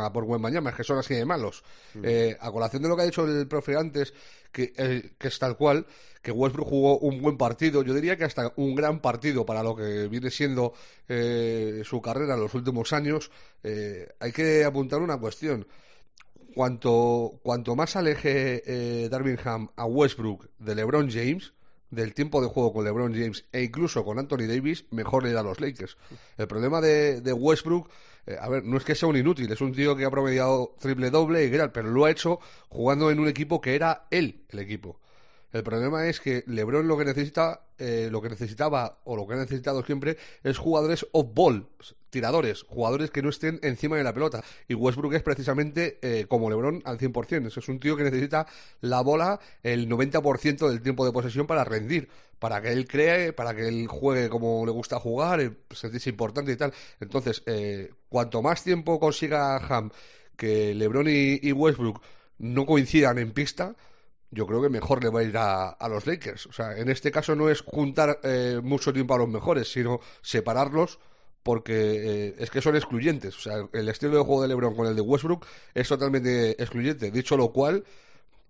a 0.01 0.11
por 0.11 0.25
buen 0.25 0.41
mañana, 0.41 0.71
es 0.71 0.75
que 0.75 0.83
son 0.83 0.97
así 0.97 1.13
de 1.13 1.25
malos. 1.25 1.63
Mm. 1.93 2.01
Eh, 2.03 2.37
a 2.39 2.51
colación 2.51 2.81
de 2.81 2.89
lo 2.89 2.95
que 2.95 3.03
ha 3.03 3.05
dicho 3.05 3.25
el 3.27 3.47
profe 3.47 3.75
antes, 3.75 4.13
que, 4.51 4.73
eh, 4.75 5.11
que 5.19 5.27
es 5.27 5.37
tal 5.37 5.55
cual, 5.55 5.85
que 6.27 6.31
Westbrook 6.33 6.67
jugó 6.67 6.99
un 6.99 7.21
buen 7.21 7.37
partido, 7.37 7.83
yo 7.83 7.93
diría 7.93 8.17
que 8.17 8.25
hasta 8.25 8.51
un 8.57 8.75
gran 8.75 8.99
partido 8.99 9.45
para 9.45 9.63
lo 9.63 9.75
que 9.75 10.09
viene 10.09 10.29
siendo 10.29 10.73
eh, 11.07 11.83
su 11.85 12.01
carrera 12.01 12.33
en 12.33 12.41
los 12.41 12.53
últimos 12.53 12.91
años, 12.91 13.31
eh, 13.63 14.09
hay 14.19 14.33
que 14.33 14.65
apuntar 14.65 14.99
una 14.99 15.17
cuestión. 15.17 15.65
Cuanto, 16.57 17.39
cuanto 17.43 17.75
más 17.75 17.95
aleje 17.95 18.63
eh, 18.65 19.09
a 19.75 19.85
Westbrook 19.85 20.49
de 20.57 20.73
LeBron 20.73 21.07
James, 21.11 21.53
del 21.91 22.15
tiempo 22.15 22.41
de 22.41 22.47
juego 22.47 22.73
con 22.73 22.83
LeBron 22.83 23.13
James 23.13 23.45
e 23.51 23.61
incluso 23.61 24.03
con 24.03 24.17
Anthony 24.17 24.47
Davis, 24.47 24.85
mejor 24.89 25.21
le 25.21 25.33
da 25.33 25.41
a 25.41 25.43
los 25.43 25.59
Lakers. 25.61 25.97
El 26.35 26.47
problema 26.47 26.81
de, 26.81 27.21
Westbrook, 27.31 27.91
eh, 28.25 28.37
a 28.41 28.49
ver, 28.49 28.63
no 28.63 28.77
es 28.77 28.83
que 28.83 28.95
sea 28.95 29.07
un 29.07 29.17
inútil, 29.17 29.51
es 29.51 29.61
un 29.61 29.71
tío 29.71 29.95
que 29.95 30.05
ha 30.05 30.09
promediado 30.09 30.73
triple 30.79 31.11
doble 31.11 31.45
y 31.45 31.51
tal, 31.51 31.71
pero 31.71 31.91
lo 31.91 32.05
ha 32.05 32.09
hecho 32.09 32.39
jugando 32.69 33.11
en 33.11 33.19
un 33.19 33.27
equipo 33.27 33.61
que 33.61 33.75
era 33.75 34.07
él 34.09 34.43
el 34.49 34.57
equipo. 34.57 34.99
El 35.53 35.63
problema 35.63 36.07
es 36.07 36.19
que 36.19 36.43
LeBron 36.45 36.87
lo 36.87 36.97
que 36.97 37.05
necesita, 37.05 37.61
eh, 37.77 38.09
lo 38.11 38.21
que 38.21 38.29
necesitaba 38.29 38.99
o 39.05 39.15
lo 39.15 39.25
que 39.25 39.35
ha 39.35 39.37
necesitado 39.37 39.83
siempre 39.83 40.17
es 40.43 40.57
jugadores 40.57 41.07
off 41.13 41.27
ball, 41.33 41.67
tiradores, 42.09 42.63
jugadores 42.63 43.11
que 43.11 43.21
no 43.21 43.29
estén 43.29 43.59
encima 43.63 43.97
de 43.97 44.03
la 44.03 44.13
pelota. 44.13 44.43
Y 44.67 44.73
Westbrook 44.73 45.13
es 45.13 45.23
precisamente 45.23 45.99
eh, 46.01 46.25
como 46.27 46.49
LeBron 46.49 46.81
al 46.85 46.97
100%. 46.97 47.57
Es 47.57 47.67
un 47.69 47.79
tío 47.79 47.95
que 47.95 48.03
necesita 48.03 48.45
la 48.81 49.01
bola 49.01 49.39
el 49.63 49.89
90% 49.89 50.67
del 50.67 50.81
tiempo 50.81 51.05
de 51.05 51.11
posesión 51.11 51.47
para 51.47 51.63
rendir, 51.63 52.09
para 52.39 52.61
que 52.61 52.71
él 52.71 52.87
cree, 52.87 53.31
para 53.33 53.55
que 53.55 53.67
él 53.67 53.87
juegue 53.87 54.29
como 54.29 54.65
le 54.65 54.71
gusta 54.71 54.99
jugar, 54.99 55.39
eh, 55.39 55.51
sentirse 55.71 56.09
importante 56.09 56.51
y 56.51 56.55
tal. 56.57 56.73
Entonces, 56.99 57.43
eh, 57.45 57.91
cuanto 58.09 58.41
más 58.41 58.63
tiempo 58.63 58.99
consiga 58.99 59.57
Ham 59.57 59.91
que 60.35 60.75
LeBron 60.75 61.07
y 61.07 61.51
Westbrook 61.51 62.01
no 62.37 62.65
coincidan 62.65 63.17
en 63.17 63.31
pista, 63.31 63.75
yo 64.31 64.45
creo 64.45 64.61
que 64.61 64.69
mejor 64.69 65.03
le 65.03 65.09
va 65.09 65.21
a 65.21 65.23
ir 65.23 65.37
a, 65.37 65.69
a, 65.69 65.89
los 65.89 66.05
Lakers. 66.05 66.47
O 66.47 66.51
sea, 66.51 66.77
en 66.77 66.89
este 66.89 67.11
caso 67.11 67.35
no 67.35 67.49
es 67.49 67.61
juntar 67.61 68.19
eh, 68.23 68.59
mucho 68.61 68.91
tiempo 68.93 69.13
a 69.15 69.17
los 69.17 69.29
mejores, 69.29 69.71
sino 69.71 69.99
separarlos 70.21 70.99
porque 71.43 72.27
eh, 72.27 72.35
es 72.39 72.49
que 72.49 72.61
son 72.61 72.75
excluyentes. 72.75 73.37
O 73.37 73.39
sea, 73.39 73.69
el 73.71 73.87
estilo 73.87 74.17
de 74.17 74.23
juego 74.23 74.41
de 74.41 74.49
LeBron 74.49 74.75
con 74.75 74.85
el 74.85 74.95
de 74.95 75.01
Westbrook 75.01 75.45
es 75.73 75.87
totalmente 75.87 76.61
excluyente. 76.61 77.09
Dicho 77.09 77.37
lo 77.37 77.53
cual, 77.53 77.85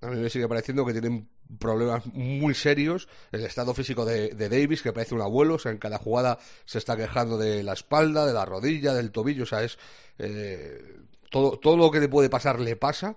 a 0.02 0.08
mí 0.08 0.20
me 0.20 0.32
sigue 0.32 0.48
pareciendo 0.48 0.84
que 0.84 0.94
tienen 0.94 1.30
problemas 1.60 2.08
muy 2.08 2.56
serios. 2.56 3.08
El 3.32 3.46
estado 3.46 3.76
físico 3.76 4.04
de, 4.04 4.30
de, 4.30 4.50
Davis, 4.50 4.82
que 4.82 4.94
parece 4.94 5.14
un 5.14 5.22
abuelo, 5.22 5.56
o 5.56 5.60
sea, 5.60 5.72
en 5.72 5.78
cada 5.78 6.00
jugada 6.00 6.40
se 6.66 6.80
está 6.80 6.98
quejando 6.98 7.38
de 7.38 7.62
la 7.62 7.74
espalda, 7.74 8.26
de 8.26 8.34
la 8.34 8.46
rodilla, 8.46 8.96
del 8.96 9.12
tobillo, 9.12 9.44
o 9.44 9.46
sea, 9.46 9.62
es 9.62 9.78
eh, 10.18 10.98
todo, 11.30 11.60
todo 11.60 11.78
lo 11.78 11.92
que 11.92 12.00
le 12.00 12.10
puede 12.10 12.32
pasar 12.32 12.60
le 12.60 12.76
pasa 12.76 13.16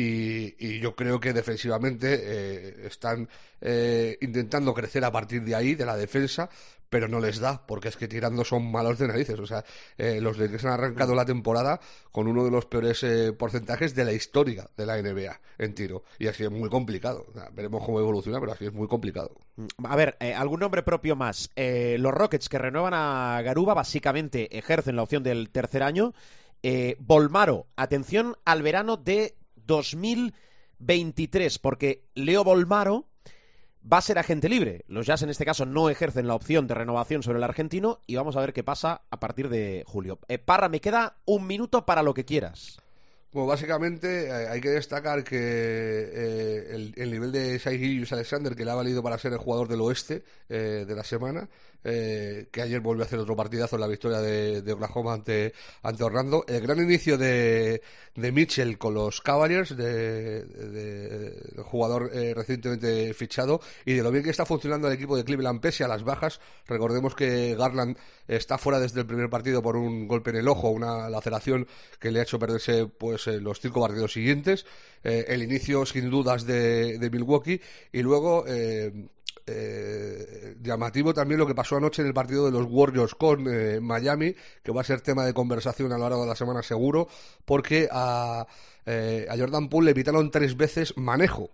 y, 0.00 0.78
yo 0.80 0.94
creo 0.94 1.18
que 1.18 1.32
defensivamente 1.32 2.20
eh, 2.22 2.86
están 2.86 3.28
eh, 3.60 4.16
intentando 4.20 4.72
crecer 4.72 5.04
a 5.04 5.10
partir 5.10 5.42
de 5.42 5.54
ahí, 5.54 5.74
de 5.74 5.84
la 5.84 5.96
defensa, 5.96 6.48
pero 6.88 7.08
no 7.08 7.20
les 7.20 7.38
da, 7.40 7.66
porque 7.66 7.88
es 7.88 7.96
que 7.96 8.08
tirando 8.08 8.44
son 8.44 8.70
malos 8.70 8.98
de 8.98 9.08
narices. 9.08 9.38
O 9.38 9.46
sea, 9.46 9.64
eh, 9.98 10.20
los 10.20 10.38
Lakers 10.38 10.64
han 10.64 10.72
arrancado 10.72 11.14
la 11.14 11.24
temporada 11.24 11.80
con 12.12 12.28
uno 12.28 12.44
de 12.44 12.50
los 12.50 12.66
peores 12.66 13.02
eh, 13.02 13.32
porcentajes 13.32 13.94
de 13.94 14.04
la 14.04 14.12
historia 14.12 14.70
de 14.76 14.86
la 14.86 15.02
NBA 15.02 15.40
en 15.58 15.74
tiro. 15.74 16.04
Y 16.18 16.28
así 16.28 16.44
es 16.44 16.50
muy 16.50 16.70
complicado. 16.70 17.26
Veremos 17.52 17.84
cómo 17.84 17.98
evoluciona, 17.98 18.40
pero 18.40 18.52
así 18.52 18.66
es 18.66 18.72
muy 18.72 18.88
complicado. 18.88 19.36
A 19.84 19.96
ver, 19.96 20.16
algún 20.36 20.60
nombre 20.60 20.82
propio 20.82 21.16
más. 21.16 21.50
Los 21.56 22.14
Rockets 22.14 22.48
que 22.48 22.58
renuevan 22.58 22.94
a 22.94 23.42
Garuba 23.42 23.74
básicamente 23.74 24.56
ejercen 24.56 24.96
la 24.96 25.02
opción 25.02 25.22
del 25.22 25.50
tercer 25.50 25.82
año. 25.82 26.14
Eh, 26.62 26.96
Volmaro, 26.98 27.66
atención 27.76 28.36
al 28.44 28.62
verano 28.62 28.96
de 28.96 29.36
2023, 29.68 31.60
porque 31.60 32.08
Leo 32.14 32.42
Volmaro 32.42 33.06
va 33.90 33.98
a 33.98 34.02
ser 34.02 34.18
agente 34.18 34.48
libre. 34.48 34.84
Los 34.88 35.06
Jazz 35.06 35.22
en 35.22 35.30
este 35.30 35.44
caso 35.44 35.64
no 35.64 35.88
ejercen 35.88 36.26
la 36.26 36.34
opción 36.34 36.66
de 36.66 36.74
renovación 36.74 37.22
sobre 37.22 37.38
el 37.38 37.44
argentino 37.44 38.00
y 38.06 38.16
vamos 38.16 38.36
a 38.36 38.40
ver 38.40 38.52
qué 38.52 38.64
pasa 38.64 39.02
a 39.10 39.20
partir 39.20 39.48
de 39.48 39.84
julio. 39.86 40.18
Eh, 40.28 40.38
Parra, 40.38 40.68
me 40.68 40.80
queda 40.80 41.18
un 41.24 41.46
minuto 41.46 41.86
para 41.86 42.02
lo 42.02 42.14
que 42.14 42.24
quieras. 42.24 42.80
Básicamente 43.46 44.26
eh, 44.28 44.48
hay 44.48 44.60
que 44.60 44.70
destacar 44.70 45.24
que 45.24 45.36
eh, 45.38 46.66
el, 46.74 46.92
el 46.96 47.10
nivel 47.10 47.32
de 47.32 47.58
Shai 47.58 47.78
Gilgeous 47.78 48.12
Alexander, 48.12 48.54
que 48.54 48.64
le 48.64 48.70
ha 48.70 48.74
valido 48.74 49.02
para 49.02 49.18
ser 49.18 49.32
el 49.32 49.38
jugador 49.38 49.68
del 49.68 49.80
oeste 49.80 50.22
eh, 50.48 50.84
de 50.86 50.94
la 50.94 51.04
semana, 51.04 51.48
eh, 51.84 52.48
que 52.50 52.60
ayer 52.62 52.80
volvió 52.80 53.04
a 53.04 53.06
hacer 53.06 53.18
otro 53.18 53.36
partidazo 53.36 53.76
en 53.76 53.80
la 53.80 53.86
victoria 53.86 54.20
de, 54.20 54.62
de 54.62 54.72
Oklahoma 54.72 55.14
ante, 55.14 55.52
ante 55.82 56.02
Orlando. 56.04 56.44
El 56.48 56.60
gran 56.60 56.78
inicio 56.78 57.16
de, 57.16 57.80
de 58.16 58.32
Mitchell 58.32 58.78
con 58.78 58.94
los 58.94 59.20
Cavaliers, 59.20 59.76
de, 59.76 60.42
de- 60.44 61.08
del 61.30 61.64
jugador 61.64 62.10
recientemente 62.12 63.14
fichado, 63.14 63.60
y 63.84 63.94
de 63.94 64.02
lo 64.02 64.10
bien 64.10 64.24
que 64.24 64.30
está 64.30 64.44
funcionando 64.44 64.88
el 64.88 64.94
equipo 64.94 65.16
de 65.16 65.24
Cleveland 65.24 65.60
pese 65.60 65.84
a 65.84 65.88
las 65.88 66.02
bajas. 66.02 66.40
Recordemos 66.66 67.14
que 67.14 67.54
Garland 67.56 67.96
está 68.28 68.58
fuera 68.58 68.78
desde 68.78 69.00
el 69.00 69.06
primer 69.06 69.30
partido 69.30 69.62
por 69.62 69.76
un 69.76 70.06
golpe 70.06 70.30
en 70.30 70.36
el 70.36 70.48
ojo, 70.48 70.70
una 70.70 71.08
laceración 71.08 71.66
que 71.98 72.10
le 72.10 72.20
ha 72.20 72.22
hecho 72.22 72.38
perderse 72.38 72.86
pues 72.86 73.26
eh, 73.26 73.40
los 73.40 73.60
cinco 73.60 73.80
partidos 73.80 74.12
siguientes. 74.12 74.66
Eh, 75.02 75.24
el 75.28 75.42
inicio 75.42 75.86
sin 75.86 76.10
dudas 76.10 76.44
de, 76.46 76.98
de 76.98 77.10
Milwaukee 77.10 77.60
y 77.92 78.02
luego 78.02 78.44
eh, 78.46 79.08
llamativo 80.60 81.14
también 81.14 81.38
lo 81.38 81.46
que 81.46 81.54
pasó 81.54 81.76
anoche 81.76 82.02
en 82.02 82.08
el 82.08 82.14
partido 82.14 82.44
de 82.44 82.52
los 82.52 82.66
Warriors 82.68 83.14
con 83.14 83.44
Miami, 83.82 84.34
que 84.62 84.72
va 84.72 84.82
a 84.82 84.84
ser 84.84 85.00
tema 85.00 85.24
de 85.24 85.32
conversación 85.32 85.90
a 85.90 85.96
lo 85.96 86.04
largo 86.04 86.22
de 86.22 86.28
la 86.28 86.36
semana 86.36 86.62
seguro, 86.62 87.08
porque 87.46 87.88
a, 87.90 88.46
a 88.86 89.36
Jordan 89.38 89.70
Poole 89.70 89.86
le 89.86 89.90
evitaron 89.92 90.30
tres 90.30 90.54
veces 90.54 90.94
manejo. 90.98 91.50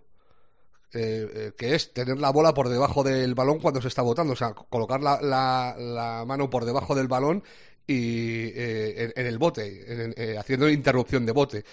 Eh, 0.95 1.27
eh, 1.33 1.51
que 1.57 1.75
es 1.75 1.93
tener 1.93 2.17
la 2.19 2.31
bola 2.31 2.53
por 2.53 2.69
debajo 2.69 3.03
del 3.03 3.35
balón 3.35 3.59
cuando 3.59 3.81
se 3.81 3.87
está 3.89 4.01
botando, 4.01 4.33
o 4.33 4.35
sea, 4.35 4.53
colocar 4.53 5.01
la, 5.01 5.21
la- 5.21 5.75
la 5.77 6.25
mano 6.25 6.49
por 6.49 6.65
debajo 6.65 6.95
del 6.95 7.07
balón 7.07 7.43
y 7.87 8.47
eh, 8.55 9.13
en, 9.15 9.25
el 9.27 9.37
bote, 9.37 10.03
en- 10.05 10.13
eh, 10.17 10.37
haciendo 10.37 10.69
interrupción 10.69 11.25
de 11.25 11.31
bote. 11.31 11.65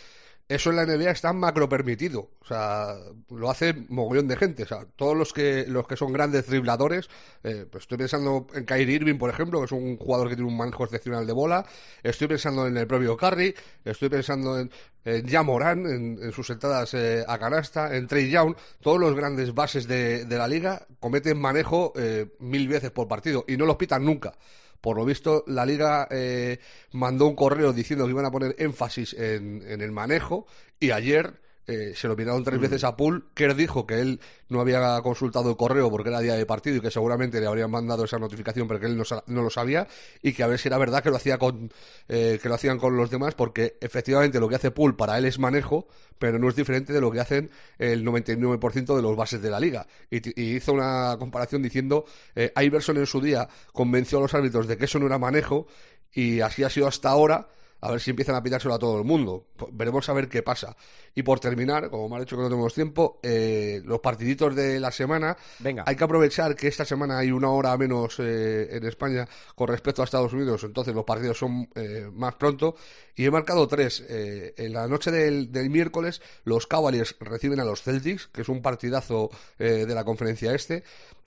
Eso 0.52 0.68
en 0.68 0.76
la 0.76 0.84
NBA 0.84 1.12
está 1.12 1.32
macro 1.32 1.66
permitido, 1.66 2.28
o 2.38 2.44
sea, 2.44 2.94
lo 3.30 3.50
hace 3.50 3.72
mogollón 3.88 4.28
de 4.28 4.36
gente, 4.36 4.64
o 4.64 4.66
sea, 4.66 4.84
todos 4.96 5.16
los 5.16 5.32
que 5.32 5.64
los 5.66 5.86
que 5.86 5.96
son 5.96 6.12
grandes 6.12 6.46
dribladores, 6.46 7.08
eh, 7.42 7.64
pues 7.70 7.84
estoy 7.84 7.96
pensando 7.96 8.46
en 8.52 8.66
Kyrie 8.66 8.96
Irving, 8.96 9.16
por 9.16 9.30
ejemplo, 9.30 9.60
que 9.60 9.64
es 9.64 9.72
un 9.72 9.96
jugador 9.96 10.28
que 10.28 10.34
tiene 10.34 10.50
un 10.50 10.58
manejo 10.58 10.84
excepcional 10.84 11.26
de 11.26 11.32
bola, 11.32 11.64
estoy 12.02 12.28
pensando 12.28 12.66
en 12.66 12.76
el 12.76 12.86
propio 12.86 13.16
Curry, 13.16 13.54
estoy 13.82 14.10
pensando 14.10 14.60
en, 14.60 14.70
en 15.06 15.26
Ja 15.26 15.42
Morant, 15.42 15.86
en, 15.86 16.32
sus 16.32 16.50
entradas 16.50 16.92
eh, 16.92 17.24
a 17.26 17.38
canasta, 17.38 17.96
en 17.96 18.06
Trey 18.06 18.28
Young, 18.28 18.54
todos 18.82 19.00
los 19.00 19.14
grandes 19.14 19.54
bases 19.54 19.88
de, 19.88 20.26
de 20.26 20.36
la 20.36 20.48
liga 20.48 20.86
cometen 21.00 21.40
manejo 21.40 21.94
eh, 21.96 22.26
mil 22.40 22.68
veces 22.68 22.90
por 22.90 23.08
partido 23.08 23.46
y 23.48 23.56
no 23.56 23.64
los 23.64 23.76
pitan 23.76 24.04
nunca. 24.04 24.34
Por 24.82 24.96
lo 24.96 25.04
visto, 25.04 25.44
la 25.46 25.64
liga 25.64 26.08
eh, 26.10 26.58
mandó 26.90 27.26
un 27.26 27.36
correo 27.36 27.72
diciendo 27.72 28.04
que 28.04 28.10
iban 28.10 28.26
a 28.26 28.32
poner 28.32 28.56
énfasis 28.58 29.14
en, 29.14 29.62
en 29.66 29.80
el 29.80 29.92
manejo 29.92 30.46
y 30.80 30.90
ayer 30.90 31.41
eh, 31.66 31.92
se 31.94 32.08
lo 32.08 32.16
miraron 32.16 32.42
tres 32.42 32.58
veces 32.58 32.82
a 32.84 32.96
Pool. 32.96 33.26
Kerr 33.34 33.54
dijo 33.54 33.86
que 33.86 34.00
él 34.00 34.20
no 34.48 34.60
había 34.60 35.00
consultado 35.02 35.50
el 35.50 35.56
correo 35.56 35.90
porque 35.90 36.08
era 36.08 36.20
día 36.20 36.34
de 36.34 36.44
partido 36.44 36.76
y 36.76 36.80
que 36.80 36.90
seguramente 36.90 37.40
le 37.40 37.46
habrían 37.46 37.70
mandado 37.70 38.04
esa 38.04 38.18
notificación 38.18 38.66
pero 38.68 38.80
que 38.80 38.86
él 38.86 38.96
no, 38.96 39.04
no 39.26 39.42
lo 39.42 39.50
sabía 39.50 39.86
y 40.22 40.32
que 40.32 40.42
a 40.42 40.46
ver 40.46 40.58
si 40.58 40.68
era 40.68 40.76
verdad 40.78 41.02
que 41.02 41.10
lo 41.10 41.16
hacía 41.16 41.38
con 41.38 41.72
eh, 42.08 42.38
que 42.42 42.48
lo 42.48 42.56
hacían 42.56 42.78
con 42.78 42.96
los 42.96 43.10
demás 43.10 43.34
porque 43.34 43.78
efectivamente 43.80 44.40
lo 44.40 44.48
que 44.48 44.56
hace 44.56 44.70
Pool 44.70 44.96
para 44.96 45.16
él 45.18 45.24
es 45.24 45.38
manejo 45.38 45.86
pero 46.18 46.38
no 46.38 46.48
es 46.48 46.56
diferente 46.56 46.92
de 46.92 47.00
lo 47.00 47.10
que 47.10 47.20
hacen 47.20 47.50
el 47.78 48.04
99% 48.04 48.94
de 48.94 49.02
los 49.02 49.16
bases 49.16 49.40
de 49.40 49.50
la 49.50 49.58
liga 49.58 49.86
y, 50.10 50.40
y 50.40 50.56
hizo 50.56 50.72
una 50.72 51.16
comparación 51.18 51.62
diciendo 51.62 52.04
eh, 52.34 52.52
Iverson 52.60 52.98
en 52.98 53.06
su 53.06 53.20
día 53.20 53.48
convenció 53.72 54.18
a 54.18 54.22
los 54.22 54.34
árbitros 54.34 54.66
de 54.66 54.76
que 54.76 54.84
eso 54.84 54.98
no 54.98 55.06
era 55.06 55.18
manejo 55.18 55.66
y 56.12 56.40
así 56.40 56.62
ha 56.62 56.70
sido 56.70 56.88
hasta 56.88 57.08
ahora 57.08 57.48
a 57.82 57.90
ver 57.90 58.00
si 58.00 58.10
empiezan 58.10 58.36
a 58.36 58.42
pitárselo 58.42 58.74
a 58.74 58.78
todo 58.78 58.96
el 58.96 59.04
mundo. 59.04 59.48
Veremos 59.72 60.08
a 60.08 60.12
ver 60.12 60.28
qué 60.28 60.42
pasa. 60.42 60.76
Y 61.16 61.24
por 61.24 61.40
terminar, 61.40 61.90
como 61.90 62.08
me 62.08 62.16
ha 62.16 62.20
dicho 62.20 62.36
que 62.36 62.42
no 62.42 62.48
tenemos 62.48 62.72
tiempo, 62.72 63.18
eh, 63.24 63.82
los 63.84 63.98
partiditos 63.98 64.54
de 64.54 64.78
la 64.78 64.92
semana. 64.92 65.36
Venga. 65.58 65.82
Hay 65.84 65.96
que 65.96 66.04
aprovechar 66.04 66.54
que 66.54 66.68
esta 66.68 66.84
semana 66.84 67.18
hay 67.18 67.32
una 67.32 67.50
hora 67.50 67.76
menos 67.76 68.20
eh, 68.20 68.68
en 68.76 68.86
España 68.86 69.28
con 69.56 69.66
respecto 69.66 70.00
a 70.00 70.04
Estados 70.04 70.32
Unidos, 70.32 70.62
entonces 70.62 70.94
los 70.94 71.04
partidos 71.04 71.38
son 71.38 71.68
eh, 71.74 72.08
más 72.12 72.36
pronto. 72.36 72.76
Y 73.16 73.26
he 73.26 73.30
marcado 73.30 73.66
tres. 73.66 74.02
Eh, 74.08 74.54
en 74.56 74.72
la 74.72 74.86
noche 74.86 75.10
del, 75.10 75.50
del 75.50 75.68
miércoles, 75.68 76.22
los 76.44 76.66
Cavaliers 76.66 77.16
reciben 77.18 77.60
a 77.60 77.64
los 77.64 77.82
Celtics, 77.82 78.28
que 78.28 78.42
es 78.42 78.48
un 78.48 78.62
partidazo 78.62 79.30
eh, 79.58 79.84
de 79.86 79.94
la 79.94 80.04
conferencia 80.04 80.54
este. 80.54 80.84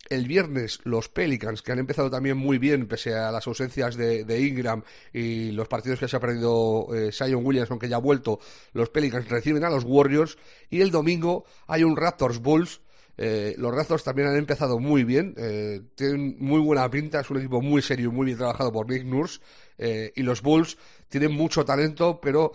El 0.10 0.28
viernes, 0.28 0.80
los 0.84 1.10
Pelicans, 1.10 1.62
que 1.62 1.72
han 1.72 1.80
empezado 1.80 2.10
también 2.12 2.38
muy 2.38 2.58
bien, 2.58 2.88
pese 2.88 3.16
a 3.16 3.32
las 3.32 3.48
ausencias 3.48 3.96
de, 3.96 4.40
Ingram 4.40 4.84
y 5.12 5.52
los 5.52 5.68
partidos 5.68 6.00
que 6.00 6.08
se 6.08 6.16
ha 6.16 6.20
perdido 6.20 6.88
eh, 6.94 7.12
Zion 7.12 7.46
Williams, 7.46 7.72
aunque 7.72 7.90
ya 7.90 7.96
ha 7.96 8.00
vuelto, 8.00 8.40
los 8.74 8.90
Pelicans 8.90 9.28
reciben 9.30 9.64
a 9.64 9.70
los 9.70 9.84
Warriors. 9.84 10.38
Y 10.70 10.82
el 10.82 10.92
domingo 10.92 11.46
hay 11.68 11.84
un 11.84 11.98
Raptors 11.98 12.40
Bulls. 12.40 12.82
Eh, 13.18 13.56
los 13.58 13.74
Raptors 13.74 14.04
también 14.04 14.28
han 14.28 14.36
empezado 14.36 14.80
muy 14.80 15.04
bien, 15.04 15.34
eh, 15.38 15.82
tienen 15.96 16.36
muy 16.40 16.60
buena 16.60 16.90
pinta, 16.90 17.22
es 17.22 17.30
un 17.30 17.38
equipo 17.38 17.62
muy 17.62 17.82
serio 17.82 18.10
y 18.10 18.12
muy 18.12 18.26
bien 18.26 18.38
trabajado 18.38 18.72
por 18.72 18.90
Nick 18.90 19.06
Nurse. 19.06 19.40
eh, 19.78 20.14
y 20.16 20.24
los 20.24 20.42
Bulls 20.42 20.78
tienen 21.10 21.34
mucho 21.34 21.64
talento, 21.66 22.20
pero 22.22 22.52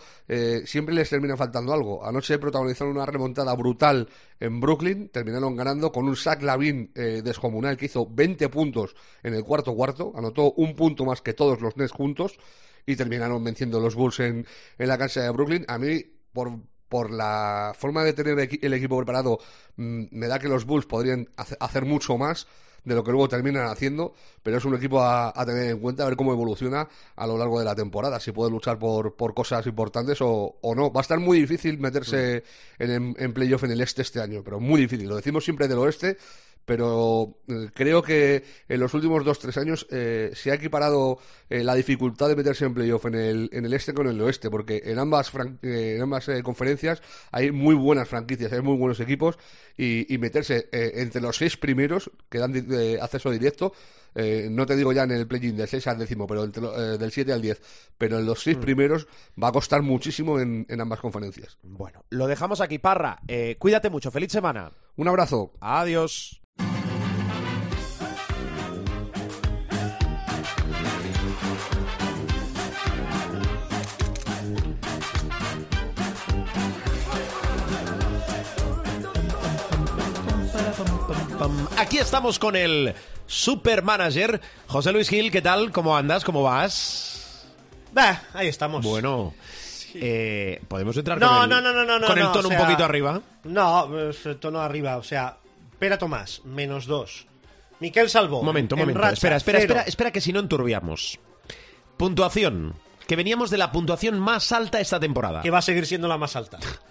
siempre 0.64 0.94
les 0.94 1.09
termina 1.09 1.37
faltando 1.37 1.73
algo. 1.73 2.05
Anoche 2.05 2.38
protagonizaron 2.38 2.96
una 2.96 3.07
remontada 3.07 3.55
brutal 3.55 4.09
en 4.38 4.61
Brooklyn, 4.61 5.09
terminaron 5.09 5.57
ganando 5.57 5.92
con 5.92 6.07
un 6.09 6.16
Zach 6.16 6.42
Lavin 6.42 6.90
descomunal 6.94 7.77
que 7.77 7.87
hizo 7.87 8.07
20 8.11 8.49
puntos 8.49 8.94
en 9.23 9.35
el 9.35 9.44
cuarto 9.44 9.75
cuarto, 9.75 10.12
anotó 10.14 10.53
un 10.53 10.75
punto 10.75 11.05
más 11.05 11.23
que 11.23 11.33
todos 11.33 11.61
los 11.61 11.77
Nets 11.77 11.92
juntos 11.92 12.38
y 12.87 12.96
terminaron 12.96 13.42
venciendo 13.44 13.81
los 13.81 13.94
Bulls 13.94 14.20
en, 14.20 14.46
en 14.79 14.88
la 14.88 14.99
cancha 14.99 15.23
de 15.23 15.31
Brooklyn. 15.31 15.64
A 15.68 15.79
mí, 15.79 16.03
por, 16.33 16.51
por 16.90 17.11
la 17.11 17.72
forma 17.74 18.05
de 18.05 18.12
tener 18.12 18.38
el 18.61 18.74
equipo 18.74 18.98
preparado, 18.98 19.38
mm, 19.76 20.05
me 20.11 20.26
da 20.26 20.38
que 20.38 20.48
los 20.48 20.66
Bulls 20.66 20.85
podrían 20.85 21.31
hace- 21.37 21.57
hacer 21.59 21.87
mucho 21.87 22.18
más 22.18 22.46
de 22.83 22.94
lo 22.94 23.05
que 23.05 23.11
luego 23.11 23.29
terminan 23.29 23.66
haciendo, 23.66 24.14
pero 24.42 24.57
es 24.57 24.64
un 24.64 24.74
equipo 24.74 25.03
a, 25.03 25.33
a 25.38 25.44
tener 25.46 25.70
en 25.70 25.79
cuenta, 25.81 26.03
a 26.03 26.07
ver 26.07 26.16
cómo 26.16 26.33
evoluciona 26.33 26.88
a 27.14 27.26
lo 27.26 27.37
largo 27.37 27.59
de 27.59 27.66
la 27.66 27.74
temporada, 27.74 28.18
si 28.18 28.33
puede 28.33 28.50
luchar 28.50 28.79
por, 28.79 29.14
por 29.16 29.35
cosas 29.35 29.66
importantes 29.66 30.18
o, 30.22 30.57
o 30.62 30.74
no. 30.74 30.90
Va 30.90 31.00
a 31.00 31.03
estar 31.03 31.20
muy 31.20 31.40
difícil 31.40 31.79
meterse 31.79 32.42
en, 32.79 32.90
en, 32.90 33.16
en 33.18 33.33
playoff 33.35 33.64
en 33.64 33.72
el 33.72 33.83
este 33.83 34.00
este 34.03 34.20
año, 34.20 34.42
pero 34.42 34.61
muy 34.61 34.81
difícil. 34.81 35.09
Lo 35.09 35.16
decimos 35.16 35.44
siempre 35.44 35.68
del 35.68 35.79
oeste, 35.79 36.16
pero 36.64 37.38
eh, 37.49 37.68
creo 37.75 38.03
que 38.03 38.44
en 38.68 38.81
los 38.81 38.94
últimos 38.94 39.25
dos 39.25 39.38
tres 39.38 39.57
años 39.59 39.87
eh, 39.90 40.31
se 40.35 40.51
ha 40.51 40.55
equiparado 40.55 41.18
eh, 41.49 41.64
la 41.64 41.75
dificultad 41.75 42.29
de 42.29 42.37
meterse 42.37 42.64
en 42.64 42.75
playoff 42.75 43.07
en 43.07 43.14
el, 43.14 43.51
en 43.53 43.64
el 43.64 43.73
este 43.75 43.92
con 43.92 44.07
el 44.07 44.20
oeste, 44.20 44.51
porque 44.51 44.83
en 44.85 44.99
ambas, 44.99 45.33
eh, 45.62 45.94
en 45.96 46.03
ambas 46.03 46.29
eh, 46.29 46.42
conferencias 46.42 47.03
hay 47.33 47.51
muy 47.51 47.75
buenas 47.75 48.09
franquicias, 48.09 48.53
hay 48.53 48.61
muy 48.62 48.76
buenos 48.76 49.01
equipos 49.01 49.39
y, 49.76 50.12
y 50.12 50.18
meterse 50.18 50.68
entre 50.72 51.20
los 51.20 51.37
seis 51.37 51.57
primeros 51.57 52.11
que 52.28 52.39
dan 52.39 52.53
di- 52.53 52.97
acceso 53.01 53.30
directo. 53.30 53.72
no 54.14 54.66
te 54.66 54.76
digo 54.76 54.93
ya 54.93 55.05
en 55.05 55.12
el 55.12 55.26
play-in 55.26 55.57
del 55.57 55.68
6 55.68 55.87
al 55.87 55.99
décimo, 55.99 56.26
pero 56.26 56.45
entre 56.45 56.62
lo- 56.62 56.99
del 56.99 57.11
7 57.11 57.32
al 57.32 57.41
10, 57.43 57.61
pero 57.99 58.18
en 58.18 58.26
los 58.26 58.43
seis 58.43 58.57
primeros 58.57 59.07
va 59.43 59.49
a 59.49 59.53
costar 59.53 59.82
muchísimo 59.82 60.39
en, 60.41 60.66
en 60.68 60.80
ambas 60.80 61.01
conferencias. 61.01 61.59
Bueno, 61.62 62.05
lo 62.11 62.26
dejamos 62.26 62.61
aquí, 62.61 62.78
Parra. 62.78 63.18
Eh, 63.28 63.57
cuídate 63.59 63.89
mucho. 63.91 64.11
Feliz 64.11 64.30
semana. 64.32 64.72
Un 64.97 65.09
abrazo. 65.09 65.53
Adiós. 65.61 66.39
Aquí 81.81 81.97
estamos 81.99 82.39
con 82.39 82.57
el 82.57 82.95
supermanager 83.26 84.41
José 84.66 84.93
Luis 84.93 85.09
Gil. 85.09 85.31
¿Qué 85.31 85.41
tal? 85.41 85.72
¿Cómo 85.72 85.97
andas? 85.97 86.24
¿Cómo 86.24 86.43
vas? 86.43 87.47
Bah, 87.93 88.22
ahí 88.35 88.49
estamos. 88.49 88.85
Bueno, 88.85 89.35
Eh, 89.95 90.61
¿Podemos 90.68 90.97
entrar 90.97 91.18
No, 91.18 91.28
con 91.28 91.43
el, 91.45 91.49
no, 91.49 91.61
no, 91.61 91.72
no, 91.72 91.99
no, 91.99 92.07
con 92.07 92.18
el 92.18 92.24
no, 92.24 92.33
tono 92.33 92.49
o 92.49 92.51
sea, 92.51 92.61
un 92.61 92.64
poquito 92.66 92.85
arriba? 92.85 93.20
No, 93.45 93.89
el 93.99 94.37
tono 94.39 94.61
arriba, 94.61 94.99
o 94.99 95.03
sea, 95.03 95.39
Pera 95.78 95.99
Tomás, 95.99 96.43
menos 96.45 96.87
dos. 96.87 97.26
Miquel 97.81 98.09
Salvo. 98.11 98.41
Un 98.41 98.47
momento, 98.47 98.74
en 98.76 98.81
momento. 98.83 99.01
racha, 99.01 99.14
espera, 99.14 99.37
espera, 99.37 99.59
cero. 99.61 99.72
espera, 99.72 99.89
espera, 99.89 100.11
que 100.12 100.20
si 100.20 100.33
no 100.33 100.41
enturbiamos. 100.41 101.18
Puntuación. 101.97 102.74
Que 103.09 103.16
veníamos 103.16 103.51
de 103.51 103.59
la 103.59 103.72
puntuación 103.72 104.20
más 104.20 104.53
alta 104.53 104.81
esta 104.81 105.01
temporada. 105.01 105.41
Que 105.41 105.51
va 105.51 105.59
a 105.59 105.62
seguir 105.62 105.87
siendo 105.87 106.07
la 106.07 106.18
más 106.18 106.37
alta. 106.37 106.59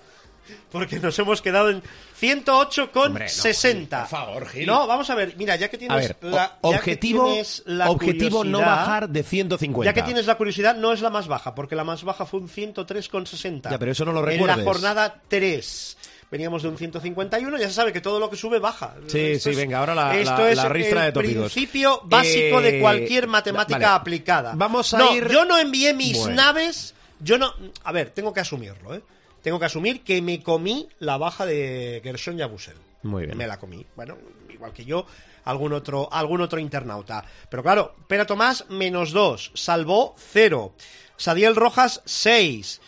Porque 0.71 0.99
nos 0.99 1.17
hemos 1.19 1.41
quedado 1.41 1.69
en 1.69 1.81
108 2.15 2.91
con 2.91 3.07
Hombre, 3.07 3.25
no, 3.25 3.29
60. 3.29 3.97
Gil, 3.97 4.09
por 4.09 4.19
favor, 4.19 4.47
Gil. 4.47 4.65
No, 4.67 4.85
vamos 4.87 5.09
a 5.09 5.15
ver, 5.15 5.33
mira, 5.37 5.55
ya 5.55 5.67
que 5.69 5.77
tienes 5.77 5.95
A 5.97 5.99
ver, 5.99 6.17
la, 6.21 6.57
o- 6.61 6.71
ya 6.71 6.79
que 6.79 6.91
objetivo, 6.91 7.25
tienes 7.25 7.63
la 7.65 7.89
objetivo 7.89 8.43
no 8.43 8.59
bajar 8.59 9.09
de 9.09 9.23
150. 9.23 9.89
Ya 9.89 9.93
que 9.93 10.03
tienes 10.03 10.25
la 10.27 10.35
curiosidad, 10.35 10.75
no 10.75 10.93
es 10.93 11.01
la 11.01 11.09
más 11.09 11.27
baja, 11.27 11.55
porque 11.55 11.75
la 11.75 11.83
más 11.83 12.03
baja 12.03 12.25
fue 12.25 12.39
un 12.39 12.49
103,60. 12.49 13.69
Ya, 13.71 13.77
pero 13.79 13.91
eso 13.91 14.05
no 14.05 14.11
lo 14.11 14.19
En 14.21 14.25
recuerdes. 14.25 14.57
la 14.57 14.63
jornada 14.63 15.21
3. 15.27 15.97
Veníamos 16.31 16.61
de 16.61 16.69
un 16.69 16.77
151, 16.77 17.57
ya 17.57 17.67
se 17.67 17.73
sabe 17.73 17.91
que 17.91 18.01
todo 18.01 18.19
lo 18.19 18.29
que 18.29 18.35
sube 18.37 18.59
baja. 18.59 18.93
Sí, 19.07 19.19
Esto 19.19 19.45
sí, 19.45 19.49
es- 19.49 19.57
venga, 19.57 19.79
ahora 19.79 19.95
la- 19.95 20.15
esto 20.15 20.37
la- 20.37 20.51
es 20.51 20.57
la 20.57 20.69
ristra 20.69 20.99
el 20.99 21.05
de 21.07 21.11
tópicos. 21.11 21.51
principio 21.51 22.01
básico 22.03 22.59
Eh, 22.59 22.71
de 22.71 22.79
cualquier 22.79 23.25
matemática 23.27 23.79
vale. 23.79 23.87
aplicada. 23.95 24.51
Vamos 24.55 24.93
a 24.93 24.99
no, 24.99 25.11
ir- 25.15 25.27
yo 25.31 25.45
no 25.45 25.57
envié 25.57 25.95
mis 25.95 26.19
Bueno. 26.19 26.35
naves, 26.35 26.93
yo 27.19 27.39
no... 27.39 27.51
A 27.83 27.91
ver, 27.91 28.11
tengo 28.11 28.31
que 28.31 28.41
asumirlo, 28.41 28.93
¿eh? 28.93 29.01
Tengo 29.41 29.59
que 29.59 29.65
asumir 29.65 30.03
que 30.03 30.21
me 30.21 30.41
comí 30.41 30.89
la 30.99 31.17
baja 31.17 31.45
de 31.45 32.01
Gershon 32.03 32.37
Yabusel. 32.37 32.77
Muy 33.03 33.25
bien. 33.25 33.37
Me 33.37 33.47
la 33.47 33.57
comí. 33.57 33.85
Bueno, 33.95 34.17
igual 34.49 34.73
que 34.73 34.85
yo, 34.85 35.05
algún 35.45 35.73
otro, 35.73 36.11
algún 36.11 36.41
otro 36.41 36.59
internauta. 36.59 37.23
Pero 37.49 37.63
claro, 37.63 37.95
Pera 38.07 38.25
Tomás, 38.25 38.69
menos 38.69 39.11
2. 39.11 39.51
Salvó 39.53 40.15
0. 40.17 40.73
Sadiel 41.15 41.55
Rojas, 41.55 42.01
6. 42.05 42.81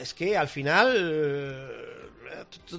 Es 0.00 0.14
que 0.14 0.36
al 0.36 0.48
final. 0.48 1.99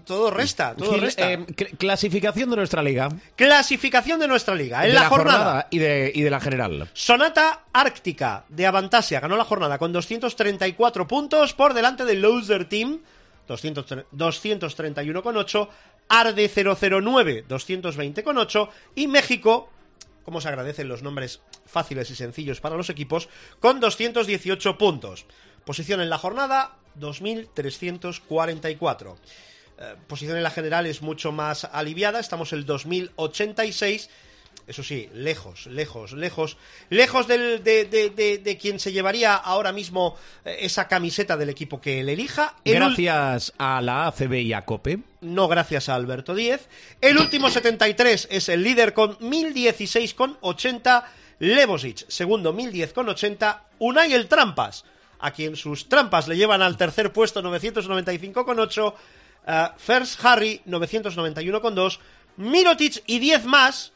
Todo 0.05 0.31
resta, 0.31 0.75
todo 0.75 0.97
resta. 0.97 1.31
eh, 1.31 1.39
cl- 1.39 1.77
clasificación 1.77 2.49
de 2.49 2.55
nuestra 2.55 2.81
liga. 2.83 3.09
Clasificación 3.35 4.19
de 4.19 4.27
nuestra 4.27 4.55
liga. 4.55 4.81
En 4.83 4.89
de 4.89 4.93
la, 4.93 5.07
jornada, 5.09 5.67
y, 5.71 5.79
de, 5.79 6.11
y 6.13 6.21
de 6.21 6.29
la 6.29 6.39
general. 6.39 6.89
Sonata 6.93 7.65
Árctica 7.73 8.45
de 8.49 8.65
Avantasia 8.65 9.19
ganó 9.19 9.37
la 9.37 9.45
jornada 9.45 9.77
con 9.77 9.91
234 9.93 11.07
puntos 11.07 11.53
por 11.53 11.73
delante 11.73 12.05
del 12.05 12.21
Loser 12.21 12.67
Team, 12.69 12.99
200 13.47 13.85
231,8, 14.13 15.67
Arde 16.09 16.49
009, 16.53 17.45
220,8 17.47 18.69
y 18.95 19.07
México, 19.07 19.69
como 20.23 20.41
se 20.41 20.47
agradecen 20.49 20.87
los 20.87 21.03
nombres 21.03 21.41
fáciles 21.65 22.09
y 22.11 22.15
sencillos 22.15 22.59
para 22.61 22.75
los 22.75 22.89
equipos, 22.89 23.29
con 23.59 23.79
218 23.79 24.77
puntos. 24.77 25.25
Posición 25.65 26.01
en 26.01 26.09
la 26.09 26.17
jornada, 26.17 26.75
2344. 26.95 29.17
Eh, 29.79 29.95
posición 30.07 30.37
en 30.37 30.43
la 30.43 30.51
general 30.51 30.85
es 30.85 31.01
mucho 31.01 31.31
más 31.31 31.65
aliviada, 31.65 32.19
estamos 32.19 32.53
el 32.53 32.65
2086. 32.65 34.09
Eso 34.67 34.83
sí, 34.83 35.09
lejos, 35.13 35.65
lejos, 35.67 36.13
lejos, 36.13 36.57
lejos 36.89 37.27
del- 37.27 37.63
de, 37.63 37.85
de- 37.85 38.09
de- 38.11 38.37
de 38.37 38.57
quien 38.57 38.79
se 38.79 38.91
llevaría 38.91 39.33
ahora 39.35 39.71
mismo 39.71 40.15
eh, 40.45 40.57
esa 40.61 40.87
camiseta 40.87 41.35
del 41.35 41.49
equipo 41.49 41.81
que 41.81 41.99
él 42.01 42.09
elija. 42.09 42.55
El 42.63 42.75
Gracias 42.75 43.53
a 43.57 43.81
la 43.81 44.05
ACB 44.07 44.33
y 44.41 44.53
a 44.53 44.63
COPE. 44.65 44.99
no 45.21 45.47
gracias 45.47 45.89
a 45.89 45.95
Alberto 45.95 46.35
Díez. 46.35 46.67
El 47.01 47.17
último 47.17 47.49
73 47.49 48.27
es 48.29 48.49
el 48.49 48.63
líder 48.63 48.93
con 48.93 49.17
1016,80. 49.19 51.03
Levosic, 51.39 52.05
segundo 52.07 52.53
1010,80. 52.53 53.61
Unai 53.79 54.13
el 54.13 54.27
Trampas, 54.27 54.85
a 55.21 55.31
quien 55.31 55.55
sus 55.55 55.87
trampas 55.87 56.27
le 56.27 56.35
llevan 56.35 56.61
al 56.61 56.75
tercer 56.77 57.13
puesto 57.13 57.41
995,8. 57.41 58.93
eh, 59.47 59.67
First 59.77 60.23
Harry 60.25 60.61
991,2. 60.67 61.99
Mirotic 62.37 63.03
y 63.07 63.19
10 63.19 63.45
más. 63.45 63.93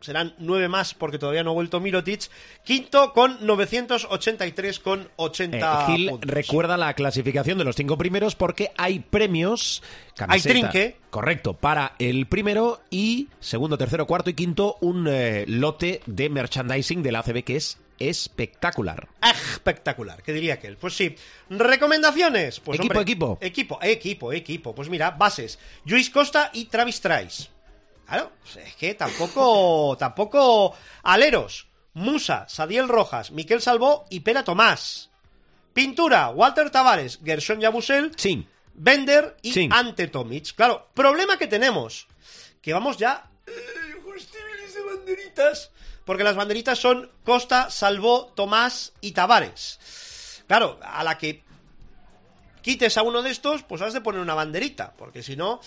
Serán 0.00 0.34
9 0.38 0.68
más 0.68 0.94
porque 0.94 1.18
todavía 1.18 1.42
no 1.42 1.50
ha 1.50 1.54
vuelto 1.54 1.80
Mirotic. 1.80 2.30
Quinto 2.64 3.12
con 3.12 3.40
983,80 3.40 5.54
Eh, 5.54 5.86
Gil 5.86 6.08
puntos. 6.10 6.30
recuerda 6.30 6.76
la 6.76 6.94
clasificación 6.94 7.58
de 7.58 7.64
los 7.64 7.76
cinco 7.76 7.96
primeros 7.98 8.34
porque 8.36 8.70
hay 8.76 9.00
premios. 9.00 9.82
Hay 10.28 10.40
trinque. 10.40 10.96
Correcto, 11.10 11.54
para 11.54 11.94
el 11.98 12.26
primero 12.26 12.80
y 12.90 13.28
segundo, 13.40 13.78
tercero, 13.78 14.06
cuarto 14.06 14.30
y 14.30 14.34
quinto, 14.34 14.76
un 14.80 15.06
eh, 15.08 15.44
lote 15.48 16.00
de 16.06 16.28
merchandising 16.28 17.02
del 17.02 17.16
ACB 17.16 17.42
que 17.44 17.56
es 17.56 17.78
espectacular. 17.98 19.08
espectacular, 19.22 20.22
¿qué 20.22 20.32
diría 20.32 20.54
aquel? 20.54 20.76
Pues 20.76 20.94
sí. 20.94 21.14
¿Recomendaciones? 21.50 22.60
Pues, 22.60 22.78
Equipo, 22.78 22.92
hombre, 22.98 23.02
equipo. 23.02 23.38
Equipo, 23.40 23.78
equipo, 23.82 24.32
equipo. 24.32 24.74
Pues 24.74 24.88
mira, 24.88 25.10
bases. 25.12 25.58
Luis 25.84 26.10
Costa 26.10 26.50
y 26.52 26.66
Travis 26.66 27.00
Trice. 27.00 27.48
Claro, 28.06 28.32
pues 28.42 28.56
es 28.66 28.74
que 28.76 28.94
tampoco, 28.94 29.96
tampoco 29.98 30.74
aleros. 31.02 31.68
Musa, 31.94 32.46
Sadiel 32.48 32.88
Rojas, 32.88 33.32
Miquel 33.32 33.60
Salvó 33.60 34.04
y 34.08 34.20
Pera 34.20 34.44
Tomás. 34.44 35.10
Pintura, 35.72 36.28
Walter 36.30 36.70
Tavares, 36.70 37.18
Gershon 37.24 37.60
Yabusel, 37.60 38.12
Sí. 38.16 38.46
Bender 38.74 39.36
y 39.42 39.52
Sí. 39.52 39.68
Ante 39.72 40.06
Tomic. 40.08 40.54
Claro, 40.54 40.88
problema 40.94 41.36
que 41.38 41.46
tenemos, 41.48 42.06
que 42.62 42.72
vamos 42.72 42.96
ya... 42.98 43.28
eh, 43.46 43.52
de 44.74 44.82
banderitas. 44.84 45.70
Porque 46.08 46.24
las 46.24 46.36
banderitas 46.36 46.78
son 46.78 47.10
Costa, 47.22 47.68
Salvó, 47.68 48.32
Tomás 48.34 48.94
y 49.02 49.12
Tavares. 49.12 50.42
Claro, 50.46 50.80
a 50.82 51.04
la 51.04 51.18
que 51.18 51.42
quites 52.62 52.96
a 52.96 53.02
uno 53.02 53.20
de 53.20 53.28
estos, 53.28 53.62
pues 53.62 53.82
has 53.82 53.92
de 53.92 54.00
poner 54.00 54.22
una 54.22 54.32
banderita, 54.32 54.94
porque 54.96 55.22
si 55.22 55.36
no, 55.36 55.60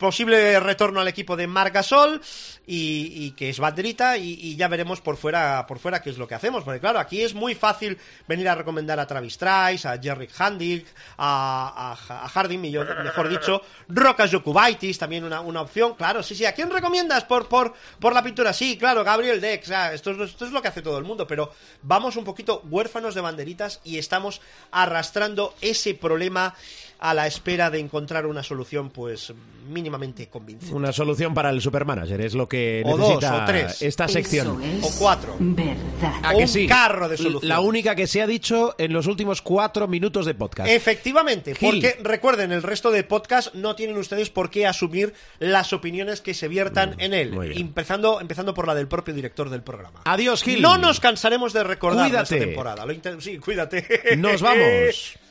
posible 0.00 0.58
retorno 0.58 1.00
al 1.00 1.08
equipo 1.08 1.36
de 1.36 1.46
Margasol 1.46 2.20
y, 2.66 3.12
y 3.14 3.30
que 3.32 3.50
es 3.50 3.60
banderita 3.60 4.16
y, 4.16 4.56
ya 4.56 4.66
veremos 4.66 5.00
por 5.00 5.16
fuera 5.16 5.66
por 5.68 5.78
fuera 5.78 6.02
qué 6.02 6.10
es 6.10 6.18
lo 6.18 6.26
que 6.26 6.34
hacemos, 6.34 6.64
porque 6.64 6.80
claro, 6.80 6.98
aquí 6.98 7.20
es 7.20 7.34
muy 7.34 7.54
fácil 7.54 7.98
venir 8.26 8.48
a 8.48 8.54
recomendar 8.54 8.98
a 8.98 9.06
Travis 9.06 9.36
Trice, 9.36 9.86
a 9.86 9.98
Jerry 10.00 10.28
Handick, 10.36 10.86
a, 11.18 11.96
a, 12.08 12.24
a 12.24 12.28
Harding, 12.28 12.60
mejor 12.60 13.28
dicho, 13.28 13.62
Rocas 13.88 14.32
Jokubaitis, 14.32 14.98
también 14.98 15.22
una, 15.24 15.40
una 15.40 15.60
opción, 15.60 15.94
claro, 15.94 16.22
sí, 16.22 16.34
sí, 16.34 16.46
¿a 16.46 16.54
quién 16.54 16.70
recomiendas 16.70 17.24
por, 17.24 17.46
por, 17.46 17.74
por 17.98 18.14
la 18.14 18.22
pintura? 18.22 18.52
Sí, 18.54 18.78
claro, 18.78 19.04
Gabriel 19.04 19.40
Dex, 19.40 19.70
esto, 19.92 20.12
es, 20.12 20.30
esto 20.30 20.46
es 20.46 20.52
lo 20.52 20.62
que 20.62 20.68
hace 20.68 20.82
todo 20.82 20.96
el 20.98 21.04
mundo, 21.04 21.26
pero 21.26 21.52
vamos 21.82 22.16
un 22.16 22.24
poquito 22.24 22.62
huérfanos 22.70 23.14
de 23.14 23.20
banderitas 23.20 23.80
y 23.84 23.98
estamos 23.98 24.40
arrastrando 24.70 25.54
ese 25.60 25.94
problema 25.94 26.54
a 27.00 27.14
la 27.14 27.26
espera 27.26 27.70
de 27.70 27.78
encontrar 27.80 28.26
una 28.26 28.42
solución, 28.42 28.90
pues, 28.90 29.32
mínimamente 29.68 30.28
convincente. 30.28 30.74
Una 30.74 30.92
solución 30.92 31.32
para 31.32 31.50
el 31.50 31.60
supermanager 31.60 32.20
es 32.20 32.34
lo 32.34 32.48
que 32.48 32.82
O 32.84 32.96
dos, 32.96 33.08
necesita 33.08 33.42
o 33.42 33.46
tres. 33.46 33.82
esta 33.82 34.08
sección. 34.08 34.62
Eso 34.62 34.86
es 34.88 34.96
O 34.96 34.98
cuatro. 34.98 35.36
Verdad. 35.38 36.14
¿A 36.22 36.34
o 36.34 36.38
que 36.38 36.44
un 36.62 36.66
carro 36.68 37.08
de 37.08 37.16
solución. 37.16 37.48
La 37.48 37.60
única 37.60 37.94
que 37.94 38.06
se 38.06 38.20
ha 38.20 38.26
dicho 38.26 38.74
en 38.78 38.92
los 38.92 39.06
últimos 39.06 39.40
cuatro 39.42 39.88
minutos 39.88 40.26
de 40.26 40.34
podcast. 40.34 40.68
Efectivamente, 40.70 41.54
Gil. 41.54 41.70
porque 41.70 41.96
recuerden, 42.02 42.52
el 42.52 42.62
resto 42.62 42.90
de 42.90 43.04
podcast 43.04 43.54
no 43.54 43.74
tienen 43.76 43.96
ustedes 43.96 44.28
por 44.30 44.50
qué 44.50 44.66
asumir 44.66 45.14
las 45.38 45.72
opiniones 45.72 46.20
que 46.20 46.34
se 46.34 46.48
viertan 46.48 46.96
en 46.98 47.14
él, 47.14 47.30
Mm, 47.30 47.34
muy 47.34 47.48
bien. 47.48 47.60
empezando, 47.60 48.20
empezando 48.20 48.52
por 48.54 48.66
la 48.66 48.74
del 48.74 48.88
propio 48.88 49.14
director 49.14 49.48
del 49.50 49.62
programa. 49.62 50.02
Adiós, 50.04 50.42
Gil. 50.42 50.60
No 50.60 50.76
nos 50.78 51.00
cansaremos 51.00 51.52
de 51.52 51.64
recordar 51.64 52.08
Cuídate. 52.08 52.34
esta 52.34 52.46
temporada. 52.46 52.84
Lo 52.84 53.20
sí, 53.20 53.38
cuídate. 53.38 54.16
Nos 54.18 54.42
vamos. 54.42 55.14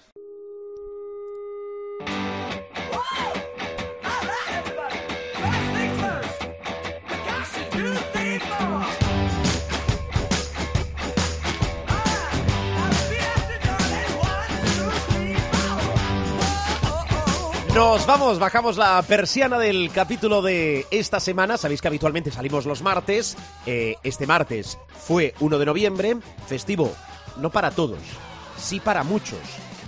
Nos 17.80 18.06
vamos, 18.06 18.40
bajamos 18.40 18.76
la 18.76 19.02
persiana 19.04 19.58
del 19.58 19.90
capítulo 19.92 20.42
de 20.42 20.86
esta 20.92 21.22
semana. 21.22 21.56
Sabéis 21.56 21.82
que 21.82 21.88
habitualmente 21.88 22.30
salimos 22.30 22.66
los 22.66 22.82
martes. 22.82 23.38
Eh, 23.66 23.96
este 24.04 24.28
martes 24.28 24.78
fue 24.90 25.34
1 25.40 25.58
de 25.58 25.66
noviembre, 25.66 26.18
festivo 26.46 26.92
no 27.38 27.50
para 27.52 27.72
todos, 27.72 28.00
sí 28.58 28.82
para 28.82 29.06
muchos, 29.06 29.40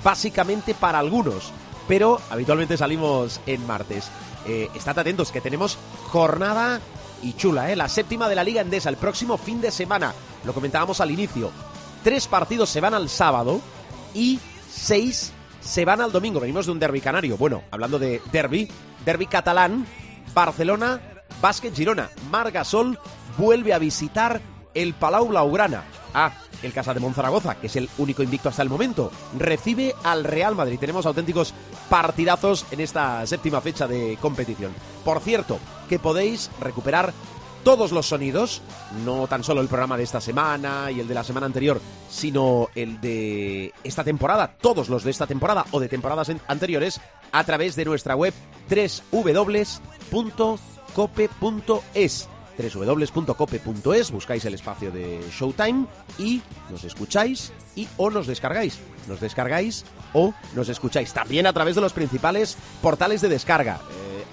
básicamente 0.05 0.73
para 0.73 0.99
algunos, 0.99 1.51
pero 1.85 2.21
habitualmente 2.29 2.77
salimos 2.77 3.41
en 3.45 3.67
martes. 3.67 4.09
Eh, 4.47 4.69
estad 4.73 4.97
atentos 4.97 5.29
que 5.29 5.41
tenemos 5.41 5.77
jornada 6.11 6.79
y 7.21 7.33
chula, 7.33 7.73
¿eh? 7.73 7.75
la 7.75 7.89
séptima 7.89 8.29
de 8.29 8.35
la 8.35 8.45
Liga 8.45 8.61
Endesa, 8.61 8.87
el 8.87 8.95
próximo 8.95 9.37
fin 9.37 9.59
de 9.59 9.69
semana. 9.69 10.13
Lo 10.45 10.53
comentábamos 10.53 11.01
al 11.01 11.11
inicio. 11.11 11.51
Tres 12.05 12.29
partidos 12.29 12.69
se 12.69 12.79
van 12.79 12.93
al 12.93 13.09
sábado 13.09 13.59
y 14.13 14.39
seis 14.71 15.33
se 15.61 15.85
van 15.85 16.01
al 16.01 16.11
domingo. 16.11 16.39
Venimos 16.39 16.65
de 16.65 16.71
un 16.73 16.79
derby 16.79 17.01
canario. 17.01 17.37
Bueno, 17.37 17.63
hablando 17.71 17.99
de 17.99 18.21
derby, 18.31 18.69
derby 19.05 19.27
catalán, 19.27 19.85
Barcelona, 20.33 20.99
Básquet 21.41 21.73
Girona. 21.73 22.09
Margasol 22.29 22.99
vuelve 23.37 23.73
a 23.73 23.79
visitar 23.79 24.41
el 24.73 24.93
Palau 24.93 25.27
Blaugrana. 25.27 25.83
Ah, 26.13 26.33
el 26.61 26.73
Casa 26.73 26.93
de 26.93 26.99
Monzaragoza, 26.99 27.55
que 27.55 27.67
es 27.67 27.75
el 27.75 27.89
único 27.97 28.21
invicto 28.21 28.49
hasta 28.49 28.61
el 28.61 28.69
momento, 28.69 29.11
recibe 29.37 29.95
al 30.03 30.23
Real 30.23 30.55
Madrid. 30.55 30.79
Tenemos 30.79 31.05
auténticos 31.05 31.53
partidazos 31.89 32.65
en 32.71 32.81
esta 32.81 33.25
séptima 33.25 33.61
fecha 33.61 33.87
de 33.87 34.17
competición. 34.21 34.73
Por 35.03 35.21
cierto, 35.21 35.59
que 35.89 35.99
podéis 35.99 36.51
recuperar 36.59 37.13
todos 37.63 37.91
los 37.91 38.07
sonidos, 38.07 38.61
no 39.05 39.27
tan 39.27 39.43
solo 39.43 39.61
el 39.61 39.67
programa 39.67 39.97
de 39.97 40.03
esta 40.03 40.21
semana 40.21 40.91
y 40.91 40.99
el 40.99 41.07
de 41.07 41.13
la 41.13 41.23
semana 41.23 41.45
anterior, 41.45 41.79
sino 42.09 42.69
el 42.75 42.99
de 43.01 43.73
esta 43.83 44.03
temporada, 44.03 44.55
todos 44.59 44.89
los 44.89 45.03
de 45.03 45.11
esta 45.11 45.27
temporada 45.27 45.65
o 45.71 45.79
de 45.79 45.89
temporadas 45.89 46.31
anteriores, 46.47 46.99
a 47.31 47.43
través 47.43 47.75
de 47.75 47.85
nuestra 47.85 48.15
web 48.15 48.33
www.cope.es 48.69 49.81
www.cope.es, 52.57 54.11
buscáis 54.11 54.45
el 54.45 54.53
espacio 54.53 54.91
de 54.91 55.21
Showtime 55.31 55.85
y 56.19 56.41
nos 56.69 56.83
escucháis 56.83 57.51
y 57.75 57.87
o 57.97 58.09
nos 58.09 58.27
descargáis. 58.27 58.79
Nos 59.07 59.19
descargáis 59.19 59.85
o 60.13 60.33
nos 60.55 60.69
escucháis. 60.69 61.13
También 61.13 61.47
a 61.47 61.53
través 61.53 61.75
de 61.75 61.81
los 61.81 61.93
principales 61.93 62.57
portales 62.81 63.21
de 63.21 63.29
descarga, 63.29 63.79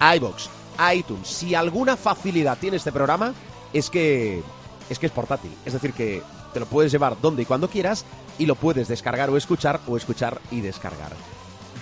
eh, 0.01 0.17
iBox, 0.17 0.51
iTunes. 0.95 1.29
Si 1.29 1.55
alguna 1.55 1.97
facilidad 1.97 2.59
tiene 2.59 2.77
este 2.77 2.93
programa, 2.93 3.35
es 3.73 3.91
que 3.91 4.43
es 4.89 4.99
que 4.99 5.07
es 5.07 5.13
portátil. 5.13 5.53
Es 5.65 5.73
decir, 5.73 5.93
que 5.93 6.23
te 6.53 6.61
lo 6.61 6.67
puedes 6.67 6.91
llevar 6.93 7.21
donde 7.21 7.43
y 7.43 7.45
cuando 7.45 7.69
quieras 7.69 8.05
y 8.39 8.47
lo 8.47 8.55
puedes 8.55 8.89
descargar 8.89 9.31
o 9.31 9.37
escuchar 9.37 9.81
o 9.87 9.97
escuchar 9.97 10.41
y 10.51 10.61
descargar. 10.61 11.13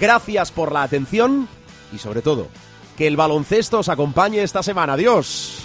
Gracias 0.00 0.50
por 0.50 0.72
la 0.72 0.82
atención 0.82 1.48
y 1.92 1.98
sobre 1.98 2.22
todo, 2.22 2.48
que 2.96 3.06
el 3.06 3.16
baloncesto 3.16 3.78
os 3.78 3.88
acompañe 3.88 4.42
esta 4.42 4.62
semana. 4.62 4.94
Adiós. 4.94 5.62